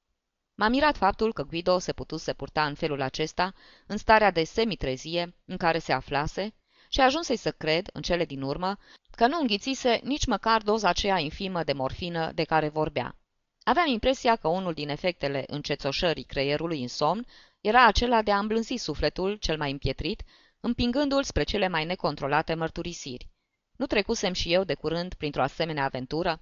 M-a 0.58 0.68
mirat 0.68 0.96
faptul 0.96 1.32
că 1.32 1.42
Guido 1.42 1.78
se 1.78 1.92
putuse 1.92 2.32
purta 2.32 2.66
în 2.66 2.74
felul 2.74 3.00
acesta, 3.00 3.54
în 3.86 3.96
starea 3.96 4.30
de 4.30 4.44
semitrezie 4.44 5.34
în 5.44 5.56
care 5.56 5.78
se 5.78 5.92
aflase, 5.92 6.54
și 6.88 7.00
ajunse 7.00 7.36
să 7.36 7.50
cred, 7.50 7.88
în 7.92 8.02
cele 8.02 8.24
din 8.24 8.42
urmă, 8.42 8.76
că 9.10 9.26
nu 9.26 9.40
înghițise 9.40 10.00
nici 10.02 10.26
măcar 10.26 10.62
doza 10.62 10.88
aceea 10.88 11.18
infimă 11.18 11.64
de 11.64 11.72
morfină 11.72 12.32
de 12.34 12.44
care 12.44 12.68
vorbea. 12.68 13.16
Aveam 13.62 13.86
impresia 13.86 14.36
că 14.36 14.48
unul 14.48 14.72
din 14.72 14.88
efectele 14.88 15.44
încețoșării 15.46 16.24
creierului 16.24 16.82
în 16.82 16.88
somn 16.88 17.26
era 17.60 17.86
acela 17.86 18.22
de 18.22 18.32
a 18.32 18.38
îmblânzi 18.38 18.76
sufletul 18.76 19.34
cel 19.34 19.56
mai 19.56 19.70
împietrit, 19.70 20.22
împingându-l 20.60 21.22
spre 21.22 21.42
cele 21.42 21.68
mai 21.68 21.84
necontrolate 21.84 22.54
mărturisiri. 22.54 23.28
Nu 23.76 23.86
trecusem 23.86 24.32
și 24.32 24.52
eu 24.52 24.64
de 24.64 24.74
curând 24.74 25.14
printr-o 25.14 25.42
asemenea 25.42 25.84
aventură? 25.84 26.40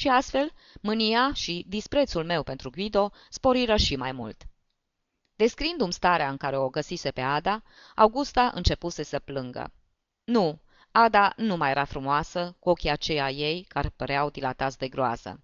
Și 0.00 0.08
astfel, 0.08 0.52
mânia 0.80 1.32
și 1.32 1.64
disprețul 1.68 2.24
meu 2.24 2.42
pentru 2.42 2.70
Guido 2.70 3.12
sporiră 3.30 3.76
și 3.76 3.96
mai 3.96 4.12
mult. 4.12 4.42
Descriindu-mi 5.34 5.92
starea 5.92 6.30
în 6.30 6.36
care 6.36 6.58
o 6.58 6.68
găsise 6.68 7.10
pe 7.10 7.20
Ada, 7.20 7.62
Augusta 7.94 8.50
începuse 8.54 9.02
să 9.02 9.18
plângă. 9.18 9.72
Nu, 10.24 10.60
Ada 10.90 11.32
nu 11.36 11.56
mai 11.56 11.70
era 11.70 11.84
frumoasă, 11.84 12.56
cu 12.58 12.68
ochii 12.68 12.90
aceia 12.90 13.30
ei 13.30 13.64
care 13.68 13.88
păreau 13.88 14.30
dilatați 14.30 14.78
de 14.78 14.88
groază. 14.88 15.40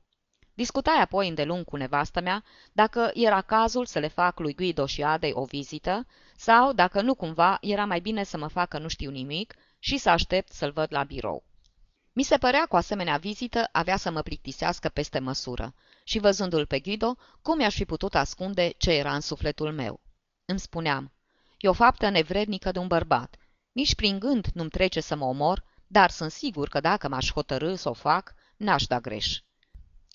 Discutai 0.54 1.00
apoi 1.00 1.28
îndelung 1.28 1.64
cu 1.64 1.76
nevastă 1.76 2.20
mea 2.20 2.44
dacă 2.72 3.10
era 3.14 3.40
cazul 3.40 3.86
să 3.86 3.98
le 3.98 4.08
fac 4.08 4.38
lui 4.38 4.54
Guido 4.54 4.86
și 4.86 5.02
Adei 5.02 5.32
o 5.34 5.44
vizită 5.44 6.06
sau 6.36 6.72
dacă 6.72 7.00
nu 7.00 7.14
cumva 7.14 7.58
era 7.60 7.84
mai 7.84 8.00
bine 8.00 8.24
să 8.24 8.36
mă 8.36 8.46
facă 8.46 8.78
nu 8.78 8.88
știu 8.88 9.10
nimic 9.10 9.54
și 9.78 9.96
să 9.96 10.10
aștept 10.10 10.52
să-l 10.52 10.70
văd 10.70 10.86
la 10.90 11.04
birou. 11.04 11.44
Mi 12.16 12.22
se 12.22 12.36
părea 12.36 12.66
cu 12.66 12.76
asemenea 12.76 13.16
vizită 13.16 13.68
avea 13.72 13.96
să 13.96 14.10
mă 14.10 14.22
plictisească 14.22 14.88
peste 14.88 15.18
măsură 15.18 15.74
și 16.04 16.18
văzându-l 16.18 16.66
pe 16.66 16.80
Guido, 16.80 17.16
cum 17.42 17.56
mi-aș 17.56 17.74
fi 17.74 17.84
putut 17.84 18.14
ascunde 18.14 18.74
ce 18.76 18.92
era 18.92 19.14
în 19.14 19.20
sufletul 19.20 19.72
meu. 19.72 20.00
Îmi 20.44 20.58
spuneam, 20.58 21.12
e 21.58 21.68
o 21.68 21.72
faptă 21.72 22.08
nevrednică 22.08 22.72
de 22.72 22.78
un 22.78 22.86
bărbat. 22.86 23.36
Nici 23.72 23.94
prin 23.94 24.18
gând 24.18 24.46
nu-mi 24.52 24.70
trece 24.70 25.00
să 25.00 25.16
mă 25.16 25.24
omor, 25.24 25.64
dar 25.86 26.10
sunt 26.10 26.30
sigur 26.30 26.68
că 26.68 26.80
dacă 26.80 27.08
m-aș 27.08 27.32
hotărâ 27.32 27.74
să 27.74 27.88
o 27.88 27.92
fac, 27.92 28.34
n-aș 28.56 28.86
da 28.86 29.00
greș. 29.00 29.40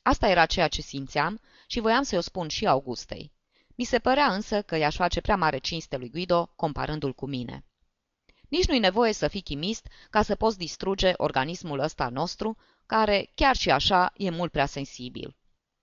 Asta 0.01 0.27
era 0.27 0.45
ceea 0.45 0.67
ce 0.67 0.81
simțeam 0.81 1.41
și 1.67 1.79
voiam 1.79 2.03
să-i 2.03 2.17
o 2.17 2.21
spun 2.21 2.47
și 2.47 2.67
Augustei. 2.67 3.31
Mi 3.75 3.83
se 3.83 3.99
părea 3.99 4.33
însă 4.33 4.61
că 4.61 4.75
i-aș 4.75 4.95
face 4.95 5.21
prea 5.21 5.35
mare 5.35 5.57
cinste 5.57 5.97
lui 5.97 6.09
Guido 6.09 6.51
comparându-l 6.55 7.13
cu 7.13 7.25
mine. 7.25 7.63
Nici 8.49 8.67
nu-i 8.67 8.79
nevoie 8.79 9.13
să 9.13 9.27
fii 9.27 9.41
chimist 9.41 9.87
ca 10.09 10.21
să 10.21 10.35
poți 10.35 10.57
distruge 10.57 11.13
organismul 11.17 11.79
ăsta 11.79 12.09
nostru, 12.09 12.57
care, 12.85 13.31
chiar 13.35 13.55
și 13.55 13.71
așa, 13.71 14.13
e 14.17 14.29
mult 14.29 14.51
prea 14.51 14.65
sensibil. 14.65 15.35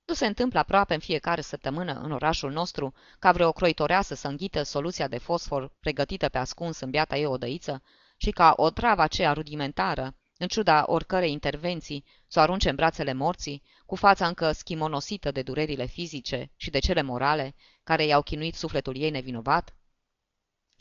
Nu 0.04 0.14
se 0.14 0.26
întâmplă 0.26 0.58
aproape 0.58 0.94
în 0.94 1.00
fiecare 1.00 1.40
săptămână 1.40 2.00
în 2.02 2.12
orașul 2.12 2.52
nostru 2.52 2.94
ca 3.18 3.32
vreo 3.32 3.52
croitoreasă 3.52 4.14
să 4.14 4.28
înghită 4.28 4.62
soluția 4.62 5.08
de 5.08 5.18
fosfor 5.18 5.72
pregătită 5.80 6.28
pe 6.28 6.38
ascuns 6.38 6.80
în 6.80 6.90
biata 6.90 7.16
ei 7.16 7.26
odăiță 7.26 7.82
și 8.16 8.30
ca 8.30 8.52
o 8.56 8.70
travă 8.70 9.02
aceea 9.02 9.32
rudimentară, 9.32 10.14
în 10.38 10.48
ciuda 10.48 10.84
oricărei 10.86 11.32
intervenții, 11.32 12.04
să 12.26 12.38
o 12.38 12.42
arunce 12.42 12.68
în 12.68 12.74
brațele 12.74 13.12
morții, 13.12 13.62
cu 13.86 13.94
fața 13.94 14.26
încă 14.26 14.52
schimonosită 14.52 15.30
de 15.30 15.42
durerile 15.42 15.86
fizice 15.86 16.50
și 16.56 16.70
de 16.70 16.78
cele 16.78 17.02
morale, 17.02 17.54
care 17.82 18.04
i-au 18.04 18.22
chinuit 18.22 18.54
sufletul 18.54 18.96
ei 18.96 19.10
nevinovat? 19.10 19.76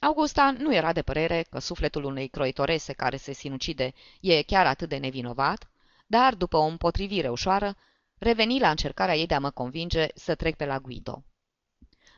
Augusta 0.05 0.55
nu 0.57 0.73
era 0.73 0.93
de 0.93 1.01
părere 1.01 1.45
că 1.49 1.59
sufletul 1.59 2.03
unei 2.03 2.27
croitorese 2.27 2.93
care 2.93 3.17
se 3.17 3.33
sinucide 3.33 3.93
e 4.21 4.41
chiar 4.41 4.65
atât 4.65 4.89
de 4.89 4.97
nevinovat, 4.97 5.69
dar, 6.07 6.35
după 6.35 6.57
o 6.57 6.63
împotrivire 6.63 7.29
ușoară, 7.29 7.75
reveni 8.17 8.59
la 8.59 8.69
încercarea 8.69 9.15
ei 9.15 9.25
de 9.25 9.33
a 9.33 9.39
mă 9.39 9.49
convinge 9.49 10.07
să 10.15 10.35
trec 10.35 10.55
pe 10.55 10.65
la 10.65 10.79
Guido. 10.79 11.23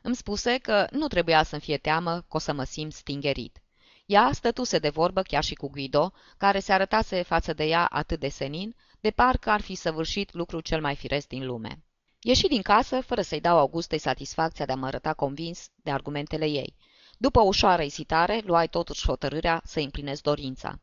Îmi 0.01 0.15
spuse 0.15 0.57
că 0.57 0.87
nu 0.91 1.07
trebuia 1.07 1.43
să-mi 1.43 1.61
fie 1.61 1.77
teamă 1.77 2.15
că 2.15 2.35
o 2.35 2.37
să 2.37 2.53
mă 2.53 2.63
simt 2.63 2.93
stingerit. 2.93 3.61
Ea 4.05 4.29
stătuse 4.33 4.79
de 4.79 4.89
vorbă 4.89 5.21
chiar 5.21 5.43
și 5.43 5.53
cu 5.53 5.69
Guido, 5.69 6.13
care 6.37 6.59
se 6.59 6.73
arătase 6.73 7.21
față 7.21 7.53
de 7.53 7.63
ea 7.63 7.85
atât 7.85 8.19
de 8.19 8.29
senin, 8.29 8.75
de 8.99 9.11
parcă 9.11 9.49
ar 9.49 9.61
fi 9.61 9.75
săvârșit 9.75 10.33
lucrul 10.33 10.61
cel 10.61 10.81
mai 10.81 10.95
firesc 10.95 11.27
din 11.27 11.45
lume. 11.45 11.83
Ieși 12.21 12.47
din 12.47 12.61
casă, 12.61 13.01
fără 13.01 13.21
să-i 13.21 13.41
dau 13.41 13.57
Augustei 13.57 13.99
satisfacția 13.99 14.65
de 14.65 14.71
a 14.71 14.75
mă 14.75 14.85
arăta 14.85 15.13
convins 15.13 15.69
de 15.75 15.91
argumentele 15.91 16.45
ei. 16.45 16.75
După 17.17 17.39
o 17.39 17.43
ușoară 17.43 17.81
ezitare, 17.81 18.41
luai 18.45 18.67
totuși 18.67 19.05
hotărârea 19.05 19.61
să 19.65 19.79
împlinesc 19.79 20.21
dorința. 20.21 20.81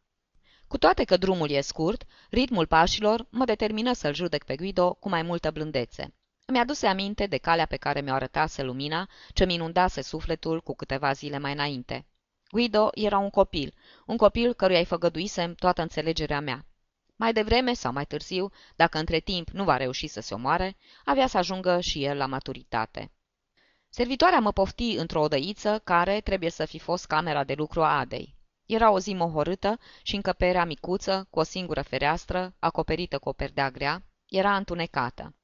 Cu 0.66 0.78
toate 0.78 1.04
că 1.04 1.16
drumul 1.16 1.50
e 1.50 1.60
scurt, 1.60 2.04
ritmul 2.30 2.66
pașilor 2.66 3.26
mă 3.30 3.44
determină 3.44 3.92
să-l 3.92 4.14
judec 4.14 4.44
pe 4.44 4.56
Guido 4.56 4.92
cu 4.92 5.08
mai 5.08 5.22
multă 5.22 5.50
blândețe. 5.50 6.14
Îmi 6.44 6.58
aduse 6.58 6.86
aminte 6.86 7.26
de 7.26 7.36
calea 7.36 7.66
pe 7.66 7.76
care 7.76 8.00
mi-o 8.00 8.14
arătase 8.14 8.62
lumina, 8.62 9.08
ce 9.32 9.44
mi 9.44 9.54
inundase 9.54 10.02
sufletul 10.02 10.60
cu 10.60 10.74
câteva 10.74 11.12
zile 11.12 11.38
mai 11.38 11.52
înainte. 11.52 12.06
Guido 12.50 12.90
era 12.94 13.18
un 13.18 13.30
copil, 13.30 13.74
un 14.06 14.16
copil 14.16 14.54
căruia 14.54 14.78
îi 14.78 14.84
făgăduisem 14.84 15.54
toată 15.54 15.82
înțelegerea 15.82 16.40
mea. 16.40 16.66
Mai 17.16 17.32
devreme 17.32 17.74
sau 17.74 17.92
mai 17.92 18.04
târziu, 18.04 18.50
dacă 18.76 18.98
între 18.98 19.18
timp 19.18 19.48
nu 19.48 19.64
va 19.64 19.76
reuși 19.76 20.06
să 20.06 20.20
se 20.20 20.34
omoare, 20.34 20.76
avea 21.04 21.26
să 21.26 21.38
ajungă 21.38 21.80
și 21.80 22.04
el 22.04 22.16
la 22.16 22.26
maturitate. 22.26 23.12
Servitoarea 23.98 24.38
mă 24.40 24.52
pofti 24.52 24.94
într-o 24.96 25.20
odăiță 25.20 25.80
care 25.84 26.20
trebuie 26.20 26.50
să 26.50 26.64
fi 26.64 26.78
fost 26.78 27.06
camera 27.06 27.44
de 27.44 27.54
lucru 27.54 27.82
a 27.82 27.98
Adei. 27.98 28.34
Era 28.66 28.90
o 28.90 28.98
zi 28.98 29.14
mohorâtă 29.14 29.78
și 30.02 30.14
încăperea 30.14 30.64
micuță, 30.64 31.26
cu 31.30 31.38
o 31.38 31.42
singură 31.42 31.82
fereastră, 31.82 32.54
acoperită 32.58 33.18
cu 33.18 33.28
o 33.28 33.32
perdea 33.32 33.70
grea, 33.70 34.02
era 34.28 34.56
întunecată. 34.56 35.34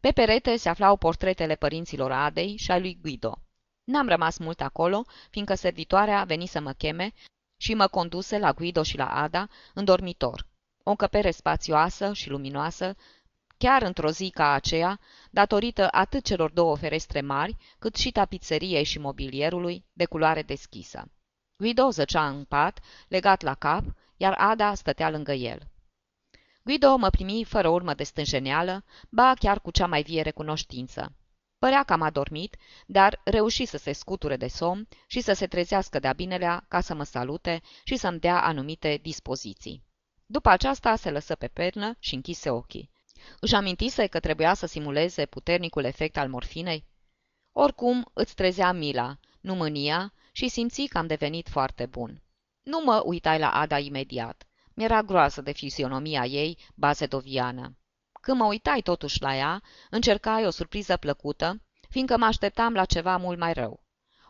Pe 0.00 0.10
perete 0.10 0.56
se 0.56 0.68
aflau 0.68 0.96
portretele 0.96 1.54
părinților 1.54 2.12
Adei 2.12 2.56
și 2.56 2.70
ai 2.70 2.80
lui 2.80 2.98
Guido. 3.02 3.38
N-am 3.84 4.08
rămas 4.08 4.38
mult 4.38 4.60
acolo, 4.60 5.04
fiindcă 5.30 5.54
servitoarea 5.54 6.24
veni 6.24 6.46
să 6.46 6.60
mă 6.60 6.72
cheme 6.72 7.12
și 7.56 7.74
mă 7.74 7.86
conduse 7.86 8.38
la 8.38 8.52
Guido 8.52 8.82
și 8.82 8.96
la 8.96 9.06
Ada 9.06 9.48
în 9.74 9.84
dormitor. 9.84 10.46
O 10.82 10.90
încăpere 10.90 11.30
spațioasă 11.30 12.12
și 12.12 12.28
luminoasă, 12.28 12.96
chiar 13.64 13.82
într-o 13.82 14.10
zi 14.10 14.30
ca 14.30 14.50
aceea, 14.52 15.00
datorită 15.30 15.88
atât 15.90 16.24
celor 16.24 16.50
două 16.50 16.76
ferestre 16.76 17.20
mari, 17.20 17.56
cât 17.78 17.96
și 17.96 18.10
tapițeriei 18.10 18.84
și 18.84 18.98
mobilierului 18.98 19.84
de 19.92 20.04
culoare 20.04 20.42
deschisă. 20.42 21.10
Guido 21.56 21.90
zăcea 21.90 22.28
în 22.28 22.44
pat, 22.44 22.80
legat 23.08 23.42
la 23.42 23.54
cap, 23.54 23.84
iar 24.16 24.32
Ada 24.38 24.74
stătea 24.74 25.10
lângă 25.10 25.32
el. 25.32 25.60
Guido 26.62 26.96
mă 26.96 27.08
primi 27.10 27.44
fără 27.44 27.68
urmă 27.68 27.94
de 27.94 28.02
stânjeneală, 28.02 28.84
ba 29.10 29.34
chiar 29.38 29.60
cu 29.60 29.70
cea 29.70 29.86
mai 29.86 30.02
vie 30.02 30.22
recunoștință. 30.22 31.12
Părea 31.58 31.82
că 31.82 31.92
am 31.92 32.02
adormit, 32.02 32.56
dar 32.86 33.20
reuși 33.24 33.64
să 33.64 33.76
se 33.76 33.92
scuture 33.92 34.36
de 34.36 34.48
somn 34.48 34.88
și 35.06 35.20
să 35.20 35.32
se 35.32 35.46
trezească 35.46 35.98
de-a 35.98 36.12
binelea 36.12 36.64
ca 36.68 36.80
să 36.80 36.94
mă 36.94 37.04
salute 37.04 37.62
și 37.84 37.96
să-mi 37.96 38.18
dea 38.18 38.42
anumite 38.42 38.98
dispoziții. 39.02 39.82
După 40.26 40.48
aceasta 40.48 40.96
se 40.96 41.10
lăsă 41.10 41.34
pe 41.34 41.48
pernă 41.48 41.96
și 41.98 42.14
închise 42.14 42.50
ochii. 42.50 42.90
Își 43.40 43.54
amintise 43.54 44.06
că 44.06 44.20
trebuia 44.20 44.54
să 44.54 44.66
simuleze 44.66 45.26
puternicul 45.26 45.84
efect 45.84 46.16
al 46.16 46.28
morfinei? 46.28 46.86
Oricum 47.52 48.10
îți 48.12 48.34
trezea 48.34 48.72
mila, 48.72 49.18
nu 49.40 49.54
mânia, 49.54 50.12
și 50.32 50.48
simți 50.48 50.82
că 50.82 50.98
am 50.98 51.06
devenit 51.06 51.48
foarte 51.48 51.86
bun. 51.86 52.22
Nu 52.62 52.82
mă 52.84 53.02
uitai 53.04 53.38
la 53.38 53.50
Ada 53.50 53.78
imediat. 53.78 54.46
Mi-era 54.74 55.02
groază 55.02 55.40
de 55.40 55.52
fizionomia 55.52 56.24
ei, 56.24 56.58
bazedoviană. 56.74 57.76
Când 58.20 58.38
mă 58.38 58.44
uitai 58.44 58.80
totuși 58.80 59.22
la 59.22 59.36
ea, 59.36 59.62
încercai 59.90 60.46
o 60.46 60.50
surpriză 60.50 60.96
plăcută, 60.96 61.62
fiindcă 61.88 62.16
mă 62.16 62.24
așteptam 62.24 62.74
la 62.74 62.84
ceva 62.84 63.16
mult 63.16 63.38
mai 63.38 63.52
rău. 63.52 63.84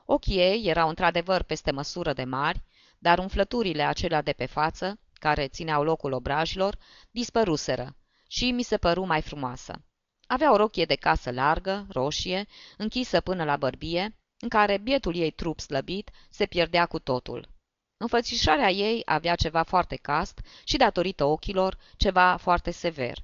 Ochii 0.05 0.39
ei 0.39 0.67
erau 0.67 0.89
într-adevăr 0.89 1.43
peste 1.43 1.71
măsură 1.71 2.13
de 2.13 2.25
mari, 2.25 2.63
dar 2.99 3.19
umflăturile 3.19 3.83
acelea 3.83 4.23
de 4.23 4.33
pe 4.33 4.47
față, 4.47 4.99
care 5.13 5.49
țineau 5.49 5.83
locul 5.83 6.13
obrajilor, 6.13 6.79
dispăruseră 7.11 7.97
și 8.31 8.51
mi 8.51 8.63
se 8.63 8.77
păru 8.77 9.07
mai 9.07 9.23
frumoasă. 9.23 9.83
Avea 10.27 10.53
o 10.53 10.57
rochie 10.57 10.85
de 10.85 10.95
casă 10.95 11.31
largă, 11.31 11.87
roșie, 11.89 12.47
închisă 12.77 13.21
până 13.21 13.45
la 13.45 13.57
bărbie, 13.57 14.17
în 14.39 14.49
care 14.49 14.79
bietul 14.79 15.17
ei 15.17 15.31
trup 15.31 15.61
slăbit 15.61 16.11
se 16.31 16.47
pierdea 16.47 16.87
cu 16.87 16.99
totul. 16.99 17.49
Înfățișarea 17.97 18.71
ei 18.71 19.03
avea 19.05 19.35
ceva 19.35 19.63
foarte 19.63 19.97
cast 19.97 20.41
și, 20.65 20.77
datorită 20.77 21.25
ochilor, 21.25 21.79
ceva 21.97 22.37
foarte 22.37 22.71
sever. 22.71 23.19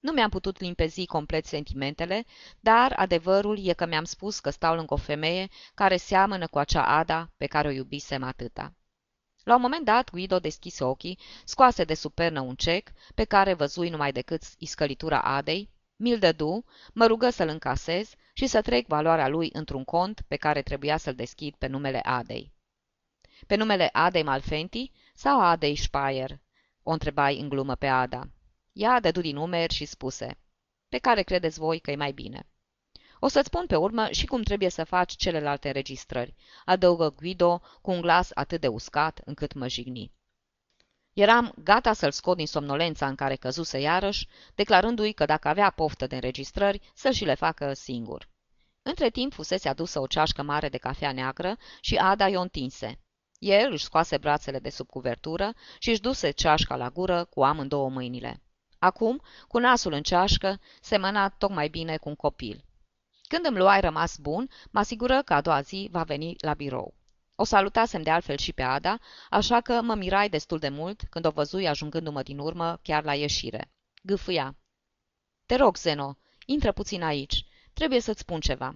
Nu 0.00 0.12
mi-am 0.12 0.30
putut 0.30 0.60
limpezi 0.60 1.06
complet 1.06 1.46
sentimentele, 1.46 2.24
dar 2.60 2.92
adevărul 2.96 3.66
e 3.66 3.72
că 3.72 3.86
mi-am 3.86 4.04
spus 4.04 4.40
că 4.40 4.50
stau 4.50 4.74
lângă 4.74 4.94
o 4.94 4.96
femeie 4.96 5.48
care 5.74 5.96
seamănă 5.96 6.46
cu 6.46 6.58
acea 6.58 6.84
Ada 6.84 7.32
pe 7.36 7.46
care 7.46 7.68
o 7.68 7.70
iubisem 7.70 8.22
atâta. 8.22 8.74
La 9.44 9.54
un 9.54 9.60
moment 9.60 9.84
dat, 9.84 10.10
Guido 10.10 10.38
deschise 10.38 10.84
ochii, 10.84 11.18
scoase 11.44 11.84
de 11.84 11.94
supernă 11.94 12.40
un 12.40 12.54
cec, 12.54 12.90
pe 13.14 13.24
care 13.24 13.54
văzui 13.54 13.88
numai 13.88 14.12
decât 14.12 14.42
iscălitura 14.58 15.20
Adei, 15.20 15.70
mi-l 15.96 16.18
dădu, 16.18 16.64
mă 16.92 17.06
rugă 17.06 17.30
să-l 17.30 17.48
încasez 17.48 18.14
și 18.32 18.46
să 18.46 18.62
trec 18.62 18.86
valoarea 18.86 19.28
lui 19.28 19.50
într-un 19.52 19.84
cont 19.84 20.22
pe 20.28 20.36
care 20.36 20.62
trebuia 20.62 20.96
să-l 20.96 21.14
deschid 21.14 21.54
pe 21.54 21.66
numele 21.66 22.00
Adei. 22.00 22.52
Pe 23.46 23.54
numele 23.54 23.88
Adei 23.92 24.22
Malfenti 24.22 24.92
sau 25.14 25.40
Adei 25.40 25.76
Speyer? 25.76 26.40
O 26.82 26.90
întrebai 26.90 27.38
în 27.38 27.48
glumă 27.48 27.74
pe 27.74 27.86
Ada. 27.86 28.30
Ea 28.72 29.00
dădu 29.00 29.20
din 29.20 29.34
numeri 29.34 29.74
și 29.74 29.84
spuse, 29.84 30.38
pe 30.88 30.98
care 30.98 31.22
credeți 31.22 31.58
voi 31.58 31.78
că 31.78 31.90
e 31.90 31.96
mai 31.96 32.12
bine. 32.12 32.49
O 33.22 33.28
să-ți 33.28 33.46
spun 33.46 33.66
pe 33.66 33.76
urmă 33.76 34.08
și 34.10 34.26
cum 34.26 34.42
trebuie 34.42 34.68
să 34.68 34.84
faci 34.84 35.16
celelalte 35.16 35.66
înregistrări, 35.66 36.34
adăugă 36.64 37.10
Guido 37.10 37.60
cu 37.82 37.90
un 37.90 38.00
glas 38.00 38.30
atât 38.34 38.60
de 38.60 38.68
uscat 38.68 39.20
încât 39.24 39.52
mă 39.52 39.68
jigni. 39.68 40.12
Eram 41.12 41.54
gata 41.64 41.92
să-l 41.92 42.10
scot 42.10 42.36
din 42.36 42.46
somnolența 42.46 43.06
în 43.06 43.14
care 43.14 43.36
căzuse 43.36 43.78
iarăși, 43.80 44.28
declarându-i 44.54 45.12
că 45.12 45.24
dacă 45.24 45.48
avea 45.48 45.70
poftă 45.70 46.06
de 46.06 46.14
înregistrări, 46.14 46.80
să 46.94 47.10
și 47.10 47.24
le 47.24 47.34
facă 47.34 47.72
singur. 47.72 48.28
Între 48.82 49.10
timp 49.10 49.32
fusese 49.32 49.68
adusă 49.68 50.00
o 50.00 50.06
ceașcă 50.06 50.42
mare 50.42 50.68
de 50.68 50.78
cafea 50.78 51.12
neagră 51.12 51.56
și 51.80 51.96
Ada 51.96 52.28
i-o 52.28 52.40
întinse. 52.40 53.00
El 53.38 53.72
își 53.72 53.84
scoase 53.84 54.18
brațele 54.18 54.58
de 54.58 54.70
sub 54.70 54.86
cuvertură 54.86 55.54
și 55.78 55.90
își 55.90 56.00
duse 56.00 56.30
ceașca 56.30 56.76
la 56.76 56.90
gură 56.90 57.24
cu 57.24 57.42
amândouă 57.42 57.88
mâinile. 57.88 58.42
Acum, 58.78 59.22
cu 59.48 59.58
nasul 59.58 59.92
în 59.92 60.02
ceașcă, 60.02 60.60
semăna 60.80 61.28
tocmai 61.28 61.68
bine 61.68 61.96
cu 61.96 62.08
un 62.08 62.14
copil. 62.14 62.64
Când 63.32 63.44
îmi 63.46 63.58
luai 63.58 63.80
rămas 63.80 64.16
bun, 64.16 64.48
mă 64.70 64.80
asigură 64.80 65.22
că 65.22 65.34
a 65.34 65.40
doua 65.40 65.60
zi 65.60 65.88
va 65.90 66.02
veni 66.02 66.34
la 66.40 66.54
birou. 66.54 66.94
O 67.34 67.44
salutasem 67.44 68.02
de 68.02 68.10
altfel 68.10 68.36
și 68.36 68.52
pe 68.52 68.62
Ada, 68.62 68.98
așa 69.30 69.60
că 69.60 69.80
mă 69.82 69.94
mirai 69.94 70.28
destul 70.28 70.58
de 70.58 70.68
mult 70.68 71.02
când 71.10 71.24
o 71.24 71.30
văzui 71.30 71.68
ajungându-mă 71.68 72.22
din 72.22 72.38
urmă 72.38 72.78
chiar 72.82 73.04
la 73.04 73.14
ieșire. 73.14 73.72
Gâfâia. 74.02 74.56
Te 75.46 75.54
rog, 75.54 75.76
Zeno, 75.76 76.18
intră 76.46 76.72
puțin 76.72 77.02
aici. 77.02 77.44
Trebuie 77.72 78.00
să-ți 78.00 78.20
spun 78.20 78.40
ceva. 78.40 78.74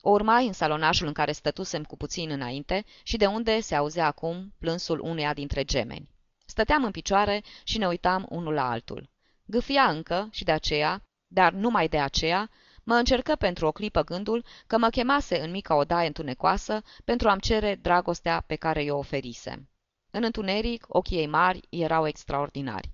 O 0.00 0.10
urmai 0.10 0.46
în 0.46 0.52
salonașul 0.52 1.06
în 1.06 1.12
care 1.12 1.32
stătusem 1.32 1.84
cu 1.84 1.96
puțin 1.96 2.30
înainte 2.30 2.84
și 3.02 3.16
de 3.16 3.26
unde 3.26 3.60
se 3.60 3.74
auzea 3.74 4.06
acum 4.06 4.54
plânsul 4.58 5.00
uneia 5.00 5.34
dintre 5.34 5.64
gemeni. 5.64 6.10
Stăteam 6.46 6.84
în 6.84 6.90
picioare 6.90 7.42
și 7.64 7.78
ne 7.78 7.86
uitam 7.86 8.26
unul 8.28 8.52
la 8.52 8.70
altul. 8.70 9.10
Gâfia 9.44 9.88
încă 9.88 10.28
și 10.30 10.44
de 10.44 10.52
aceea, 10.52 11.02
dar 11.26 11.52
numai 11.52 11.88
de 11.88 11.98
aceea, 11.98 12.50
mă 12.88 12.94
încercă 12.94 13.34
pentru 13.34 13.66
o 13.66 13.72
clipă 13.72 14.02
gândul 14.02 14.44
că 14.66 14.78
mă 14.78 14.88
chemase 14.88 15.40
în 15.40 15.50
mica 15.50 15.74
odaie 15.74 16.06
întunecoasă 16.06 16.82
pentru 17.04 17.28
a-mi 17.28 17.40
cere 17.40 17.74
dragostea 17.74 18.44
pe 18.46 18.56
care 18.56 18.82
i-o 18.82 18.98
oferise. 18.98 19.68
În 20.10 20.24
întuneric, 20.24 20.84
ochii 20.88 21.16
ei 21.18 21.26
mari 21.26 21.60
erau 21.68 22.06
extraordinari. 22.06 22.90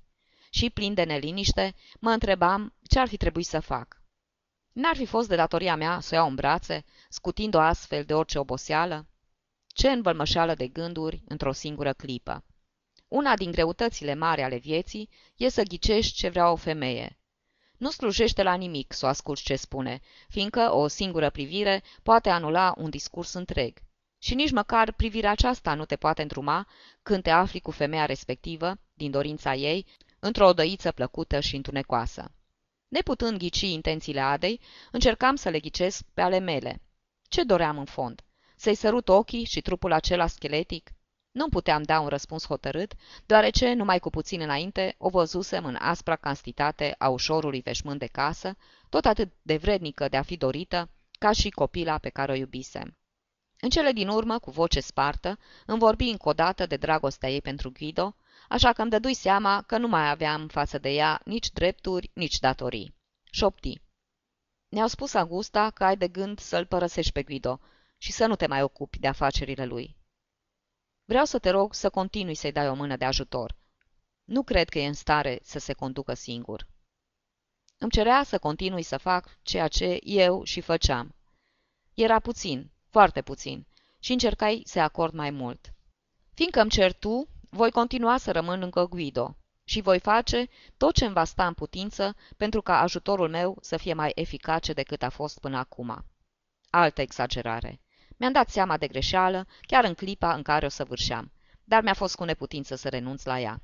Și 0.51 0.71
plin 0.71 0.95
de 0.95 1.05
neliniște, 1.05 1.75
mă 2.01 2.11
întrebam 2.11 2.75
ce 2.89 2.99
ar 2.99 3.09
fi 3.09 3.17
trebuit 3.17 3.47
să 3.47 3.61
fac. 3.61 4.03
N-ar 4.73 4.97
fi 4.97 5.07
fost 5.07 5.29
de 5.29 5.37
datoria 5.37 5.77
mea 5.77 6.01
să 6.01 6.15
o 6.15 6.17
iau 6.17 6.29
în 6.29 6.35
brațe, 6.35 6.85
scutind-o 7.09 7.59
astfel 7.59 8.05
de 8.05 8.15
orice 8.15 8.39
oboseală? 8.39 9.07
Ce 9.67 9.91
învălmășeală 9.91 10.55
de 10.55 10.69
gânduri 10.69 11.23
într-o 11.29 11.53
singură 11.53 11.93
clipă! 11.93 12.45
Una 13.09 13.37
din 13.37 13.51
greutățile 13.51 14.15
mari 14.15 14.43
ale 14.43 14.57
vieții 14.57 15.09
e 15.37 15.49
să 15.49 15.63
ghicești 15.63 16.17
ce 16.17 16.29
vrea 16.29 16.51
o 16.51 16.57
femeie. 16.57 17.19
Nu 17.85 17.91
slujește 17.91 18.43
la 18.43 18.55
nimic 18.55 18.93
să 18.93 19.07
o 19.07 19.09
asculți 19.09 19.43
ce 19.43 19.57
spune, 19.57 20.01
fiindcă 20.29 20.73
o 20.73 20.87
singură 20.87 21.31
privire 21.31 21.83
poate 22.03 22.29
anula 22.29 22.75
un 22.77 22.91
discurs 22.91 23.33
întreg. 23.33 23.79
Și 24.19 24.35
nici 24.35 24.51
măcar 24.51 24.93
privirea 24.93 25.31
aceasta 25.31 25.75
nu 25.75 25.85
te 25.85 25.97
poate 25.97 26.23
întruma 26.23 26.69
când 27.03 27.23
te 27.23 27.31
afli 27.31 27.61
cu 27.61 27.71
femeia 27.71 28.05
respectivă, 28.05 28.79
din 28.95 29.11
dorința 29.11 29.55
ei, 29.55 29.87
într-o 30.19 30.47
odăiță 30.47 30.93
plăcută 30.93 31.41
și 31.41 31.57
întunecoasă. 31.57 32.35
Neputând 32.89 33.39
ghici 33.39 33.61
intențiile 33.61 34.21
Adei, 34.21 34.61
încercam 34.91 35.37
să 35.37 35.49
le 35.49 35.61
ghicesc 35.61 36.05
pe 36.15 36.21
ale 36.21 36.39
mele. 36.39 36.83
Ce 37.29 37.43
doream 37.43 37.79
în 37.79 37.85
fond? 37.85 38.25
Să-i 38.57 38.75
sărut 38.75 39.09
ochii 39.09 39.45
și 39.45 39.61
trupul 39.61 39.93
acela 39.93 40.27
scheletic? 40.27 40.91
Nu 41.35 41.49
puteam 41.49 41.83
da 41.83 42.01
un 42.01 42.09
răspuns 42.09 42.47
hotărât, 42.47 42.93
deoarece, 43.27 43.73
numai 43.73 43.99
cu 43.99 44.11
puțin 44.11 44.41
înainte, 44.41 44.95
o 44.99 45.09
văzusem 45.09 45.65
în 45.65 45.75
aspra 45.75 46.17
cantitate 46.17 46.95
a 46.99 47.09
ușorului 47.09 47.61
veșmânt 47.61 47.99
de 47.99 48.07
casă, 48.07 48.57
tot 48.89 49.05
atât 49.05 49.33
de 49.43 49.57
vrednică 49.57 50.09
de 50.09 50.17
a 50.17 50.23
fi 50.23 50.37
dorită, 50.37 50.91
ca 51.19 51.33
și 51.33 51.51
copila 51.51 51.99
pe 51.99 52.09
care 52.09 52.33
o 52.33 52.35
iubisem. 52.35 52.97
În 53.61 53.69
cele 53.69 53.93
din 53.93 54.09
urmă, 54.09 54.39
cu 54.39 54.51
voce 54.51 54.81
spartă, 54.81 55.39
îmi 55.67 55.79
vorbi 55.79 56.09
încă 56.09 56.29
o 56.29 56.33
dată 56.33 56.67
de 56.67 56.77
dragostea 56.77 57.31
ei 57.31 57.41
pentru 57.41 57.71
Guido, 57.71 58.17
așa 58.49 58.73
că 58.73 58.83
îmi 58.83 58.91
dădui 58.91 59.15
seama 59.15 59.63
că 59.63 59.79
nu 59.79 59.89
mai 59.89 60.11
aveam 60.11 60.49
față 60.49 60.79
de 60.79 60.89
ea 60.89 61.21
nici 61.25 61.51
drepturi, 61.51 62.11
nici 62.13 62.39
datorii. 62.39 62.95
Șopti. 63.31 63.81
Ne-au 64.69 64.87
spus 64.89 65.15
Augusta 65.15 65.71
că 65.71 65.85
ai 65.85 65.97
de 65.97 66.09
gând 66.09 66.39
să-l 66.39 66.67
părăsești 66.67 67.13
pe 67.13 67.23
Guido 67.23 67.61
și 67.99 68.13
să 68.13 68.27
nu 68.27 68.37
te 68.37 68.47
mai 68.47 68.63
ocupi 68.63 68.99
de 68.99 69.09
afacerile 69.09 69.65
lui. 69.65 69.97
Vreau 71.05 71.25
să 71.25 71.39
te 71.39 71.51
rog 71.51 71.75
să 71.75 71.91
continui 71.91 72.35
să-i 72.35 72.53
dai 72.53 72.69
o 72.69 72.75
mână 72.75 72.97
de 72.97 73.05
ajutor. 73.05 73.57
Nu 74.25 74.43
cred 74.43 74.69
că 74.69 74.79
e 74.79 74.87
în 74.87 74.93
stare 74.93 75.39
să 75.43 75.59
se 75.59 75.73
conducă 75.73 76.15
singur. 76.15 76.67
Îmi 77.79 77.91
cerea 77.91 78.23
să 78.23 78.39
continui 78.39 78.83
să 78.83 78.97
fac 78.97 79.39
ceea 79.43 79.69
ce 79.69 79.99
eu 80.03 80.45
și 80.45 80.61
făceam. 80.61 81.15
Era 81.95 82.19
puțin, 82.19 82.71
foarte 82.89 83.23
puțin, 83.23 83.67
și 83.99 84.13
încercai 84.13 84.63
să 84.65 84.81
acord 84.81 85.13
mai 85.13 85.31
mult. 85.31 85.73
Fiindcă 86.35 86.61
îmi 86.61 86.71
cer 86.71 86.93
tu, 86.93 87.29
voi 87.49 87.71
continua 87.71 88.17
să 88.17 88.33
rămân 88.33 88.63
încă 88.63 88.87
Guido 88.87 89.37
și 89.65 89.81
voi 89.81 89.99
face 89.99 90.49
tot 90.77 90.95
ce 90.95 91.05
îmi 91.05 91.15
va 91.15 91.25
sta 91.25 91.47
în 91.47 91.55
putință 91.55 92.17
pentru 92.37 92.63
ca 92.63 92.81
ajutorul 92.81 93.29
meu 93.29 93.59
să 93.61 93.77
fie 93.77 93.93
mai 93.93 94.13
eficace 94.15 94.73
decât 94.73 95.03
a 95.03 95.11
fost 95.11 95.39
până 95.41 95.57
acum. 95.57 96.05
Altă 96.71 97.01
exagerare. 97.01 97.81
Mi-am 98.17 98.33
dat 98.33 98.49
seama 98.49 98.77
de 98.77 98.87
greșeală, 98.87 99.47
chiar 99.61 99.85
în 99.85 99.95
clipa 99.95 100.35
în 100.35 100.43
care 100.43 100.67
o 100.67 100.69
săvârșeam, 100.69 101.33
dar 101.65 101.83
mi-a 101.83 101.95
fost 101.95 102.17
cu 102.17 102.25
neputință 102.25 102.75
să 102.75 102.89
renunț 102.89 103.25
la 103.25 103.41
ea. 103.41 103.63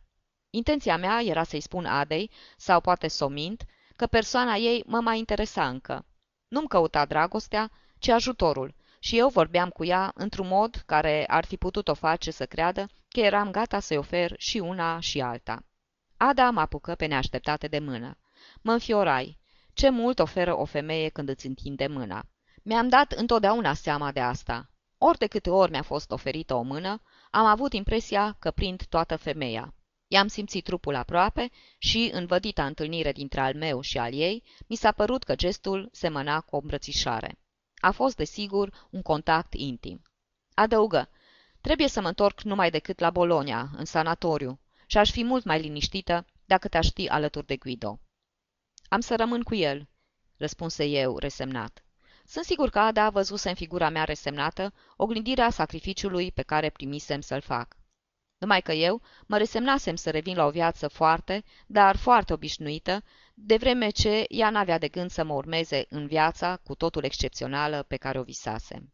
Intenția 0.51 0.97
mea 0.97 1.23
era 1.23 1.43
să-i 1.43 1.61
spun 1.61 1.87
Adei, 1.87 2.31
sau 2.57 2.81
poate 2.81 3.09
să 3.09 3.25
o 3.25 3.29
mint, 3.29 3.65
că 3.97 4.07
persoana 4.07 4.55
ei 4.55 4.83
mă 4.87 5.01
mai 5.01 5.19
interesa 5.19 5.69
încă. 5.69 6.07
Nu-mi 6.49 6.69
căuta 6.69 7.05
dragostea, 7.05 7.71
ci 7.99 8.09
ajutorul, 8.09 8.75
și 8.99 9.19
eu 9.19 9.29
vorbeam 9.29 9.69
cu 9.69 9.85
ea 9.85 10.13
într-un 10.15 10.47
mod 10.47 10.83
care 10.87 11.25
ar 11.27 11.45
fi 11.45 11.57
putut 11.57 11.89
o 11.89 11.95
face 11.95 12.31
să 12.31 12.47
creadă 12.47 12.89
că 13.09 13.21
eram 13.21 13.51
gata 13.51 13.81
să-i 13.81 13.97
ofer 13.97 14.35
și 14.39 14.59
una 14.59 15.01
și 15.01 15.21
alta. 15.21 15.65
Ada 16.17 16.51
mă 16.51 16.61
apucă 16.61 16.95
pe 16.95 17.07
neașteptate 17.07 17.69
de 17.69 17.79
mână. 17.79 18.19
Mă 18.61 18.73
înfiorai. 18.73 19.39
Ce 19.73 19.91
mult 19.91 20.19
oferă 20.19 20.57
o 20.57 20.65
femeie 20.65 21.09
când 21.09 21.29
îți 21.29 21.47
întinde 21.47 21.87
mâna. 21.87 22.25
Mi-am 22.63 22.89
dat 22.89 23.13
întotdeauna 23.13 23.75
seama 23.75 24.13
de 24.13 24.21
asta. 24.21 24.71
Ori 24.99 25.19
de 25.19 25.27
câte 25.27 25.51
ori 25.51 25.71
mi-a 25.71 25.83
fost 25.83 26.11
oferită 26.11 26.55
o 26.55 26.63
mână, 26.63 27.03
am 27.31 27.45
avut 27.45 27.73
impresia 27.73 28.37
că 28.39 28.51
prind 28.51 28.85
toată 28.85 29.17
femeia. 29.17 29.75
I-am 30.07 30.27
simțit 30.27 30.65
trupul 30.65 30.95
aproape 30.95 31.51
și, 31.79 32.11
în 32.13 32.27
vădita 32.27 32.67
întâlnire 32.67 33.13
dintre 33.13 33.41
al 33.41 33.55
meu 33.55 33.81
și 33.81 33.99
al 33.99 34.15
ei, 34.15 34.43
mi 34.67 34.77
s-a 34.77 34.93
părut 34.93 35.23
că 35.23 35.35
gestul 35.35 35.89
semăna 35.93 36.41
cu 36.41 36.57
o 36.57 36.59
îmbrățișare. 36.59 37.39
A 37.77 37.91
fost, 37.91 38.17
desigur, 38.17 38.89
un 38.91 39.03
contact 39.03 39.55
intim. 39.55 40.03
Adăugă, 40.55 41.09
trebuie 41.61 41.89
să 41.89 42.01
mă 42.01 42.09
întorc 42.09 42.41
numai 42.41 42.71
decât 42.71 42.99
la 42.99 43.11
Bolonia, 43.11 43.71
în 43.77 43.85
sanatoriu, 43.85 44.61
și 44.87 44.99
aș 44.99 45.11
fi 45.11 45.25
mult 45.25 45.45
mai 45.45 45.61
liniștită 45.61 46.27
dacă 46.45 46.69
te-aș 46.69 46.87
ști 46.87 47.09
alături 47.09 47.47
de 47.47 47.57
Guido. 47.57 48.01
Am 48.89 49.01
să 49.01 49.17
rămân 49.17 49.43
cu 49.43 49.55
el, 49.55 49.89
răspunse 50.37 50.85
eu, 50.85 51.19
resemnat. 51.19 51.85
Sunt 52.33 52.45
sigur 52.45 52.71
că 52.71 52.79
Ada 52.79 53.11
văzuse 53.11 53.49
în 53.49 53.55
figura 53.55 53.89
mea 53.89 54.05
resemnată 54.05 54.73
oglindirea 54.97 55.51
sacrificiului 55.51 56.33
pe 56.33 56.43
care 56.43 56.71
primisem 56.71 57.21
să-l 57.21 57.41
fac. 57.41 57.77
Numai 58.39 58.63
că 58.63 58.73
eu 58.73 59.03
mă 59.27 59.39
resemnasem 59.39 59.97
să 59.97 60.11
revin 60.11 60.37
la 60.37 60.47
o 60.47 60.51
viață 60.51 60.89
foarte, 60.89 61.45
dar 61.67 61.97
foarte 61.97 62.33
obișnuită, 62.33 63.03
de 63.35 63.57
vreme 63.57 63.89
ce 63.89 64.25
ea 64.29 64.51
n-avea 64.51 64.79
de 64.79 64.89
gând 64.89 65.11
să 65.11 65.25
mă 65.25 65.35
urmeze 65.35 65.87
în 65.89 66.07
viața 66.07 66.57
cu 66.57 66.75
totul 66.75 67.05
excepțională 67.05 67.83
pe 67.83 67.97
care 67.97 68.19
o 68.19 68.23
visasem. 68.23 68.93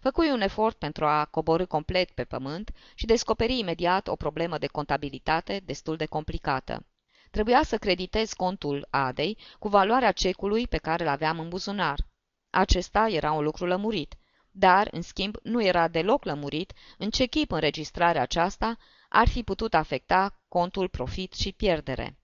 Făcui 0.00 0.30
un 0.30 0.40
efort 0.40 0.78
pentru 0.78 1.06
a 1.06 1.24
coborâ 1.24 1.66
complet 1.66 2.10
pe 2.10 2.24
pământ 2.24 2.70
și 2.94 3.06
descoperi 3.06 3.58
imediat 3.58 4.08
o 4.08 4.16
problemă 4.16 4.58
de 4.58 4.66
contabilitate 4.66 5.60
destul 5.64 5.96
de 5.96 6.06
complicată. 6.06 6.86
Trebuia 7.30 7.62
să 7.62 7.78
creditez 7.78 8.32
contul 8.32 8.86
Adei 8.90 9.38
cu 9.58 9.68
valoarea 9.68 10.12
cecului 10.12 10.66
pe 10.66 10.78
care 10.78 11.02
îl 11.02 11.08
aveam 11.08 11.38
în 11.38 11.48
buzunar. 11.48 12.12
Acesta 12.56 13.08
era 13.08 13.32
un 13.32 13.42
lucru 13.42 13.66
lămurit, 13.66 14.14
dar, 14.50 14.88
în 14.90 15.02
schimb, 15.02 15.36
nu 15.42 15.62
era 15.62 15.88
deloc 15.88 16.24
lămurit 16.24 16.72
în 16.98 17.10
ce 17.10 17.24
chip 17.26 17.50
înregistrarea 17.50 18.22
aceasta 18.22 18.76
ar 19.08 19.28
fi 19.28 19.42
putut 19.42 19.74
afecta 19.74 20.40
contul 20.48 20.88
profit 20.88 21.32
și 21.32 21.52
pierdere. 21.52 22.18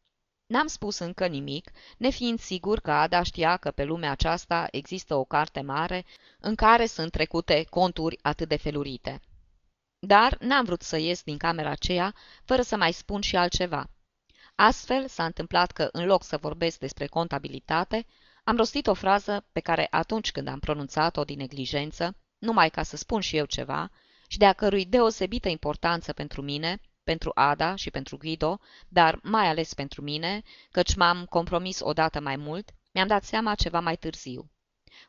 N-am 0.46 0.66
spus 0.66 0.98
încă 0.98 1.26
nimic, 1.26 1.70
nefiind 1.96 2.40
sigur 2.40 2.80
că 2.80 2.90
Ada 2.90 3.22
știa 3.22 3.56
că 3.56 3.70
pe 3.70 3.84
lumea 3.84 4.10
aceasta 4.10 4.68
există 4.70 5.14
o 5.14 5.24
carte 5.24 5.60
mare 5.60 6.04
în 6.40 6.54
care 6.54 6.86
sunt 6.86 7.10
trecute 7.10 7.66
conturi 7.70 8.18
atât 8.22 8.48
de 8.48 8.56
felurite. 8.56 9.20
Dar 9.98 10.36
n-am 10.40 10.64
vrut 10.64 10.82
să 10.82 10.96
ies 10.96 11.22
din 11.22 11.36
camera 11.36 11.70
aceea 11.70 12.14
fără 12.44 12.62
să 12.62 12.76
mai 12.76 12.92
spun 12.92 13.20
și 13.20 13.36
altceva. 13.36 13.90
Astfel 14.54 15.08
s-a 15.08 15.24
întâmplat 15.24 15.70
că, 15.70 15.88
în 15.92 16.04
loc 16.04 16.22
să 16.24 16.36
vorbesc 16.36 16.78
despre 16.78 17.06
contabilitate, 17.06 18.06
am 18.50 18.56
rostit 18.56 18.86
o 18.86 18.94
frază 18.94 19.44
pe 19.52 19.60
care 19.60 19.86
atunci 19.90 20.32
când 20.32 20.48
am 20.48 20.58
pronunțat-o 20.58 21.24
din 21.24 21.38
neglijență, 21.38 22.16
numai 22.38 22.70
ca 22.70 22.82
să 22.82 22.96
spun 22.96 23.20
și 23.20 23.36
eu 23.36 23.44
ceva, 23.44 23.90
și 24.26 24.38
de 24.38 24.44
a 24.46 24.52
cărui 24.52 24.84
deosebită 24.84 25.48
importanță 25.48 26.12
pentru 26.12 26.42
mine, 26.42 26.80
pentru 27.04 27.30
Ada 27.34 27.74
și 27.74 27.90
pentru 27.90 28.16
Guido, 28.16 28.60
dar 28.88 29.18
mai 29.22 29.46
ales 29.46 29.74
pentru 29.74 30.02
mine, 30.02 30.42
căci 30.70 30.94
m-am 30.94 31.24
compromis 31.24 31.80
odată 31.80 32.20
mai 32.20 32.36
mult, 32.36 32.70
mi-am 32.92 33.06
dat 33.06 33.24
seama 33.24 33.54
ceva 33.54 33.80
mai 33.80 33.96
târziu. 33.96 34.50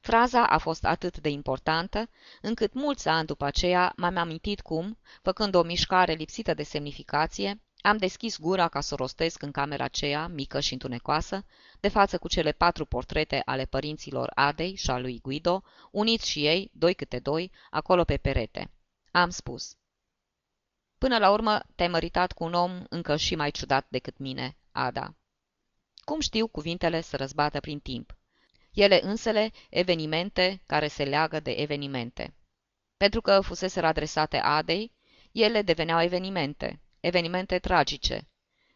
Fraza 0.01 0.47
a 0.47 0.57
fost 0.57 0.85
atât 0.85 1.17
de 1.17 1.29
importantă, 1.29 2.09
încât 2.41 2.73
mulți 2.73 3.07
ani 3.07 3.25
după 3.25 3.45
aceea 3.45 3.93
m-am 3.95 4.17
amintit 4.17 4.61
cum, 4.61 4.97
făcând 5.21 5.55
o 5.55 5.63
mișcare 5.63 6.13
lipsită 6.13 6.53
de 6.53 6.63
semnificație, 6.63 7.61
am 7.81 7.97
deschis 7.97 8.39
gura 8.39 8.67
ca 8.67 8.81
să 8.81 8.95
rostesc 8.95 9.41
în 9.41 9.51
camera 9.51 9.83
aceea, 9.83 10.27
mică 10.27 10.59
și 10.59 10.73
întunecoasă, 10.73 11.45
de 11.79 11.87
față 11.87 12.17
cu 12.17 12.27
cele 12.27 12.51
patru 12.51 12.85
portrete 12.85 13.41
ale 13.45 13.65
părinților 13.65 14.31
Adei 14.35 14.75
și 14.75 14.89
a 14.89 14.97
lui 14.97 15.19
Guido, 15.21 15.63
uniți 15.91 16.29
și 16.29 16.45
ei, 16.45 16.71
doi 16.73 16.93
câte 16.93 17.19
doi, 17.19 17.51
acolo 17.69 18.03
pe 18.03 18.17
perete. 18.17 18.71
Am 19.11 19.29
spus. 19.29 19.75
Până 20.97 21.17
la 21.17 21.31
urmă, 21.31 21.61
te-ai 21.75 21.87
măritat 21.87 22.31
cu 22.31 22.43
un 22.43 22.53
om 22.53 22.83
încă 22.89 23.15
și 23.15 23.35
mai 23.35 23.51
ciudat 23.51 23.85
decât 23.89 24.17
mine, 24.17 24.57
Ada. 24.71 25.15
Cum 26.03 26.19
știu 26.19 26.47
cuvintele 26.47 27.01
să 27.01 27.17
răzbată 27.17 27.59
prin 27.59 27.79
timp? 27.79 28.15
Ele 28.73 28.99
însele 29.03 29.51
evenimente 29.69 30.61
care 30.65 30.87
se 30.87 31.03
leagă 31.03 31.39
de 31.39 31.51
evenimente. 31.51 32.33
Pentru 32.97 33.21
că 33.21 33.41
fuseseră 33.41 33.87
adresate 33.87 34.37
Adei, 34.37 34.91
ele 35.31 35.61
deveneau 35.61 36.01
evenimente, 36.01 36.79
evenimente 37.01 37.59
tragice. 37.59 38.27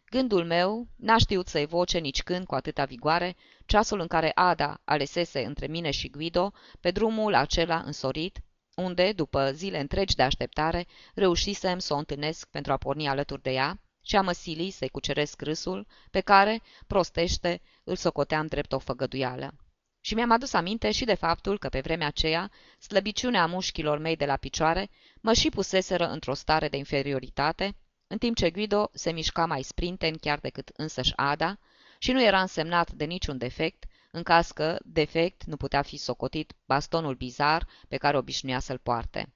Gândul 0.09 0.45
meu 0.45 0.87
n-a 0.95 1.17
știut 1.17 1.47
să 1.47 1.59
evoce 1.59 1.97
nici 1.97 2.23
când 2.23 2.45
cu 2.45 2.55
atâta 2.55 2.85
vigoare 2.85 3.35
ceasul 3.65 3.99
în 3.99 4.07
care 4.07 4.31
Ada 4.35 4.81
alesese 4.83 5.45
între 5.45 5.67
mine 5.67 5.91
și 5.91 6.09
Guido 6.09 6.53
pe 6.79 6.91
drumul 6.91 7.33
acela 7.33 7.81
însorit, 7.85 8.39
unde, 8.75 9.11
după 9.11 9.51
zile 9.51 9.79
întregi 9.79 10.15
de 10.15 10.23
așteptare, 10.23 10.85
reușisem 11.13 11.79
să 11.79 11.93
o 11.93 11.97
întâlnesc 11.97 12.47
pentru 12.49 12.71
a 12.71 12.77
porni 12.77 13.07
alături 13.07 13.41
de 13.41 13.51
ea 13.51 13.79
și 14.01 14.15
a 14.15 14.21
mă 14.21 14.31
sili 14.31 14.69
să-i 14.69 14.89
cuceresc 14.89 15.41
râsul, 15.41 15.87
pe 16.11 16.19
care, 16.19 16.61
prostește, 16.87 17.61
îl 17.83 17.95
socoteam 17.95 18.47
drept 18.47 18.71
o 18.71 18.79
făgăduială. 18.79 19.53
Și 20.01 20.13
mi-am 20.13 20.31
adus 20.31 20.53
aminte 20.53 20.91
și 20.91 21.05
de 21.05 21.13
faptul 21.13 21.57
că 21.57 21.69
pe 21.69 21.79
vremea 21.79 22.07
aceea, 22.07 22.51
slăbiciunea 22.79 23.45
mușchilor 23.45 23.97
mei 23.97 24.15
de 24.15 24.25
la 24.25 24.35
picioare 24.35 24.89
mă 25.21 25.33
și 25.33 25.49
puseseră 25.49 26.07
într-o 26.07 26.33
stare 26.33 26.67
de 26.67 26.77
inferioritate, 26.77 27.75
în 28.07 28.17
timp 28.17 28.35
ce 28.35 28.51
Guido 28.51 28.89
se 28.93 29.11
mișca 29.11 29.45
mai 29.45 29.61
sprinten 29.61 30.17
chiar 30.17 30.39
decât 30.39 30.71
însăși 30.75 31.13
Ada 31.15 31.59
și 31.97 32.11
nu 32.11 32.23
era 32.23 32.41
însemnat 32.41 32.91
de 32.91 33.05
niciun 33.05 33.37
defect, 33.37 33.85
în 34.11 34.23
caz 34.23 34.51
că 34.51 34.79
defect 34.83 35.43
nu 35.43 35.57
putea 35.57 35.81
fi 35.81 35.97
socotit 35.97 36.55
bastonul 36.65 37.15
bizar 37.15 37.67
pe 37.87 37.97
care 37.97 38.17
obișnuia 38.17 38.59
să-l 38.59 38.77
poarte. 38.77 39.33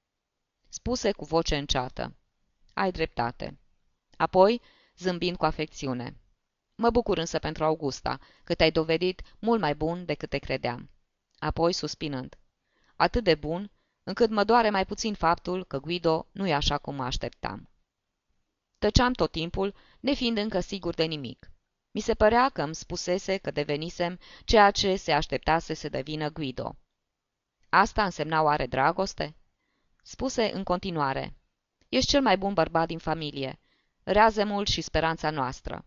Spuse 0.69 1.11
cu 1.11 1.25
voce 1.25 1.55
înceată. 1.55 2.15
Ai 2.73 2.91
dreptate. 2.91 3.59
Apoi, 4.17 4.61
zâmbind 4.97 5.37
cu 5.37 5.45
afecțiune. 5.45 6.17
Mă 6.75 6.89
bucur 6.89 7.17
însă 7.17 7.39
pentru 7.39 7.63
Augusta, 7.63 8.19
că 8.43 8.53
te-ai 8.53 8.71
dovedit 8.71 9.21
mult 9.39 9.59
mai 9.59 9.75
bun 9.75 10.05
decât 10.05 10.29
te 10.29 10.37
credeam. 10.37 10.89
Apoi, 11.39 11.73
suspinând. 11.73 12.37
Atât 12.95 13.23
de 13.23 13.35
bun, 13.35 13.71
încât 14.03 14.29
mă 14.29 14.43
doare 14.43 14.69
mai 14.69 14.85
puțin 14.85 15.13
faptul 15.13 15.65
că 15.65 15.79
Guido 15.79 16.27
nu 16.31 16.47
e 16.47 16.53
așa 16.53 16.77
cum 16.77 16.95
mă 16.95 17.03
așteptam. 17.03 17.69
Tăceam 18.79 19.13
tot 19.13 19.31
timpul, 19.31 19.75
nefiind 19.99 20.37
încă 20.37 20.59
sigur 20.59 20.93
de 20.93 21.03
nimic. 21.03 21.51
Mi 21.91 22.01
se 22.01 22.13
părea 22.13 22.49
că 22.49 22.61
îmi 22.61 22.75
spusese 22.75 23.37
că 23.37 23.51
devenisem 23.51 24.19
ceea 24.45 24.71
ce 24.71 24.95
se 24.95 25.11
aștepta 25.11 25.59
să 25.59 25.73
se 25.73 25.89
devină 25.89 26.29
Guido. 26.29 26.75
Asta 27.69 28.03
însemna 28.03 28.41
oare 28.41 28.65
dragoste? 28.65 29.35
Spuse 30.03 30.51
în 30.53 30.63
continuare. 30.63 31.35
Ești 31.89 32.09
cel 32.09 32.21
mai 32.21 32.37
bun 32.37 32.53
bărbat 32.53 32.87
din 32.87 32.97
familie, 32.97 33.59
reazemul 34.03 34.65
și 34.65 34.81
speranța 34.81 35.29
noastră. 35.29 35.85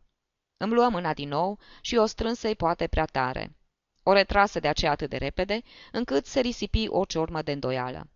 Îmi 0.57 0.73
luă 0.73 0.89
mâna 0.89 1.15
din 1.15 1.29
nou 1.29 1.59
și 1.81 1.97
o 1.97 2.07
strânse 2.07 2.55
poate 2.55 2.87
prea 2.87 3.05
tare. 3.05 3.57
O 4.03 4.13
retrase 4.13 4.61
de 4.61 4.69
aceea 4.69 4.91
atât 4.91 5.11
de 5.11 5.17
repede, 5.17 5.63
încât 5.93 6.27
se 6.27 6.41
risipi 6.41 6.89
orice 6.89 7.19
urmă 7.19 7.43
de 7.43 7.53
îndoială 7.53 8.12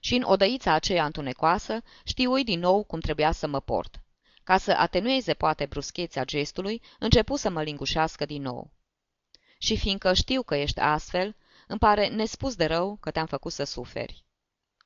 și 0.00 0.14
în 0.14 0.22
odăița 0.22 0.72
aceea 0.72 1.04
întunecoasă 1.04 1.82
știui 2.04 2.44
din 2.44 2.58
nou 2.58 2.84
cum 2.84 3.00
trebuia 3.00 3.32
să 3.32 3.46
mă 3.46 3.60
port. 3.60 4.00
Ca 4.42 4.58
să 4.58 4.72
atenueze 4.72 5.34
poate 5.34 5.66
bruschețea 5.66 6.24
gestului, 6.24 6.82
începu 6.98 7.36
să 7.36 7.50
mă 7.50 7.62
lingușească 7.62 8.24
din 8.24 8.42
nou. 8.42 8.70
Și 9.58 9.76
fiindcă 9.76 10.14
știu 10.14 10.42
că 10.42 10.54
ești 10.54 10.80
astfel, 10.80 11.36
îmi 11.66 11.78
pare 11.78 12.08
nespus 12.08 12.54
de 12.54 12.64
rău 12.64 12.96
că 13.00 13.10
te-am 13.10 13.26
făcut 13.26 13.52
să 13.52 13.64
suferi. 13.64 14.24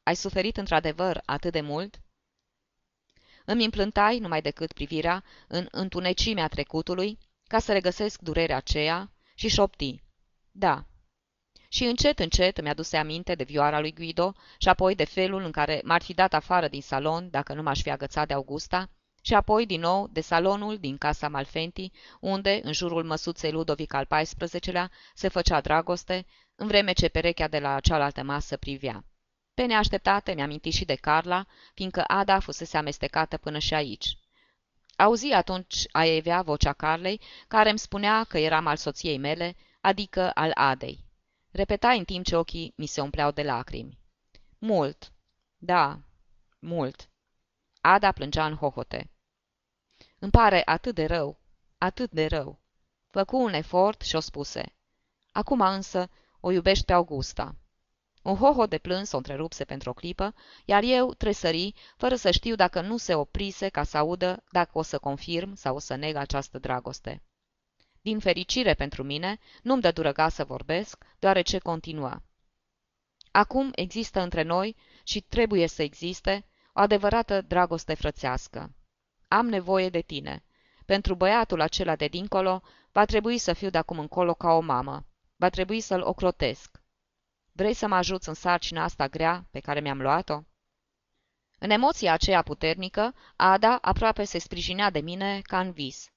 Ai 0.03 0.17
suferit 0.17 0.57
într-adevăr 0.57 1.23
atât 1.25 1.53
de 1.53 1.61
mult? 1.61 2.01
Îmi 3.45 3.65
împlântai 3.65 4.19
numai 4.19 4.43
decât 4.43 4.73
privirea 4.73 5.25
în 5.49 5.69
întunecimea 5.71 6.49
trecutului, 6.49 7.19
ca 7.47 7.59
să 7.59 7.73
regăsesc 7.73 8.21
durerea 8.21 8.57
aceea, 8.57 9.13
și 9.35 9.49
șopti. 9.49 10.03
Da. 10.51 10.87
Și 11.75 11.85
încet, 11.85 12.19
încet 12.19 12.59
îmi 12.59 12.69
aduse 12.69 12.97
aminte 12.97 13.35
de 13.35 13.45
vioara 13.45 13.81
lui 13.81 13.93
Guido 13.93 14.35
și 14.59 14.69
apoi 14.69 14.95
de 14.95 15.05
felul 15.05 15.45
în 15.45 15.51
care 15.51 15.81
m-ar 15.85 16.03
fi 16.03 16.15
dat 16.15 16.35
afară 16.35 16.69
din 16.69 16.83
salon 16.83 17.31
dacă 17.31 17.55
nu 17.55 17.63
m-aș 17.63 17.83
fi 17.83 17.91
agățat 17.91 18.27
de 18.27 18.35
Augusta 18.35 18.91
și 19.23 19.35
apoi 19.35 19.67
din 19.67 19.81
nou 19.81 20.09
de 20.13 20.21
salonul 20.21 20.79
din 20.79 20.99
casa 20.99 21.29
Malfenti, 21.29 21.91
unde, 22.21 22.61
în 22.63 22.73
jurul 22.73 23.05
măsuței 23.05 23.53
Ludovic 23.53 23.93
al 23.93 24.07
XIV-lea, 24.07 24.91
se 25.15 25.29
făcea 25.29 25.61
dragoste, 25.61 26.27
în 26.55 26.67
vreme 26.67 26.93
ce 26.93 27.09
perechea 27.09 27.49
de 27.49 27.59
la 27.59 27.81
cealaltă 27.81 28.23
masă 28.23 28.57
privea. 28.57 29.05
Pe 29.55 29.65
neașteptate 29.65 30.33
mi-am 30.35 30.61
și 30.71 30.85
de 30.85 30.95
Carla, 30.95 31.47
fiindcă 31.75 32.05
Ada 32.07 32.39
fusese 32.39 32.77
amestecată 32.77 33.37
până 33.37 33.59
și 33.59 33.75
aici. 33.75 34.19
Auzi 34.97 35.33
atunci 35.33 35.77
a 35.93 36.05
Evea 36.05 36.43
vocea 36.43 36.73
Carlei, 36.73 37.21
care 37.49 37.69
îmi 37.69 37.79
spunea 37.79 38.25
că 38.29 38.39
eram 38.39 38.67
al 38.67 38.77
soției 38.77 39.19
mele, 39.19 39.57
adică 39.81 40.31
al 40.35 40.51
Adei. 40.55 41.04
Repeta 41.57 41.91
în 41.91 42.05
timp 42.05 42.25
ce 42.25 42.37
ochii 42.37 42.73
mi 42.77 42.87
se 42.87 43.01
umpleau 43.01 43.31
de 43.31 43.43
lacrimi. 43.43 43.99
Mult. 44.59 45.13
Da, 45.57 46.01
mult. 46.59 47.09
Ada 47.81 48.13
plângea 48.13 48.47
în 48.47 48.57
hohote. 48.57 49.11
Îmi 50.19 50.31
pare 50.31 50.63
atât 50.65 50.95
de 50.95 51.07
rău, 51.07 51.39
atât 51.79 52.11
de 52.11 52.27
rău. 52.27 52.61
Făcu 53.11 53.37
un 53.37 53.53
efort 53.53 54.01
și 54.01 54.17
o 54.17 54.21
spuse. 54.21 54.77
Acum 55.33 55.61
însă 55.61 56.11
o 56.41 56.51
iubești 56.51 56.85
pe 56.85 56.93
Augusta. 56.93 57.57
Un 58.23 58.37
hoho 58.37 58.67
de 58.67 58.79
plâns 58.79 59.13
o 59.13 59.17
întrerupse 59.17 59.65
pentru 59.65 59.91
o 59.91 59.93
clipă, 59.93 60.35
iar 60.65 60.83
eu 60.83 61.15
tresări, 61.15 61.75
fără 61.97 62.15
să 62.15 62.31
știu 62.31 62.55
dacă 62.55 62.81
nu 62.81 62.97
se 62.97 63.15
oprise 63.15 63.69
ca 63.69 63.83
să 63.83 63.97
audă 63.97 64.45
dacă 64.51 64.79
o 64.79 64.83
să 64.83 64.99
confirm 64.99 65.55
sau 65.55 65.75
o 65.75 65.79
să 65.79 65.95
neg 65.95 66.17
această 66.17 66.59
dragoste. 66.59 67.23
Din 68.05 68.19
fericire 68.19 68.75
pentru 68.75 69.03
mine, 69.03 69.39
nu-mi 69.63 69.81
dă 69.81 69.91
durăga 69.91 70.29
să 70.29 70.45
vorbesc, 70.45 71.05
deoarece 71.19 71.59
continua. 71.59 72.23
Acum 73.31 73.71
există 73.75 74.21
între 74.21 74.43
noi 74.43 74.77
și 75.05 75.21
trebuie 75.21 75.67
să 75.67 75.83
existe 75.83 76.47
o 76.73 76.81
adevărată 76.81 77.41
dragoste 77.41 77.95
frățească. 77.95 78.75
Am 79.29 79.47
nevoie 79.47 79.89
de 79.89 80.01
tine. 80.01 80.45
Pentru 80.87 81.15
băiatul 81.15 81.61
acela 81.61 81.97
de 81.97 82.07
dincolo, 82.07 82.63
va 82.93 83.05
trebui 83.05 83.39
să 83.39 83.53
fiu 83.53 83.71
de 83.71 83.79
acum 83.79 83.99
încolo 83.99 84.35
ca 84.35 84.53
o 84.53 84.61
mamă. 84.61 85.07
Va 85.37 85.49
trebui 85.49 85.81
să-l 85.81 86.03
ocrotesc. 86.03 86.83
Vrei 87.53 87.75
să 87.75 87.87
mă 87.87 87.95
ajuți 87.95 88.29
în 88.29 88.35
sarcina 88.35 88.83
asta 88.83 89.09
grea 89.09 89.47
pe 89.51 89.61
care 89.61 89.81
mi-am 89.81 90.01
luat-o? 90.01 90.41
În 91.59 91.71
emoția 91.71 92.13
aceea 92.13 92.43
puternică, 92.43 93.15
Ada 93.37 93.79
aproape 93.81 94.25
se 94.25 94.39
sprijinea 94.39 94.91
de 94.91 95.01
mine 95.01 95.41
ca 95.41 95.61
în 95.61 95.73
vis. 95.73 96.14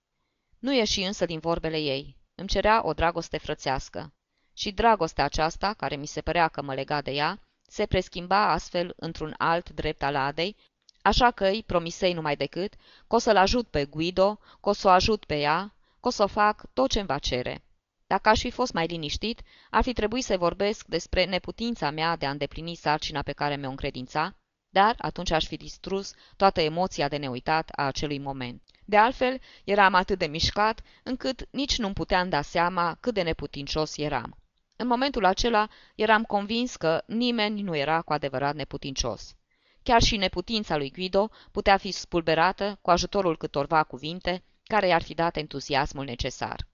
Nu 0.60 0.74
ieși 0.74 1.02
însă 1.02 1.26
din 1.26 1.40
vorbele 1.40 1.78
ei. 1.78 2.18
Îmi 2.36 2.48
cerea 2.48 2.86
o 2.86 2.94
dragoste 2.94 3.38
frățească. 3.38 4.14
Și 4.54 4.72
dragostea 4.72 5.24
aceasta, 5.24 5.74
care 5.74 5.96
mi 5.96 6.06
se 6.06 6.22
părea 6.22 6.48
că 6.48 6.62
mă 6.62 6.74
lega 6.74 7.02
de 7.02 7.12
ea, 7.12 7.40
se 7.68 7.86
preschimba 7.86 8.52
astfel 8.52 8.94
într-un 8.96 9.34
alt 9.38 9.70
drept 9.70 10.04
al 10.04 10.16
Adei, 10.16 10.56
așa 11.02 11.32
că 11.32 11.48
îi 11.48 11.64
promisei 11.64 12.14
numai 12.14 12.36
decât 12.36 12.74
că 13.08 13.16
o 13.16 13.18
să-l 13.18 13.38
ajut 13.38 13.68
pe 13.68 13.86
Guido, 13.86 14.40
că 14.62 14.70
o 14.70 14.74
să 14.74 14.88
o 14.88 14.90
ajut 14.90 15.26
pe 15.26 15.40
ea, 15.40 15.74
că 16.00 16.08
o 16.08 16.10
să 16.12 16.26
fac 16.26 16.66
tot 16.74 16.90
ce-mi 16.90 17.08
va 17.08 17.20
cere. 17.20 17.64
Dacă 18.08 18.30
aș 18.30 18.40
fi 18.40 18.50
fost 18.50 18.74
mai 18.74 18.86
liniștit, 18.86 19.42
ar 19.70 19.84
fi 19.84 19.94
trebuit 19.94 20.24
să 20.24 20.38
vorbesc 20.38 20.86
despre 20.86 21.26
neputința 21.26 21.90
mea 21.90 22.16
de 22.16 22.26
a 22.26 22.30
îndeplini 22.30 22.76
sarcina 22.76 23.22
pe 23.22 23.32
care 23.32 23.56
mi-o 23.56 23.70
încredința, 23.70 24.36
dar 24.70 24.96
atunci 24.98 25.32
aș 25.32 25.46
fi 25.46 25.58
distrus 25.58 26.14
toată 26.36 26.62
emoția 26.62 27.08
de 27.08 27.18
neuitat 27.18 27.70
a 27.76 27.86
acelui 27.86 28.20
moment. 28.20 28.62
De 28.90 28.98
altfel, 28.98 29.42
eram 29.64 29.94
atât 29.94 30.18
de 30.18 30.26
mișcat, 30.26 30.82
încât 31.04 31.48
nici 31.52 31.78
nu-mi 31.78 31.94
puteam 31.94 32.30
da 32.30 32.42
seama 32.42 32.98
cât 33.00 33.14
de 33.14 33.22
neputincios 33.22 33.98
eram. 33.98 34.38
În 34.76 34.88
momentul 34.88 35.26
acela 35.26 35.68
eram 35.96 36.24
convins 36.24 36.76
că 36.76 37.04
nimeni 37.06 37.62
nu 37.62 37.76
era 37.76 38.02
cu 38.02 38.14
adevărat 38.14 38.56
neputincios. 38.56 39.36
Chiar 39.84 40.02
și 40.02 40.18
neputința 40.18 40.78
lui 40.78 40.92
Guido 40.92 41.30
putea 41.52 41.78
fi 41.78 41.92
spulberată 41.92 42.78
cu 42.82 42.90
ajutorul 42.90 43.38
câtorva 43.38 43.84
cuvinte 43.84 44.44
care 44.64 44.88
i-ar 44.88 45.02
fi 45.02 45.14
dat 45.14 45.36
entuziasmul 45.36 46.06
necesar. 46.06 46.68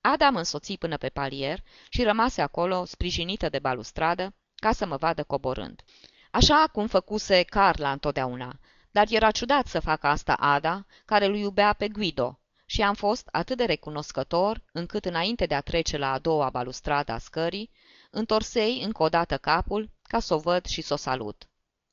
Ada 0.00 0.30
mă 0.30 0.38
însoți 0.38 0.74
până 0.74 0.96
pe 0.96 1.08
palier 1.08 1.62
și 1.88 2.02
rămase 2.02 2.42
acolo, 2.42 2.84
sprijinită 2.84 3.48
de 3.48 3.58
balustradă, 3.58 4.34
ca 4.54 4.72
să 4.72 4.86
mă 4.86 4.96
vadă 4.96 5.22
coborând. 5.22 5.82
Așa 6.30 6.68
cum 6.72 6.86
făcuse 6.86 7.42
Carla 7.42 7.92
întotdeauna, 7.92 8.58
dar 8.94 9.06
era 9.10 9.30
ciudat 9.30 9.66
să 9.66 9.80
facă 9.80 10.06
asta 10.06 10.32
Ada, 10.32 10.86
care 11.04 11.24
îl 11.24 11.36
iubea 11.36 11.72
pe 11.72 11.88
Guido, 11.88 12.40
și 12.66 12.82
am 12.82 12.94
fost 12.94 13.28
atât 13.32 13.56
de 13.56 13.64
recunoscător, 13.64 14.62
încât 14.72 15.04
înainte 15.04 15.46
de 15.46 15.54
a 15.54 15.60
trece 15.60 15.96
la 15.96 16.12
a 16.12 16.18
doua 16.18 16.50
balustradă 16.50 17.12
a 17.12 17.18
scării, 17.18 17.70
întorsei 18.10 18.82
încă 18.82 19.02
o 19.02 19.08
dată 19.08 19.38
capul 19.38 19.90
ca 20.02 20.20
să 20.20 20.34
o 20.34 20.38
văd 20.38 20.64
și 20.64 20.80
să 20.80 20.92
o 20.92 20.96
salut. 20.96 21.48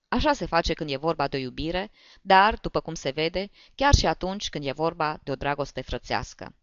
Așa 0.07 0.33
se 0.33 0.45
face 0.45 0.73
când 0.73 0.89
e 0.89 0.95
vorba 0.97 1.27
de 1.27 1.37
o 1.37 1.39
iubire, 1.39 1.91
dar, 2.21 2.57
după 2.57 2.79
cum 2.79 2.93
se 2.93 3.09
vede, 3.09 3.49
chiar 3.75 3.93
și 3.93 4.05
atunci 4.05 4.49
când 4.49 4.65
e 4.65 4.71
vorba 4.71 5.19
de 5.23 5.31
o 5.31 5.35
dragoste 5.35 5.81
frățească. 5.81 6.55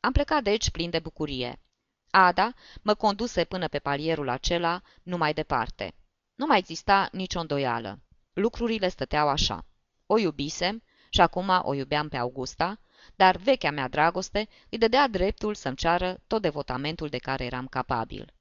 Am 0.00 0.12
plecat 0.12 0.42
deci 0.42 0.70
plin 0.70 0.90
de 0.90 0.98
bucurie. 0.98 1.60
Ada 2.10 2.54
mă 2.82 2.94
conduse 2.94 3.44
până 3.44 3.68
pe 3.68 3.78
palierul 3.78 4.28
acela, 4.28 4.82
numai 5.02 5.32
departe. 5.34 5.94
Nu 6.34 6.46
mai 6.46 6.58
exista 6.58 7.08
nicio 7.12 7.40
îndoială. 7.40 7.98
Lucrurile 8.38 8.88
stăteau 8.88 9.28
așa. 9.28 9.66
O 10.06 10.18
iubisem 10.18 10.82
și 11.10 11.20
acum 11.20 11.60
o 11.62 11.74
iubeam 11.74 12.08
pe 12.08 12.16
Augusta, 12.16 12.80
dar 13.16 13.36
vechea 13.36 13.70
mea 13.70 13.88
dragoste 13.88 14.48
îi 14.70 14.78
dădea 14.78 15.08
dreptul 15.08 15.54
să-mi 15.54 15.76
ceară 15.76 16.20
tot 16.26 16.42
devotamentul 16.42 17.08
de 17.08 17.18
care 17.18 17.44
eram 17.44 17.66
capabil. 17.66 18.34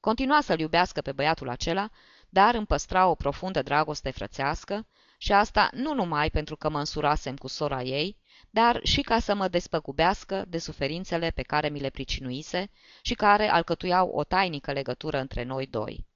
Continua 0.00 0.40
să-l 0.40 0.60
iubească 0.60 1.00
pe 1.00 1.12
băiatul 1.12 1.48
acela, 1.48 1.90
dar 2.28 2.54
îmi 2.54 2.66
păstra 2.66 3.06
o 3.06 3.14
profundă 3.14 3.62
dragoste 3.62 4.10
frățească 4.10 4.86
și 5.18 5.32
asta 5.32 5.70
nu 5.72 5.94
numai 5.94 6.30
pentru 6.30 6.56
că 6.56 6.70
mă 6.70 6.78
însurasem 6.78 7.36
cu 7.36 7.48
sora 7.48 7.82
ei, 7.82 8.16
dar 8.50 8.80
și 8.82 9.00
ca 9.00 9.18
să 9.18 9.34
mă 9.34 9.48
despăgubească 9.48 10.44
de 10.48 10.58
suferințele 10.58 11.30
pe 11.30 11.42
care 11.42 11.68
mi 11.68 11.80
le 11.80 11.90
pricinuise 11.90 12.70
și 13.02 13.14
care 13.14 13.48
alcătuiau 13.48 14.08
o 14.08 14.24
tainică 14.24 14.72
legătură 14.72 15.18
între 15.18 15.42
noi 15.42 15.66
doi. 15.66 16.10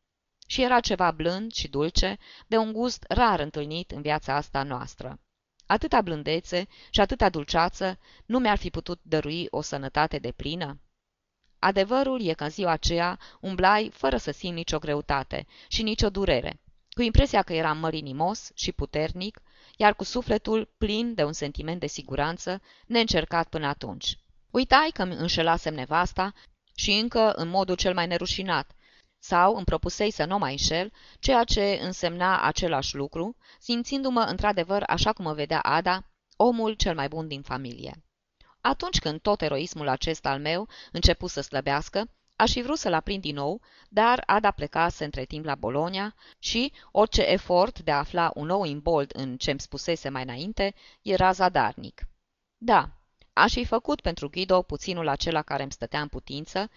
Și 0.47 0.62
era 0.62 0.80
ceva 0.80 1.11
blând 1.11 1.53
și 1.53 1.68
dulce, 1.68 2.18
de 2.47 2.57
un 2.57 2.72
gust 2.72 3.05
rar 3.09 3.40
întâlnit 3.40 3.90
în 3.90 4.03
viața 4.03 4.34
asta 4.34 4.62
noastră. 4.62 5.20
Atâta 5.66 6.01
blândețe 6.01 6.68
și 6.90 7.01
atâta 7.01 7.28
dulceață 7.28 7.99
nu 8.26 8.38
mi-ar 8.38 8.59
fi 8.59 8.70
putut 8.70 9.01
dărui 9.03 9.47
o 9.51 9.61
sănătate 9.61 10.18
de 10.18 10.32
plină? 10.32 10.80
Adevărul 11.59 12.22
e 12.22 12.32
că 12.32 12.44
în 12.44 12.51
ziua 12.51 12.70
aceea 12.70 13.18
umblai 13.40 13.90
fără 13.94 14.16
să 14.16 14.30
simt 14.30 14.55
nicio 14.55 14.78
greutate 14.78 15.47
și 15.68 15.82
nicio 15.82 16.11
durere, 16.11 16.61
cu 16.90 17.03
impresia 17.03 17.42
că 17.42 17.53
eram 17.53 17.78
mărinimos 17.78 18.51
și 18.55 18.72
puternic, 18.72 19.42
iar 19.76 19.94
cu 19.94 20.05
sufletul 20.05 20.74
plin 20.78 21.14
de 21.14 21.24
un 21.24 21.32
sentiment 21.32 21.80
de 21.80 21.86
siguranță 21.86 22.62
neîncercat 22.86 23.49
până 23.49 23.66
atunci. 23.66 24.18
Uitai 24.51 24.90
că 24.94 25.03
îmi 25.03 25.14
înșelasem 25.14 25.74
nevasta 25.74 26.32
și 26.74 26.90
încă 26.90 27.32
în 27.32 27.49
modul 27.49 27.74
cel 27.76 27.94
mai 27.94 28.07
nerușinat, 28.07 28.76
sau 29.27 29.55
îmi 29.55 29.64
propusei 29.64 30.11
să 30.11 30.24
nu 30.24 30.39
mai 30.39 30.51
înșel, 30.51 30.93
ceea 31.18 31.45
ce 31.45 31.79
însemna 31.83 32.43
același 32.43 32.97
lucru, 32.97 33.37
simțindu-mă 33.59 34.20
într-adevăr 34.20 34.83
așa 34.87 35.12
cum 35.12 35.24
mă 35.24 35.33
vedea 35.33 35.61
Ada, 35.61 36.05
omul 36.37 36.72
cel 36.72 36.95
mai 36.95 37.09
bun 37.09 37.29
din 37.29 37.43
familie. 37.43 38.05
Atunci 38.61 38.99
când 38.99 39.20
tot 39.20 39.41
eroismul 39.41 39.89
acesta 39.89 40.31
al 40.31 40.41
meu 40.41 40.68
începu 40.93 41.27
să 41.27 41.41
slăbească, 41.41 42.11
aș 42.37 42.53
fi 42.53 42.62
vrut 42.62 42.79
să-l 42.79 42.93
aprind 42.93 43.22
din 43.22 43.35
nou, 43.35 43.61
dar 43.89 44.22
Ada 44.27 44.51
plecase 44.51 45.05
între 45.05 45.24
timp 45.24 45.45
la 45.45 45.55
Bologna 45.55 46.14
și 46.39 46.72
orice 46.91 47.22
efort 47.22 47.81
de 47.81 47.91
a 47.91 47.99
afla 47.99 48.31
un 48.35 48.47
nou 48.47 48.64
imbold 48.64 49.11
în 49.14 49.37
ce-mi 49.37 49.61
spusese 49.61 50.09
mai 50.09 50.22
înainte 50.22 50.74
era 51.03 51.33
zadarnic. 51.33 52.09
Da, 52.57 52.91
aș 53.33 53.53
fi 53.53 53.64
făcut 53.64 54.01
pentru 54.01 54.31
Guido 54.31 54.62
puținul 54.62 55.09
acela 55.09 55.43
care 55.43 55.62
îmi 55.62 55.72
stătea 55.72 56.01
în 56.01 56.09
putință, 56.09 56.70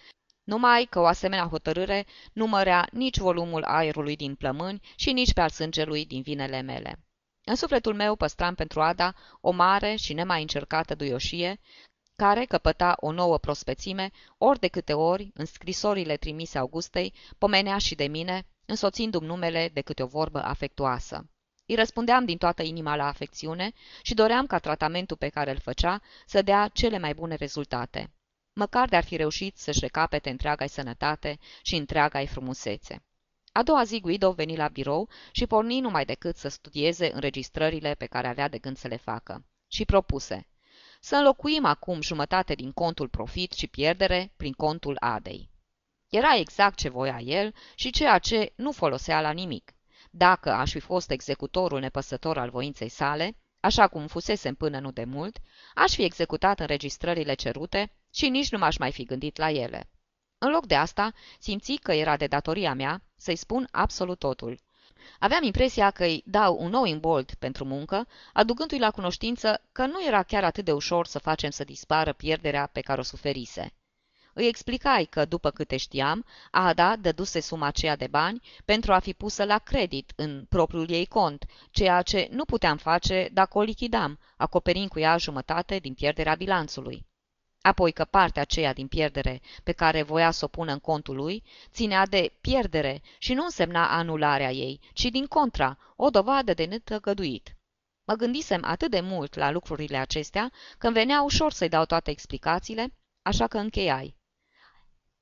numai 0.50 0.86
că 0.90 0.98
o 1.00 1.06
asemenea 1.06 1.46
hotărâre 1.46 2.06
nu 2.32 2.46
mărea 2.46 2.88
nici 2.92 3.18
volumul 3.18 3.62
aerului 3.62 4.16
din 4.16 4.34
plămâni 4.34 4.80
și 4.96 5.12
nici 5.12 5.32
pe 5.32 5.40
al 5.40 5.48
sângelui 5.48 6.06
din 6.06 6.22
vinele 6.22 6.60
mele. 6.60 6.98
În 7.44 7.54
sufletul 7.56 7.94
meu 7.94 8.16
păstram 8.16 8.54
pentru 8.54 8.80
Ada 8.80 9.14
o 9.40 9.50
mare 9.50 9.94
și 9.94 10.12
nemai 10.12 10.40
încercată 10.40 10.94
duioșie, 10.94 11.60
care 12.16 12.44
căpăta 12.44 12.96
o 13.00 13.12
nouă 13.12 13.38
prospețime 13.38 14.10
ori 14.38 14.58
de 14.58 14.68
câte 14.68 14.92
ori, 14.92 15.30
în 15.34 15.44
scrisorile 15.44 16.16
trimise 16.16 16.58
Augustei, 16.58 17.14
pomenea 17.38 17.78
și 17.78 17.94
de 17.94 18.06
mine, 18.06 18.46
însoțindu-mi 18.66 19.26
numele 19.26 19.70
de 19.72 19.80
câte 19.80 20.02
o 20.02 20.06
vorbă 20.06 20.42
afectuoasă. 20.42 21.26
Îi 21.66 21.74
răspundeam 21.74 22.24
din 22.24 22.36
toată 22.36 22.62
inima 22.62 22.96
la 22.96 23.06
afecțiune 23.06 23.72
și 24.02 24.14
doream 24.14 24.46
ca 24.46 24.58
tratamentul 24.58 25.16
pe 25.16 25.28
care 25.28 25.50
îl 25.50 25.58
făcea 25.58 26.00
să 26.26 26.42
dea 26.42 26.68
cele 26.72 26.98
mai 26.98 27.14
bune 27.14 27.34
rezultate. 27.34 28.10
Măcar 28.60 28.88
de-ar 28.88 29.04
fi 29.04 29.16
reușit 29.16 29.56
să-și 29.56 29.80
recapete 29.80 30.30
întreaga 30.30 30.66
sănătate 30.66 31.38
și 31.62 31.76
întreaga 31.76 32.24
frumusețe. 32.26 33.04
A 33.52 33.62
doua 33.62 33.84
zi 33.84 34.00
Guido 34.00 34.32
veni 34.32 34.56
la 34.56 34.68
birou 34.68 35.08
și 35.32 35.46
porni 35.46 35.80
numai 35.80 36.04
decât 36.04 36.36
să 36.36 36.48
studieze 36.48 37.12
înregistrările 37.12 37.94
pe 37.94 38.06
care 38.06 38.28
avea 38.28 38.48
de 38.48 38.58
gând 38.58 38.76
să 38.76 38.88
le 38.88 38.96
facă. 38.96 39.44
Și 39.68 39.84
propuse 39.84 40.48
să 41.00 41.16
înlocuim 41.16 41.64
acum 41.64 42.00
jumătate 42.00 42.54
din 42.54 42.72
contul 42.72 43.08
profit 43.08 43.52
și 43.52 43.66
pierdere 43.66 44.32
prin 44.36 44.52
contul 44.52 44.96
Adei. 44.98 45.50
Era 46.08 46.36
exact 46.36 46.76
ce 46.76 46.88
voia 46.88 47.18
el 47.20 47.54
și 47.74 47.90
ceea 47.90 48.18
ce 48.18 48.52
nu 48.56 48.72
folosea 48.72 49.20
la 49.20 49.30
nimic. 49.30 49.72
Dacă 50.10 50.50
aș 50.52 50.70
fi 50.70 50.80
fost 50.80 51.10
executorul 51.10 51.80
nepăsător 51.80 52.38
al 52.38 52.50
voinței 52.50 52.88
sale, 52.88 53.36
așa 53.60 53.88
cum 53.88 54.06
fusesem 54.06 54.54
până 54.54 54.78
nu 54.78 54.90
de 54.90 55.04
mult, 55.04 55.38
aș 55.74 55.94
fi 55.94 56.02
executat 56.02 56.60
înregistrările 56.60 57.34
cerute 57.34 57.92
și 58.14 58.28
nici 58.28 58.50
nu 58.50 58.58
m-aș 58.58 58.76
mai 58.76 58.92
fi 58.92 59.04
gândit 59.04 59.36
la 59.36 59.50
ele. 59.50 59.90
În 60.38 60.50
loc 60.50 60.66
de 60.66 60.74
asta, 60.74 61.12
simți 61.38 61.74
că 61.74 61.92
era 61.92 62.16
de 62.16 62.26
datoria 62.26 62.74
mea 62.74 63.02
să-i 63.16 63.36
spun 63.36 63.68
absolut 63.70 64.18
totul. 64.18 64.60
Aveam 65.18 65.42
impresia 65.42 65.90
că 65.90 66.04
îi 66.04 66.22
dau 66.26 66.56
un 66.60 66.70
nou 66.70 66.84
imbold 66.84 67.34
pentru 67.34 67.64
muncă, 67.64 68.06
aducându-i 68.32 68.78
la 68.78 68.90
cunoștință 68.90 69.62
că 69.72 69.86
nu 69.86 70.06
era 70.06 70.22
chiar 70.22 70.44
atât 70.44 70.64
de 70.64 70.72
ușor 70.72 71.06
să 71.06 71.18
facem 71.18 71.50
să 71.50 71.64
dispară 71.64 72.12
pierderea 72.12 72.66
pe 72.66 72.80
care 72.80 73.00
o 73.00 73.02
suferise. 73.02 73.74
Îi 74.32 74.46
explicai 74.46 75.04
că, 75.04 75.24
după 75.24 75.50
câte 75.50 75.76
știam, 75.76 76.24
Ada 76.50 76.96
dăduse 76.96 77.40
suma 77.40 77.66
aceea 77.66 77.96
de 77.96 78.06
bani 78.06 78.40
pentru 78.64 78.92
a 78.92 78.98
fi 78.98 79.12
pusă 79.12 79.44
la 79.44 79.58
credit 79.58 80.12
în 80.16 80.44
propriul 80.48 80.90
ei 80.90 81.06
cont, 81.06 81.44
ceea 81.70 82.02
ce 82.02 82.28
nu 82.30 82.44
puteam 82.44 82.76
face 82.76 83.28
dacă 83.32 83.58
o 83.58 83.62
lichidam, 83.62 84.18
acoperind 84.36 84.88
cu 84.88 84.98
ea 84.98 85.16
jumătate 85.16 85.78
din 85.78 85.94
pierderea 85.94 86.34
bilanțului. 86.34 87.06
Apoi 87.62 87.92
că 87.92 88.04
partea 88.04 88.42
aceea 88.42 88.72
din 88.72 88.88
pierdere 88.88 89.40
pe 89.62 89.72
care 89.72 90.02
voia 90.02 90.30
să 90.30 90.44
o 90.44 90.48
pună 90.48 90.72
în 90.72 90.78
contul 90.78 91.16
lui 91.16 91.42
ținea 91.70 92.06
de 92.06 92.32
pierdere 92.40 93.02
și 93.18 93.34
nu 93.34 93.44
însemna 93.44 93.96
anularea 93.96 94.50
ei, 94.50 94.80
ci 94.92 95.04
din 95.04 95.26
contra, 95.26 95.78
o 95.96 96.10
dovadă 96.10 96.54
de 96.54 96.64
netăgăduit. 96.64 97.56
Mă 98.04 98.14
gândisem 98.14 98.64
atât 98.64 98.90
de 98.90 99.00
mult 99.00 99.34
la 99.34 99.50
lucrurile 99.50 99.96
acestea 99.96 100.52
că 100.78 100.86
îmi 100.86 100.96
venea 100.96 101.22
ușor 101.22 101.52
să-i 101.52 101.68
dau 101.68 101.84
toate 101.84 102.10
explicațiile, 102.10 102.94
așa 103.22 103.46
că 103.46 103.58
încheiai. 103.58 104.16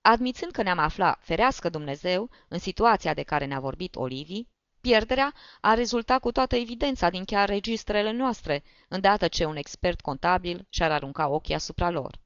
Admițând 0.01 0.53
că 0.53 0.63
ne-am 0.63 0.79
aflat, 0.79 1.19
ferească 1.23 1.69
Dumnezeu, 1.69 2.31
în 2.49 2.59
situația 2.59 3.15
de 3.15 3.23
care 3.23 3.45
ne-a 3.45 3.61
vorbit 3.61 3.97
Olivii, 3.97 4.49
pierderea 4.81 5.35
a 5.61 5.75
rezultat 5.75 6.21
cu 6.21 6.33
toată 6.33 6.57
evidența 6.57 7.11
din 7.11 7.25
chiar 7.25 7.49
registrele 7.49 8.13
noastre, 8.13 8.63
îndată 8.89 9.29
ce 9.29 9.45
un 9.45 9.57
expert 9.57 10.01
contabil 10.01 10.67
și-ar 10.69 10.91
arunca 10.91 11.29
ochii 11.29 11.55
asupra 11.55 11.91
lor. 11.91 12.19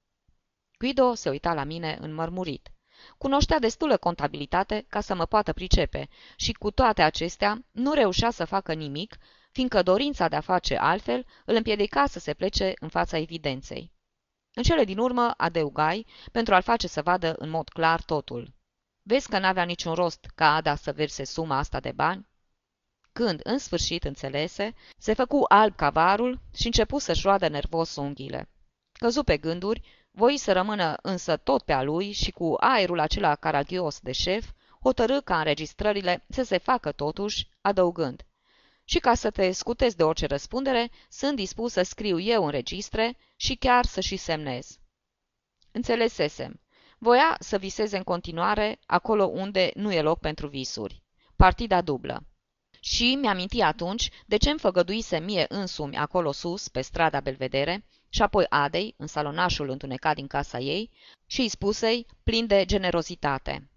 Guido 0.83 1.15
se 1.15 1.31
uita 1.31 1.55
la 1.55 1.65
mine 1.65 1.99
înmărmurit. 2.01 2.69
Cunoștea 3.19 3.59
destulă 3.59 3.97
contabilitate 3.97 4.85
ca 4.89 5.01
să 5.01 5.15
mă 5.15 5.27
poată 5.27 5.53
pricepe 5.53 6.09
și 6.37 6.53
cu 6.53 6.71
toate 6.71 7.03
acestea 7.03 7.65
nu 7.71 7.93
reușea 7.93 8.31
să 8.31 8.45
facă 8.45 8.73
nimic, 8.73 9.17
fiindcă 9.53 9.83
dorința 9.83 10.29
de 10.29 10.37
a 10.37 10.41
face 10.41 10.77
altfel 10.77 11.27
îl 11.45 11.55
împiedica 11.55 12.07
să 12.07 12.19
se 12.19 12.35
plece 12.35 12.73
în 12.81 12.89
fața 12.89 13.19
evidenței. 13.19 13.93
În 14.55 14.63
cele 14.63 14.85
din 14.85 14.99
urmă 14.99 15.35
adăugai 15.37 16.07
pentru 16.33 16.55
a-l 16.55 16.63
face 16.63 16.89
să 16.89 17.03
vadă 17.03 17.35
în 17.39 17.49
mod 17.49 17.69
clar 17.69 18.03
totul. 18.03 18.55
Vezi 19.03 19.29
că 19.29 19.39
n-avea 19.39 19.65
niciun 19.65 19.95
rost 19.95 20.27
ca 20.35 20.55
Ada 20.55 20.75
să 20.75 20.93
verse 20.93 21.25
suma 21.25 21.59
asta 21.59 21.81
de 21.81 21.93
bani? 21.93 22.29
Când, 23.13 23.41
în 23.43 23.59
sfârșit, 23.59 24.05
înțelese, 24.05 24.75
se 24.99 25.15
făcu 25.15 25.45
alb 25.49 25.77
cavarul 25.77 26.41
și 26.55 26.67
începu 26.67 26.99
să-și 26.99 27.23
roadă 27.27 27.49
nervos 27.49 27.97
unghiile. 27.97 28.49
Căzu 28.93 29.23
pe 29.23 29.37
gânduri, 29.37 30.02
voi 30.15 30.37
să 30.39 30.53
rămână 30.53 30.97
însă 31.03 31.37
tot 31.37 31.63
pe 31.63 31.73
a 31.73 31.83
lui 31.83 32.13
și 32.13 32.31
cu 32.31 32.55
aerul 32.61 32.99
acela 32.99 33.35
caragios 33.35 34.01
de 34.01 34.13
șef, 34.13 34.51
hotărâ 34.83 35.21
ca 35.21 35.39
înregistrările 35.39 36.25
să 36.29 36.43
se 36.43 36.59
facă 36.59 36.93
totuși, 36.93 37.49
adăugând. 37.61 38.23
Și 38.85 38.99
ca 38.99 39.15
să 39.15 39.31
te 39.31 39.53
scutezi 39.53 39.97
de 39.97 40.03
orice 40.03 40.27
răspundere, 40.27 40.91
sunt 41.09 41.37
dispus 41.37 41.73
să 41.73 41.83
scriu 41.83 42.19
eu 42.19 42.45
în 42.45 42.51
registre 42.51 43.17
și 43.37 43.55
chiar 43.55 43.85
să 43.85 44.01
și 44.01 44.17
semnez. 44.17 44.79
Înțelesesem. 45.73 46.61
Voia 46.99 47.37
să 47.39 47.59
viseze 47.59 47.97
în 47.97 48.03
continuare 48.03 48.79
acolo 48.87 49.25
unde 49.25 49.71
nu 49.75 49.93
e 49.93 50.03
loc 50.03 50.19
pentru 50.19 50.47
visuri. 50.49 51.03
Partida 51.37 51.81
dublă. 51.81 52.27
Și 52.81 53.15
mi-aminti 53.21 53.61
atunci 53.61 54.11
de 54.27 54.37
ce 54.37 54.51
îmi 54.51 54.59
făgăduise 54.59 55.19
mie 55.19 55.45
însumi 55.49 55.97
acolo 55.97 56.33
sus, 56.33 56.69
pe 56.69 56.81
strada 56.81 57.21
Belvedere, 57.21 57.85
și 58.15 58.23
apoi 58.23 58.47
Adei, 58.49 58.95
în 58.97 59.07
salonașul 59.07 59.69
întunecat 59.69 60.15
din 60.15 60.27
casa 60.27 60.59
ei, 60.59 60.91
și 61.27 61.41
îi 61.41 61.49
spusei, 61.49 62.07
plin 62.23 62.47
de 62.47 62.65
generozitate. 62.65 63.71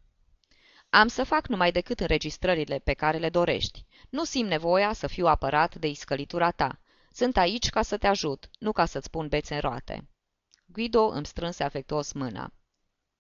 Am 0.90 1.08
să 1.08 1.24
fac 1.24 1.48
numai 1.48 1.72
decât 1.72 2.00
înregistrările 2.00 2.80
pe 2.80 2.94
care 2.94 3.18
le 3.18 3.30
dorești. 3.30 3.86
Nu 4.10 4.24
simt 4.24 4.50
nevoia 4.50 4.94
să 4.94 5.08
fiu 5.08 5.26
apărat 5.26 5.76
de 5.76 5.88
iscălitura 5.88 6.52
ta. 6.52 6.80
Sunt 7.12 7.38
aici 7.38 7.70
ca 7.70 7.82
să 7.82 7.98
te 7.98 8.08
ajut, 8.08 8.50
nu 8.60 8.72
ca 8.72 8.86
să-ți 8.86 9.10
pun 9.10 9.28
bețe 9.28 9.54
în 9.54 9.60
roate. 9.60 10.10
Guido 10.66 11.08
îmi 11.08 11.26
strânse 11.26 11.64
afectuos 11.64 12.12
mâna. 12.12 12.54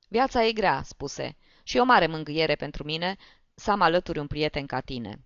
Viața 0.07 0.45
e 0.45 0.51
grea, 0.51 0.81
spuse, 0.83 1.37
și 1.63 1.77
o 1.77 1.83
mare 1.83 2.07
mângâiere 2.07 2.55
pentru 2.55 2.83
mine 2.83 3.15
să 3.53 3.71
am 3.71 3.81
alături 3.81 4.19
un 4.19 4.27
prieten 4.27 4.65
ca 4.65 4.79
tine. 4.79 5.25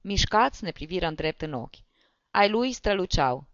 Mișcați 0.00 0.64
ne 0.64 0.70
priviră 0.70 1.06
în 1.06 1.14
drept 1.14 1.42
în 1.42 1.52
ochi. 1.52 1.76
Ai 2.30 2.48
lui 2.48 2.72
străluceau, 2.72 3.49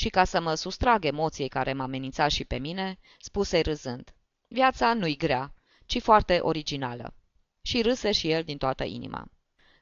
și 0.00 0.08
ca 0.08 0.24
să 0.24 0.40
mă 0.40 0.54
sustrag 0.54 1.04
emoției 1.04 1.48
care 1.48 1.72
m-a 1.72 1.84
amenințat 1.84 2.30
și 2.30 2.44
pe 2.44 2.58
mine, 2.58 2.98
spuse 3.18 3.60
râzând. 3.60 4.14
Viața 4.48 4.94
nu-i 4.94 5.16
grea, 5.16 5.54
ci 5.86 6.00
foarte 6.00 6.38
originală. 6.42 7.14
Și 7.62 7.82
râse 7.82 8.12
și 8.12 8.30
el 8.30 8.42
din 8.42 8.58
toată 8.58 8.84
inima. 8.84 9.24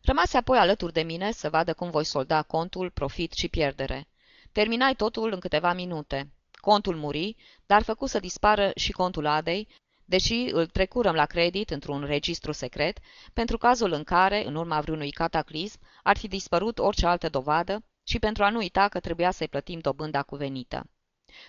Rămase 0.02 0.36
apoi 0.36 0.58
alături 0.58 0.92
de 0.92 1.02
mine 1.02 1.32
să 1.32 1.50
vadă 1.50 1.74
cum 1.74 1.90
voi 1.90 2.04
solda 2.04 2.42
contul, 2.42 2.90
profit 2.90 3.32
și 3.32 3.48
pierdere. 3.48 4.08
Terminai 4.52 4.94
totul 4.94 5.32
în 5.32 5.40
câteva 5.40 5.72
minute. 5.72 6.32
Contul 6.52 6.96
muri, 6.96 7.36
dar 7.66 7.82
făcu 7.82 8.06
să 8.06 8.18
dispară 8.18 8.70
și 8.74 8.92
contul 8.92 9.26
Adei, 9.26 9.68
deși 10.04 10.48
îl 10.52 10.66
trecurăm 10.66 11.14
la 11.14 11.26
credit 11.26 11.70
într-un 11.70 12.04
registru 12.04 12.52
secret, 12.52 12.98
pentru 13.32 13.58
cazul 13.58 13.92
în 13.92 14.04
care, 14.04 14.46
în 14.46 14.54
urma 14.54 14.80
vreunui 14.80 15.10
cataclism, 15.10 15.78
ar 16.02 16.16
fi 16.16 16.28
dispărut 16.28 16.78
orice 16.78 17.06
altă 17.06 17.28
dovadă 17.28 17.82
și 18.08 18.18
pentru 18.18 18.44
a 18.44 18.50
nu 18.50 18.58
uita 18.58 18.88
că 18.88 19.00
trebuia 19.00 19.30
să-i 19.30 19.48
plătim 19.48 19.78
dobânda 19.78 20.22
cuvenită. 20.22 20.90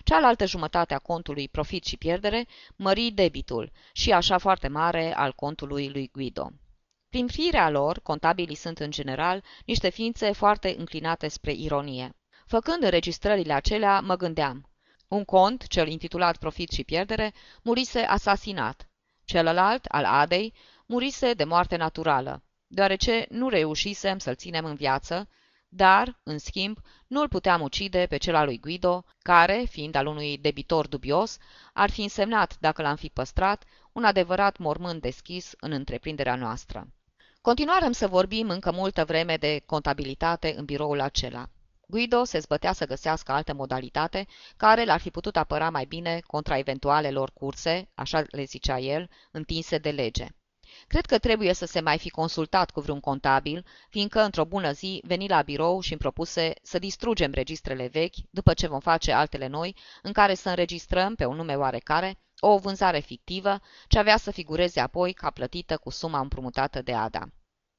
Cealaltă 0.04 0.46
jumătate 0.46 0.94
a 0.94 0.98
contului 0.98 1.48
profit 1.48 1.84
și 1.84 1.96
pierdere 1.96 2.46
mări 2.76 3.10
debitul 3.10 3.72
și 3.92 4.12
așa 4.12 4.38
foarte 4.38 4.68
mare 4.68 5.14
al 5.14 5.32
contului 5.32 5.88
lui 5.88 6.10
Guido. 6.12 6.50
Prin 7.08 7.26
firea 7.26 7.70
lor, 7.70 8.00
contabilii 8.02 8.54
sunt 8.54 8.78
în 8.78 8.90
general 8.90 9.44
niște 9.64 9.88
ființe 9.88 10.32
foarte 10.32 10.74
înclinate 10.78 11.28
spre 11.28 11.52
ironie. 11.52 12.16
Făcând 12.46 12.82
înregistrările 12.82 13.52
acelea, 13.52 14.00
mă 14.00 14.16
gândeam. 14.16 14.70
Un 15.08 15.24
cont, 15.24 15.66
cel 15.66 15.88
intitulat 15.88 16.36
Profit 16.36 16.70
și 16.70 16.84
pierdere, 16.84 17.32
murise 17.62 18.00
asasinat. 18.00 18.88
Celălalt, 19.24 19.84
al 19.84 20.04
Adei, 20.04 20.54
murise 20.86 21.32
de 21.32 21.44
moarte 21.44 21.76
naturală, 21.76 22.42
deoarece 22.66 23.26
nu 23.28 23.48
reușisem 23.48 24.18
să-l 24.18 24.34
ținem 24.34 24.64
în 24.64 24.74
viață, 24.74 25.28
dar, 25.72 26.20
în 26.22 26.38
schimb, 26.38 26.78
nu 27.06 27.20
îl 27.20 27.28
puteam 27.28 27.60
ucide 27.60 28.06
pe 28.08 28.16
cel 28.16 28.34
al 28.34 28.44
lui 28.44 28.58
Guido, 28.58 29.04
care, 29.22 29.64
fiind 29.68 29.94
al 29.94 30.06
unui 30.06 30.38
debitor 30.38 30.86
dubios, 30.86 31.38
ar 31.72 31.90
fi 31.90 32.02
însemnat, 32.02 32.56
dacă 32.60 32.82
l-am 32.82 32.96
fi 32.96 33.08
păstrat, 33.08 33.64
un 33.92 34.04
adevărat 34.04 34.58
mormânt 34.58 35.00
deschis 35.00 35.52
în 35.60 35.72
întreprinderea 35.72 36.34
noastră. 36.34 36.88
Continuarăm 37.40 37.92
să 37.92 38.06
vorbim 38.06 38.48
încă 38.48 38.72
multă 38.72 39.04
vreme 39.04 39.36
de 39.36 39.62
contabilitate 39.66 40.54
în 40.56 40.64
biroul 40.64 41.00
acela. 41.00 41.48
Guido 41.86 42.24
se 42.24 42.38
zbătea 42.38 42.72
să 42.72 42.86
găsească 42.86 43.32
altă 43.32 43.54
modalitate 43.54 44.26
care 44.56 44.84
l-ar 44.84 45.00
fi 45.00 45.10
putut 45.10 45.36
apăra 45.36 45.70
mai 45.70 45.84
bine 45.84 46.20
contra 46.26 46.58
eventualelor 46.58 47.30
curse, 47.34 47.90
așa 47.94 48.24
le 48.30 48.44
zicea 48.44 48.78
el, 48.78 49.10
întinse 49.30 49.78
de 49.78 49.90
lege. 49.90 50.26
Cred 50.90 51.06
că 51.06 51.18
trebuie 51.18 51.52
să 51.52 51.66
se 51.66 51.80
mai 51.80 51.98
fi 51.98 52.08
consultat 52.08 52.70
cu 52.70 52.80
vreun 52.80 53.00
contabil, 53.00 53.64
fiindcă 53.88 54.20
într-o 54.20 54.44
bună 54.44 54.72
zi 54.72 55.02
veni 55.06 55.28
la 55.28 55.42
birou 55.42 55.80
și 55.80 55.90
îmi 55.90 56.00
propuse 56.00 56.52
să 56.62 56.78
distrugem 56.78 57.32
registrele 57.32 57.86
vechi, 57.86 58.14
după 58.30 58.54
ce 58.54 58.66
vom 58.66 58.80
face 58.80 59.12
altele 59.12 59.46
noi, 59.46 59.76
în 60.02 60.12
care 60.12 60.34
să 60.34 60.48
înregistrăm, 60.48 61.14
pe 61.14 61.24
un 61.24 61.36
nume 61.36 61.54
oarecare, 61.54 62.18
o 62.40 62.58
vânzare 62.58 62.98
fictivă, 62.98 63.60
ce 63.88 63.98
avea 63.98 64.16
să 64.16 64.30
figureze 64.30 64.80
apoi 64.80 65.12
ca 65.12 65.30
plătită 65.30 65.76
cu 65.76 65.90
suma 65.90 66.20
împrumutată 66.20 66.82
de 66.82 66.94
Ada. 66.94 67.28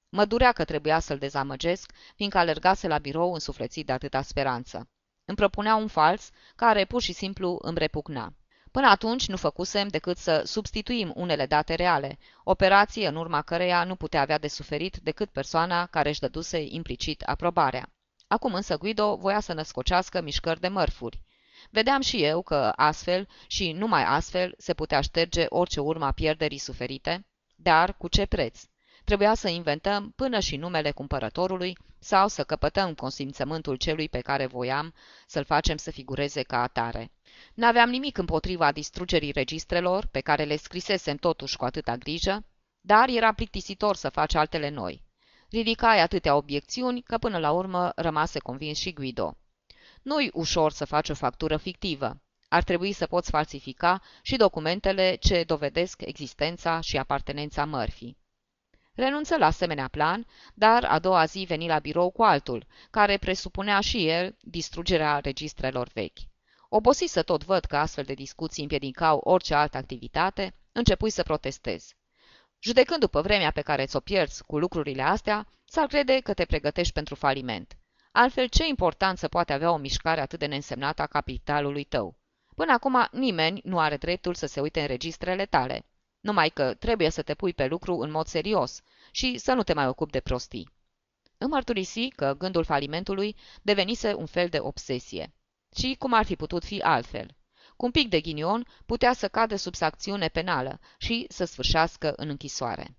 Mă 0.09 0.25
durea 0.25 0.51
că 0.51 0.65
trebuia 0.65 0.99
să-l 0.99 1.17
dezamăgesc, 1.17 1.91
fiindcă 2.15 2.37
alergase 2.37 2.87
la 2.87 2.97
birou 2.97 3.33
însuflețit 3.33 3.85
de 3.85 3.91
atâta 3.91 4.21
speranță. 4.21 4.89
Îmi 5.25 5.37
propunea 5.37 5.75
un 5.75 5.87
fals, 5.87 6.29
care 6.55 6.85
pur 6.85 7.01
și 7.01 7.13
simplu 7.13 7.57
îmi 7.61 7.77
repugna. 7.77 8.33
Până 8.71 8.87
atunci 8.87 9.27
nu 9.27 9.37
făcusem 9.37 9.87
decât 9.87 10.17
să 10.17 10.41
substituim 10.45 11.11
unele 11.15 11.45
date 11.45 11.75
reale, 11.75 12.17
operație 12.43 13.07
în 13.07 13.15
urma 13.15 13.41
căreia 13.41 13.83
nu 13.83 13.95
putea 13.95 14.21
avea 14.21 14.37
de 14.37 14.47
suferit 14.47 14.97
decât 14.97 15.29
persoana 15.29 15.85
care 15.85 16.09
își 16.09 16.19
dăduse 16.19 16.65
implicit 16.67 17.21
aprobarea. 17.21 17.89
Acum 18.27 18.53
însă 18.53 18.77
Guido 18.77 19.15
voia 19.15 19.39
să 19.39 19.53
născocească 19.53 20.21
mișcări 20.21 20.59
de 20.59 20.67
mărfuri. 20.67 21.21
Vedeam 21.69 22.01
și 22.01 22.23
eu 22.23 22.41
că 22.41 22.73
astfel 22.75 23.27
și 23.47 23.71
numai 23.71 24.03
astfel 24.03 24.53
se 24.57 24.73
putea 24.73 25.01
șterge 25.01 25.45
orice 25.49 25.79
urma 25.79 26.11
pierderii 26.11 26.57
suferite, 26.57 27.25
dar 27.55 27.97
cu 27.97 28.07
ce 28.07 28.25
preț? 28.25 28.61
Trebuia 29.11 29.35
să 29.35 29.49
inventăm 29.49 30.11
până 30.15 30.39
și 30.39 30.55
numele 30.55 30.91
cumpărătorului 30.91 31.77
sau 31.99 32.27
să 32.27 32.43
căpătăm 32.43 32.93
consimțământul 32.93 33.75
celui 33.75 34.09
pe 34.09 34.19
care 34.19 34.45
voiam 34.45 34.93
să-l 35.27 35.43
facem 35.43 35.77
să 35.77 35.91
figureze 35.91 36.41
ca 36.41 36.61
atare. 36.61 37.11
N-aveam 37.53 37.89
nimic 37.89 38.17
împotriva 38.17 38.71
distrugerii 38.71 39.31
registrelor, 39.31 40.05
pe 40.05 40.19
care 40.19 40.43
le 40.43 40.55
scrisesem 40.55 41.15
totuși 41.15 41.57
cu 41.57 41.65
atâta 41.65 41.95
grijă, 41.95 42.45
dar 42.81 43.09
era 43.09 43.33
plictisitor 43.33 43.95
să 43.95 44.09
faci 44.09 44.35
altele 44.35 44.69
noi. 44.69 45.03
Ridicai 45.49 46.01
atâtea 46.01 46.35
obiecțiuni 46.35 47.01
că 47.01 47.17
până 47.17 47.37
la 47.37 47.51
urmă 47.51 47.91
rămase 47.95 48.39
convins 48.39 48.77
și 48.77 48.93
Guido. 48.93 49.37
Nu-i 50.01 50.29
ușor 50.33 50.71
să 50.71 50.85
faci 50.85 51.09
o 51.09 51.13
factură 51.13 51.57
fictivă. 51.57 52.21
Ar 52.47 52.63
trebui 52.63 52.91
să 52.91 53.05
poți 53.05 53.29
falsifica 53.29 54.01
și 54.21 54.35
documentele 54.35 55.15
ce 55.15 55.43
dovedesc 55.43 56.01
existența 56.01 56.79
și 56.79 56.97
apartenența 56.97 57.65
mărfii. 57.65 58.19
Renunță 58.93 59.37
la 59.37 59.45
asemenea 59.45 59.87
plan, 59.87 60.25
dar 60.53 60.83
a 60.83 60.99
doua 60.99 61.25
zi 61.25 61.45
veni 61.47 61.67
la 61.67 61.79
birou 61.79 62.09
cu 62.09 62.23
altul, 62.23 62.65
care 62.89 63.17
presupunea 63.17 63.79
și 63.79 64.07
el 64.07 64.37
distrugerea 64.41 65.19
registrelor 65.19 65.89
vechi. 65.93 66.19
Obosit 66.69 67.09
să 67.09 67.21
tot 67.21 67.43
văd 67.43 67.65
că 67.65 67.77
astfel 67.77 68.03
de 68.03 68.13
discuții 68.13 68.61
împiedicau 68.61 69.17
orice 69.17 69.53
altă 69.53 69.77
activitate, 69.77 70.55
începui 70.71 71.09
să 71.09 71.23
protestez. 71.23 71.93
Judecând 72.59 72.99
după 72.99 73.21
vremea 73.21 73.51
pe 73.51 73.61
care 73.61 73.85
ți-o 73.85 73.99
pierzi 73.99 74.43
cu 74.43 74.57
lucrurile 74.57 75.01
astea, 75.01 75.47
s-ar 75.65 75.87
crede 75.87 76.19
că 76.19 76.33
te 76.33 76.45
pregătești 76.45 76.93
pentru 76.93 77.15
faliment. 77.15 77.77
Altfel, 78.11 78.47
ce 78.47 78.67
importanță 78.67 79.27
poate 79.27 79.53
avea 79.53 79.71
o 79.71 79.77
mișcare 79.77 80.21
atât 80.21 80.39
de 80.39 80.45
neînsemnată 80.45 81.01
a 81.01 81.05
capitalului 81.05 81.83
tău? 81.83 82.17
Până 82.55 82.71
acum, 82.71 83.07
nimeni 83.11 83.61
nu 83.63 83.79
are 83.79 83.97
dreptul 83.97 84.33
să 84.33 84.45
se 84.45 84.61
uite 84.61 84.81
în 84.81 84.87
registrele 84.87 85.45
tale. 85.45 85.85
Numai 86.21 86.49
că 86.49 86.73
trebuie 86.73 87.09
să 87.09 87.21
te 87.21 87.33
pui 87.33 87.53
pe 87.53 87.67
lucru 87.67 87.97
în 87.97 88.11
mod 88.11 88.25
serios 88.27 88.81
și 89.11 89.37
să 89.37 89.53
nu 89.53 89.63
te 89.63 89.73
mai 89.73 89.87
ocupi 89.87 90.11
de 90.11 90.19
prostii. 90.19 90.69
Îmi 91.37 91.49
mărturisi 91.49 92.07
că 92.09 92.35
gândul 92.37 92.63
falimentului 92.63 93.35
devenise 93.61 94.13
un 94.13 94.25
fel 94.25 94.47
de 94.49 94.59
obsesie. 94.59 95.33
Și 95.75 95.95
cum 95.99 96.13
ar 96.13 96.25
fi 96.25 96.35
putut 96.35 96.63
fi 96.63 96.81
altfel? 96.81 97.35
Cu 97.75 97.85
un 97.85 97.91
pic 97.91 98.09
de 98.09 98.21
ghinion 98.21 98.67
putea 98.85 99.13
să 99.13 99.27
cadă 99.27 99.55
sub 99.55 99.75
sancțiune 99.75 100.27
penală 100.27 100.79
și 100.97 101.25
să 101.29 101.45
sfârșească 101.45 102.13
în 102.15 102.29
închisoare. 102.29 102.95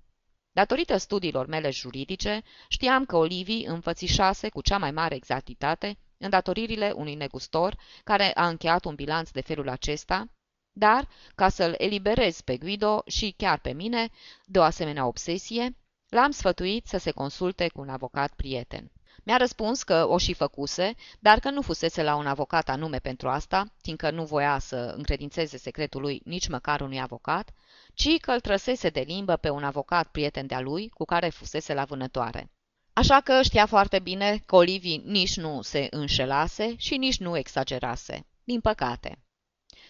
Datorită 0.52 0.96
studiilor 0.96 1.46
mele 1.46 1.70
juridice, 1.70 2.42
știam 2.68 3.04
că 3.04 3.16
Olivii 3.16 3.64
înfățișase 3.64 4.48
cu 4.48 4.60
cea 4.60 4.78
mai 4.78 4.90
mare 4.90 5.14
exactitate 5.14 5.98
îndatoririle 6.18 6.92
unui 6.96 7.14
negustor 7.14 7.78
care 8.04 8.32
a 8.34 8.48
încheiat 8.48 8.84
un 8.84 8.94
bilanț 8.94 9.30
de 9.30 9.40
felul 9.40 9.68
acesta, 9.68 10.28
dar, 10.72 11.08
ca 11.34 11.48
să-l 11.48 11.74
eliberez 11.78 12.40
pe 12.40 12.56
Guido 12.56 13.02
și 13.06 13.34
chiar 13.36 13.58
pe 13.58 13.72
mine 13.72 14.08
de 14.46 14.58
o 14.58 14.62
asemenea 14.62 15.06
obsesie, 15.06 15.76
l-am 16.08 16.30
sfătuit 16.30 16.86
să 16.86 16.98
se 16.98 17.10
consulte 17.10 17.68
cu 17.68 17.80
un 17.80 17.88
avocat 17.88 18.32
prieten. 18.34 18.90
Mi-a 19.24 19.36
răspuns 19.36 19.82
că 19.82 20.06
o 20.08 20.18
și 20.18 20.32
făcuse, 20.32 20.94
dar 21.18 21.38
că 21.38 21.50
nu 21.50 21.62
fusese 21.62 22.02
la 22.02 22.16
un 22.16 22.26
avocat 22.26 22.68
anume 22.68 22.98
pentru 22.98 23.28
asta, 23.28 23.72
fiindcă 23.80 24.10
nu 24.10 24.24
voia 24.24 24.58
să 24.58 24.76
încredințeze 24.96 25.56
secretul 25.56 26.00
lui 26.00 26.20
nici 26.24 26.48
măcar 26.48 26.80
unui 26.80 27.00
avocat, 27.00 27.50
ci 27.94 28.18
că 28.20 28.30
îl 28.30 28.40
trăsese 28.40 28.88
de 28.88 29.00
limbă 29.00 29.36
pe 29.36 29.50
un 29.50 29.64
avocat 29.64 30.08
prieten 30.08 30.46
de-a 30.46 30.60
lui 30.60 30.88
cu 30.88 31.04
care 31.04 31.28
fusese 31.28 31.74
la 31.74 31.84
vânătoare. 31.84 32.50
Așa 32.92 33.20
că 33.20 33.42
știa 33.42 33.66
foarte 33.66 33.98
bine 33.98 34.42
că 34.46 34.56
Olivii 34.56 35.02
nici 35.06 35.36
nu 35.36 35.62
se 35.62 35.86
înșelase 35.90 36.74
și 36.76 36.96
nici 36.96 37.18
nu 37.18 37.36
exagerase. 37.36 38.26
Din 38.44 38.60
păcate. 38.60 39.18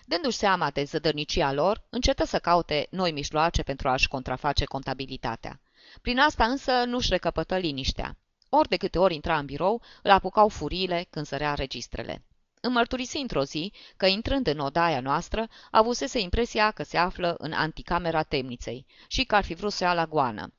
Dându-și 0.05 0.37
seama 0.37 0.71
de 0.71 0.85
zădărnicia 0.85 1.53
lor, 1.53 1.85
încetă 1.91 2.25
să 2.25 2.39
caute 2.39 2.87
noi 2.91 3.13
mijloace 3.13 3.63
pentru 3.63 3.89
a-și 3.89 4.09
contraface 4.09 4.65
contabilitatea. 4.65 5.61
Prin 6.01 6.19
asta 6.19 6.45
însă 6.45 6.73
nu-și 6.87 7.11
recăpătă 7.11 7.57
liniștea. 7.57 8.17
Ori 8.49 8.69
de 8.69 8.77
câte 8.77 8.99
ori 8.99 9.15
intra 9.15 9.39
în 9.39 9.47
birou, 9.47 9.83
îl 10.03 10.11
apucau 10.11 10.49
furiile 10.49 11.07
când 11.11 11.27
sărea 11.27 11.55
registrele. 11.55 12.25
Îmi 12.61 12.75
mărturisi 12.75 13.17
într-o 13.17 13.45
zi 13.45 13.73
că, 13.97 14.07
intrând 14.07 14.47
în 14.47 14.59
odaia 14.59 15.01
noastră, 15.01 15.49
avusese 15.71 16.19
impresia 16.19 16.71
că 16.71 16.83
se 16.83 16.97
află 16.97 17.35
în 17.39 17.53
anticamera 17.53 18.23
temniței 18.23 18.87
și 19.07 19.25
că 19.25 19.35
ar 19.35 19.45
fi 19.45 19.55
vrut 19.55 19.73
să 19.73 19.85
ia 19.85 19.95
la 19.95 20.07
goană. 20.07 20.55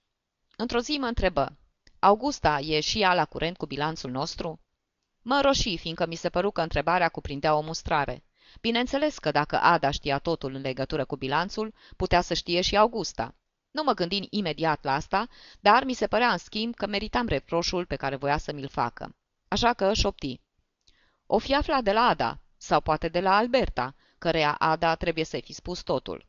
Într-o 0.56 0.80
zi 0.80 0.98
mă 0.98 1.06
întrebă, 1.06 1.58
Augusta 2.00 2.60
e 2.60 2.80
și 2.80 3.02
ea 3.02 3.14
la 3.14 3.26
curent 3.26 3.58
cu 3.58 3.66
bilanțul 3.66 4.12
nostru? 4.12 4.60
Mă 5.22 5.40
roșii, 5.44 5.78
fiindcă 5.78 6.06
mi 6.06 6.16
se 6.16 6.30
păru 6.30 6.52
că 6.52 6.62
întrebarea 6.62 7.10
cuprindea 7.10 7.56
o 7.56 7.62
mustrare. 7.62 8.24
Bineînțeles 8.62 9.18
că 9.18 9.32
dacă 9.32 9.60
Ada 9.62 9.92
știa 9.92 10.18
totul 10.18 10.54
în 10.54 10.62
legătură 10.62 11.06
cu 11.06 11.16
bilanțul, 11.16 11.74
putea 11.98 12.22
să 12.22 12.34
știe 12.34 12.62
și 12.62 12.78
Augusta. 12.78 13.36
Nu 13.72 13.84
mă 13.84 13.94
gândim 13.94 14.28
imediat 14.30 14.84
la 14.84 14.94
asta, 14.94 15.28
dar 15.60 15.84
mi 15.84 15.94
se 15.94 16.08
părea 16.08 16.32
în 16.32 16.38
schimb 16.38 16.76
că 16.76 16.88
meritam 16.88 17.28
reproșul 17.28 17.86
pe 17.86 17.96
care 17.96 18.16
voia 18.16 18.38
să 18.38 18.54
mi-l 18.54 18.68
facă. 18.68 19.16
Așa 19.48 19.74
că 19.74 19.94
șopti. 19.94 20.40
O 21.26 21.38
fi 21.38 21.56
aflat 21.56 21.84
de 21.84 21.92
la 21.92 22.02
Ada, 22.02 22.40
sau 22.58 22.82
poate 22.82 23.08
de 23.08 23.20
la 23.20 23.36
Alberta, 23.36 23.96
căreia 24.18 24.56
Ada 24.60 24.96
trebuie 24.96 25.26
să-i 25.26 25.42
fi 25.42 25.54
spus 25.54 25.82
totul. 25.82 26.26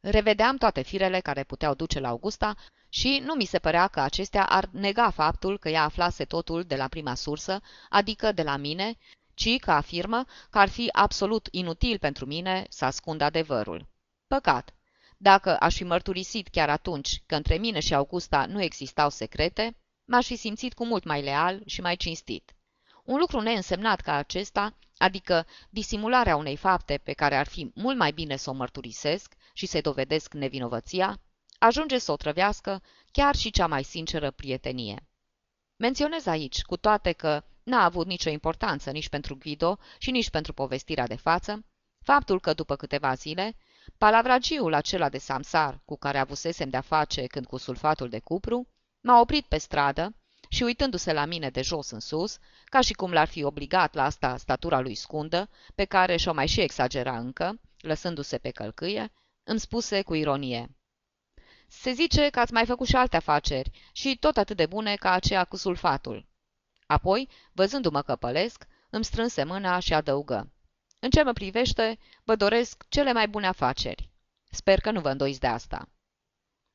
Revedeam 0.00 0.56
toate 0.56 0.82
firele 0.82 1.20
care 1.20 1.42
puteau 1.42 1.74
duce 1.74 2.00
la 2.00 2.08
Augusta 2.08 2.56
și 2.88 3.22
nu 3.24 3.34
mi 3.34 3.44
se 3.44 3.58
părea 3.58 3.86
că 3.86 4.00
acestea 4.00 4.44
ar 4.44 4.68
nega 4.72 5.10
faptul 5.10 5.58
că 5.58 5.68
ea 5.68 5.82
aflase 5.82 6.24
totul 6.24 6.62
de 6.62 6.76
la 6.76 6.88
prima 6.88 7.14
sursă, 7.14 7.60
adică 7.88 8.32
de 8.32 8.42
la 8.42 8.56
mine, 8.56 8.98
ci 9.38 9.58
că 9.58 9.70
afirmă 9.70 10.24
că 10.50 10.58
ar 10.58 10.68
fi 10.68 10.88
absolut 10.92 11.48
inutil 11.50 11.98
pentru 11.98 12.26
mine 12.26 12.66
să 12.68 12.84
ascund 12.84 13.20
adevărul. 13.20 13.86
Păcat! 14.26 14.74
Dacă 15.16 15.56
aș 15.56 15.76
fi 15.76 15.84
mărturisit 15.84 16.48
chiar 16.48 16.68
atunci 16.68 17.22
că 17.26 17.34
între 17.34 17.56
mine 17.56 17.80
și 17.80 17.94
Augusta 17.94 18.46
nu 18.46 18.62
existau 18.62 19.10
secrete, 19.10 19.76
m-aș 20.04 20.26
fi 20.26 20.36
simțit 20.36 20.74
cu 20.74 20.86
mult 20.86 21.04
mai 21.04 21.22
leal 21.22 21.62
și 21.66 21.80
mai 21.80 21.96
cinstit. 21.96 22.54
Un 23.04 23.18
lucru 23.18 23.40
neînsemnat 23.40 24.00
ca 24.00 24.14
acesta, 24.14 24.78
adică 24.96 25.46
disimularea 25.70 26.36
unei 26.36 26.56
fapte 26.56 27.00
pe 27.04 27.12
care 27.12 27.36
ar 27.36 27.46
fi 27.46 27.70
mult 27.74 27.96
mai 27.96 28.12
bine 28.12 28.36
să 28.36 28.50
o 28.50 28.52
mărturisesc 28.52 29.34
și 29.52 29.66
să-i 29.66 29.80
dovedesc 29.80 30.34
nevinovăția, 30.34 31.20
ajunge 31.58 31.98
să 31.98 32.12
o 32.12 32.16
trăvească 32.16 32.82
chiar 33.12 33.34
și 33.34 33.50
cea 33.50 33.66
mai 33.66 33.84
sinceră 33.84 34.30
prietenie. 34.30 35.08
Menționez 35.76 36.26
aici, 36.26 36.62
cu 36.62 36.76
toate 36.76 37.12
că 37.12 37.42
n-a 37.68 37.84
avut 37.84 38.06
nicio 38.06 38.30
importanță 38.30 38.90
nici 38.90 39.08
pentru 39.08 39.36
Guido 39.36 39.78
și 39.98 40.10
nici 40.10 40.30
pentru 40.30 40.52
povestirea 40.52 41.06
de 41.06 41.16
față, 41.16 41.64
faptul 42.02 42.40
că 42.40 42.52
după 42.52 42.76
câteva 42.76 43.14
zile, 43.14 43.56
palavragiul 43.98 44.74
acela 44.74 45.08
de 45.08 45.18
samsar 45.18 45.80
cu 45.84 45.96
care 45.96 46.18
avusesem 46.18 46.68
de-a 46.68 46.80
face 46.80 47.26
când 47.26 47.46
cu 47.46 47.56
sulfatul 47.56 48.08
de 48.08 48.18
cupru, 48.18 48.68
m-a 49.00 49.20
oprit 49.20 49.46
pe 49.46 49.58
stradă 49.58 50.14
și 50.48 50.62
uitându-se 50.62 51.12
la 51.12 51.24
mine 51.24 51.50
de 51.50 51.62
jos 51.62 51.90
în 51.90 52.00
sus, 52.00 52.38
ca 52.64 52.80
și 52.80 52.92
cum 52.92 53.12
l-ar 53.12 53.28
fi 53.28 53.42
obligat 53.42 53.94
la 53.94 54.04
asta 54.04 54.36
statura 54.36 54.80
lui 54.80 54.94
scundă, 54.94 55.48
pe 55.74 55.84
care 55.84 56.16
și-o 56.16 56.32
mai 56.32 56.46
și 56.46 56.60
exagera 56.60 57.18
încă, 57.18 57.60
lăsându-se 57.80 58.38
pe 58.38 58.50
călcâie, 58.50 59.12
îmi 59.44 59.60
spuse 59.60 60.02
cu 60.02 60.14
ironie. 60.14 60.76
Se 61.68 61.92
zice 61.92 62.28
că 62.30 62.40
ați 62.40 62.52
mai 62.52 62.66
făcut 62.66 62.86
și 62.86 62.96
alte 62.96 63.16
afaceri 63.16 63.70
și 63.92 64.16
tot 64.20 64.36
atât 64.36 64.56
de 64.56 64.66
bune 64.66 64.94
ca 64.94 65.10
aceea 65.10 65.44
cu 65.44 65.56
sulfatul. 65.56 66.26
Apoi, 66.88 67.28
văzându-mă 67.52 68.02
căpălesc, 68.02 68.66
îmi 68.90 69.04
strânse 69.04 69.44
mâna 69.44 69.78
și 69.78 69.94
adăugă. 69.94 70.52
În 70.98 71.10
ce 71.10 71.22
mă 71.22 71.32
privește, 71.32 71.98
vă 72.24 72.36
doresc 72.36 72.84
cele 72.88 73.12
mai 73.12 73.28
bune 73.28 73.46
afaceri. 73.46 74.10
Sper 74.50 74.80
că 74.80 74.90
nu 74.90 75.00
vă 75.00 75.10
îndoiți 75.10 75.40
de 75.40 75.46
asta. 75.46 75.88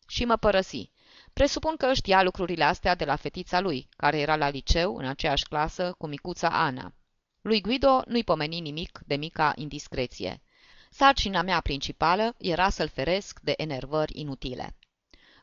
Și 0.07 0.25
mă 0.25 0.35
părăsi. 0.35 0.91
Presupun 1.33 1.75
că 1.75 1.93
știa 1.93 2.23
lucrurile 2.23 2.63
astea 2.63 2.95
de 2.95 3.05
la 3.05 3.15
fetița 3.15 3.59
lui, 3.59 3.89
care 3.97 4.19
era 4.19 4.35
la 4.35 4.49
liceu, 4.49 4.95
în 4.97 5.05
aceeași 5.05 5.43
clasă, 5.43 5.95
cu 5.97 6.07
micuța 6.07 6.49
Ana. 6.49 6.93
Lui 7.41 7.61
Guido 7.61 8.01
nu-i 8.05 8.23
pomeni 8.23 8.59
nimic 8.59 8.99
de 9.05 9.15
mica 9.15 9.53
indiscreție. 9.55 10.41
Sarcina 10.89 11.41
mea 11.41 11.59
principală 11.59 12.35
era 12.37 12.69
să-l 12.69 12.89
feresc 12.89 13.39
de 13.39 13.53
enervări 13.57 14.19
inutile. 14.19 14.75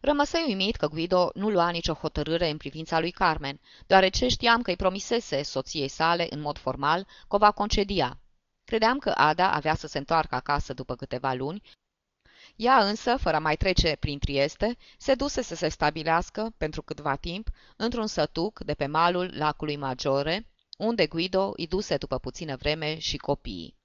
Rămăsei 0.01 0.45
uimit 0.47 0.77
că 0.77 0.89
Guido 0.89 1.31
nu 1.35 1.51
lua 1.51 1.71
nicio 1.71 1.93
hotărâre 1.93 2.51
în 2.51 2.57
privința 2.57 3.01
lui 3.01 3.11
Carmen, 3.11 3.61
deoarece 3.87 4.29
știam 4.29 4.63
că 4.63 4.71
îi 4.71 4.77
promisese 4.77 5.43
soției 5.43 5.89
sale, 5.89 6.27
în 6.31 6.41
mod 6.41 6.59
formal, 6.59 7.07
că 7.29 7.35
o 7.35 7.39
va 7.39 7.51
concedia. 7.51 8.19
Credeam 8.65 8.99
că 8.99 9.11
Ada 9.11 9.53
avea 9.53 9.75
să 9.75 9.87
se 9.87 9.99
întoarcă 9.99 10.35
acasă 10.35 10.73
după 10.73 10.97
câteva 10.97 11.33
luni, 11.33 11.63
ea 12.57 12.85
însă, 12.85 13.17
fără 13.17 13.37
a 13.37 13.39
mai 13.39 13.57
trece 13.57 13.97
prin 13.97 14.19
Trieste, 14.19 14.77
se 14.99 15.15
duse 15.15 15.43
să 15.43 15.55
se 15.55 15.69
stabilească, 15.69 16.55
pentru 16.57 16.83
câtva 16.83 17.17
timp, 17.17 17.49
într-un 17.77 18.07
sătuc 18.07 18.61
de 18.61 18.75
pe 18.75 18.87
malul 18.87 19.31
lacului 19.37 19.77
Majore, 19.77 20.47
unde 20.79 21.07
Guido 21.07 21.53
îi 21.57 21.67
duse 21.67 21.97
după 21.97 22.19
puțină 22.19 22.57
vreme 22.57 22.99
și 22.99 23.17
copiii. 23.17 23.80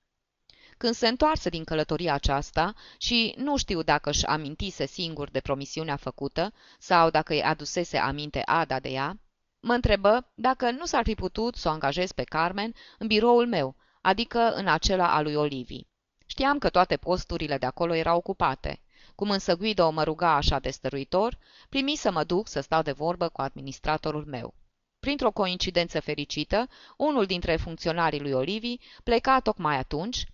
Când 0.77 0.93
se 0.93 1.07
întoarse 1.07 1.49
din 1.49 1.63
călătoria 1.63 2.13
aceasta 2.13 2.73
și 2.97 3.33
nu 3.37 3.57
știu 3.57 3.81
dacă 3.81 4.09
își 4.09 4.25
amintise 4.25 4.85
singur 4.85 5.29
de 5.29 5.39
promisiunea 5.39 5.95
făcută 5.95 6.53
sau 6.79 7.09
dacă 7.09 7.33
îi 7.33 7.43
adusese 7.43 7.97
aminte 7.97 8.41
Ada 8.45 8.79
de 8.79 8.89
ea, 8.89 9.19
mă 9.59 9.73
întrebă 9.73 10.31
dacă 10.33 10.71
nu 10.71 10.85
s-ar 10.85 11.03
fi 11.03 11.13
putut 11.13 11.55
să 11.55 11.67
o 11.67 11.71
angajez 11.71 12.11
pe 12.11 12.23
Carmen 12.23 12.73
în 12.97 13.07
biroul 13.07 13.47
meu, 13.47 13.75
adică 14.01 14.53
în 14.53 14.67
acela 14.67 15.15
al 15.15 15.23
lui 15.23 15.35
Olivii. 15.35 15.87
Știam 16.25 16.57
că 16.57 16.69
toate 16.69 16.97
posturile 16.97 17.57
de 17.57 17.65
acolo 17.65 17.93
erau 17.93 18.17
ocupate. 18.17 18.81
Cum 19.15 19.29
însă 19.29 19.55
Guido 19.55 19.89
mă 19.89 20.03
ruga 20.03 20.35
așa 20.35 20.59
de 20.59 20.69
stăruitor, 20.69 21.37
primi 21.69 21.95
să 21.95 22.11
mă 22.11 22.23
duc 22.23 22.47
să 22.47 22.59
stau 22.59 22.81
de 22.81 22.91
vorbă 22.91 23.29
cu 23.29 23.41
administratorul 23.41 24.25
meu. 24.25 24.53
Printr-o 24.99 25.31
coincidență 25.31 25.99
fericită, 25.99 26.67
unul 26.97 27.25
dintre 27.25 27.55
funcționarii 27.55 28.19
lui 28.19 28.31
Olivi 28.31 28.75
pleca 29.03 29.39
tocmai 29.39 29.77
atunci, 29.77 30.25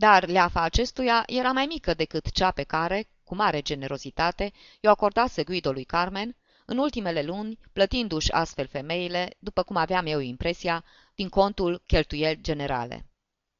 dar 0.00 0.28
leafa 0.28 0.62
acestuia 0.62 1.22
era 1.26 1.52
mai 1.52 1.66
mică 1.66 1.94
decât 1.94 2.30
cea 2.30 2.50
pe 2.50 2.62
care, 2.62 3.08
cu 3.24 3.34
mare 3.34 3.60
generozitate, 3.60 4.52
i-o 4.80 4.90
acordase 4.90 5.44
Guido 5.44 5.72
lui 5.72 5.84
Carmen, 5.84 6.36
în 6.64 6.78
ultimele 6.78 7.22
luni, 7.22 7.58
plătindu-și 7.72 8.32
astfel 8.32 8.66
femeile, 8.66 9.36
după 9.38 9.62
cum 9.62 9.76
aveam 9.76 10.06
eu 10.06 10.20
impresia, 10.20 10.84
din 11.14 11.28
contul 11.28 11.82
cheltuieli 11.86 12.42
generale. 12.42 13.06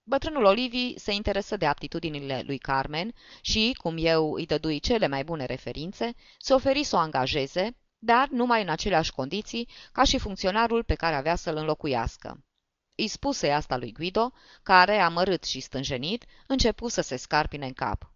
Bătrânul 0.03 0.45
Olivi 0.45 0.99
se 0.99 1.13
interesă 1.13 1.57
de 1.57 1.67
aptitudinile 1.67 2.43
lui 2.47 2.59
Carmen 2.59 3.15
și, 3.41 3.77
cum 3.83 3.97
eu 3.99 4.33
îi 4.33 4.47
dădui 4.47 4.81
cele 4.81 5.07
mai 5.07 5.25
bune 5.25 5.45
referințe, 5.45 6.15
se 6.39 6.53
oferi 6.53 6.83
să 6.83 6.97
o 6.97 6.99
angajeze, 6.99 7.77
dar 7.99 8.29
numai 8.29 8.63
în 8.63 8.69
aceleași 8.69 9.13
condiții 9.13 9.69
ca 9.93 10.05
și 10.05 10.19
funcționarul 10.19 10.85
pe 10.85 10.95
care 10.95 11.15
avea 11.15 11.37
să-l 11.37 11.57
înlocuiască. 11.57 12.45
Îi 13.01 13.09
spuse 13.09 13.51
asta 13.51 13.77
lui 13.77 13.93
Guido, 13.93 14.33
care, 14.63 14.99
amărât 14.99 15.45
și 15.45 15.61
stânjenit, 15.61 16.25
începu 16.47 16.89
să 16.89 17.01
se 17.01 17.17
scarpine 17.17 17.67
în 17.67 17.73
cap. 17.73 18.13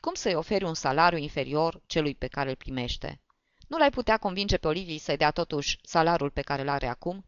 Cum 0.00 0.14
să-i 0.14 0.34
oferi 0.34 0.64
un 0.64 0.74
salariu 0.74 1.18
inferior 1.18 1.80
celui 1.86 2.14
pe 2.14 2.26
care 2.26 2.48
îl 2.48 2.56
primește? 2.56 3.20
Nu 3.68 3.78
l-ai 3.78 3.90
putea 3.90 4.16
convinge 4.16 4.56
pe 4.56 4.66
Olivii 4.66 4.98
să-i 4.98 5.16
dea 5.16 5.30
totuși 5.30 5.78
salariul 5.82 6.30
pe 6.30 6.40
care 6.40 6.62
îl 6.62 6.68
are 6.68 6.86
acum? 6.86 7.24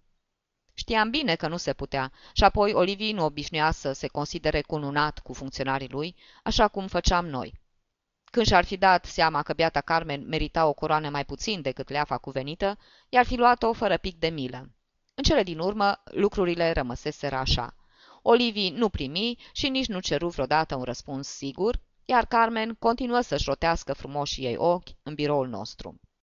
Știam 0.75 1.11
bine 1.11 1.35
că 1.37 1.49
nu 1.49 1.57
se 1.57 1.73
putea 1.73 2.13
și 2.33 2.45
apoi 2.45 2.73
Olivii 2.73 3.13
nu 3.13 3.25
obișnuia 3.25 3.71
să 3.71 3.93
se 3.93 4.07
considere 4.07 4.61
cununat 4.61 5.19
cu 5.19 5.33
funcționarii 5.33 5.89
lui, 5.89 6.17
așa 6.43 6.69
cum 6.69 6.87
făceam 6.87 7.27
noi. 7.27 7.61
Când 8.25 8.47
și-ar 8.47 8.65
fi 8.65 8.77
dat 8.77 9.05
seama 9.05 9.43
că 9.43 9.53
biata 9.53 9.81
Carmen 9.81 10.29
merita 10.29 10.67
o 10.67 10.73
coroană 10.73 11.09
mai 11.09 11.25
puțin 11.25 11.63
decât 11.63 11.89
leafa 11.89 12.19
cuvenită, 12.19 12.79
i-ar 13.09 13.27
fi 13.27 13.37
luat-o 13.37 13.73
fără 13.73 13.97
pic 13.97 14.19
de 14.19 14.29
milă. 14.29 14.69
În 15.17 15.23
cele 15.23 15.43
din 15.43 15.59
urmă, 15.59 16.03
lucrurile 16.05 16.73
rămăseseră 16.73 17.37
așa. 17.37 17.75
Olivii 18.23 18.71
nu 18.71 18.89
primi 18.89 19.39
și 19.53 19.69
nici 19.69 19.87
nu 19.87 20.01
ceru 20.01 20.29
vreodată 20.29 20.77
un 20.77 20.83
răspuns 20.83 21.29
sigur, 21.29 21.81
iar 22.05 22.27
Carmen 22.27 22.75
continuă 22.79 23.21
să-și 23.21 23.45
rotească 23.47 23.93
frumoșii 23.93 24.45
ei 24.45 24.57
ochi 24.57 24.89
în 25.03 25.15
biroul 25.15 25.49
nostru. 25.49 26.01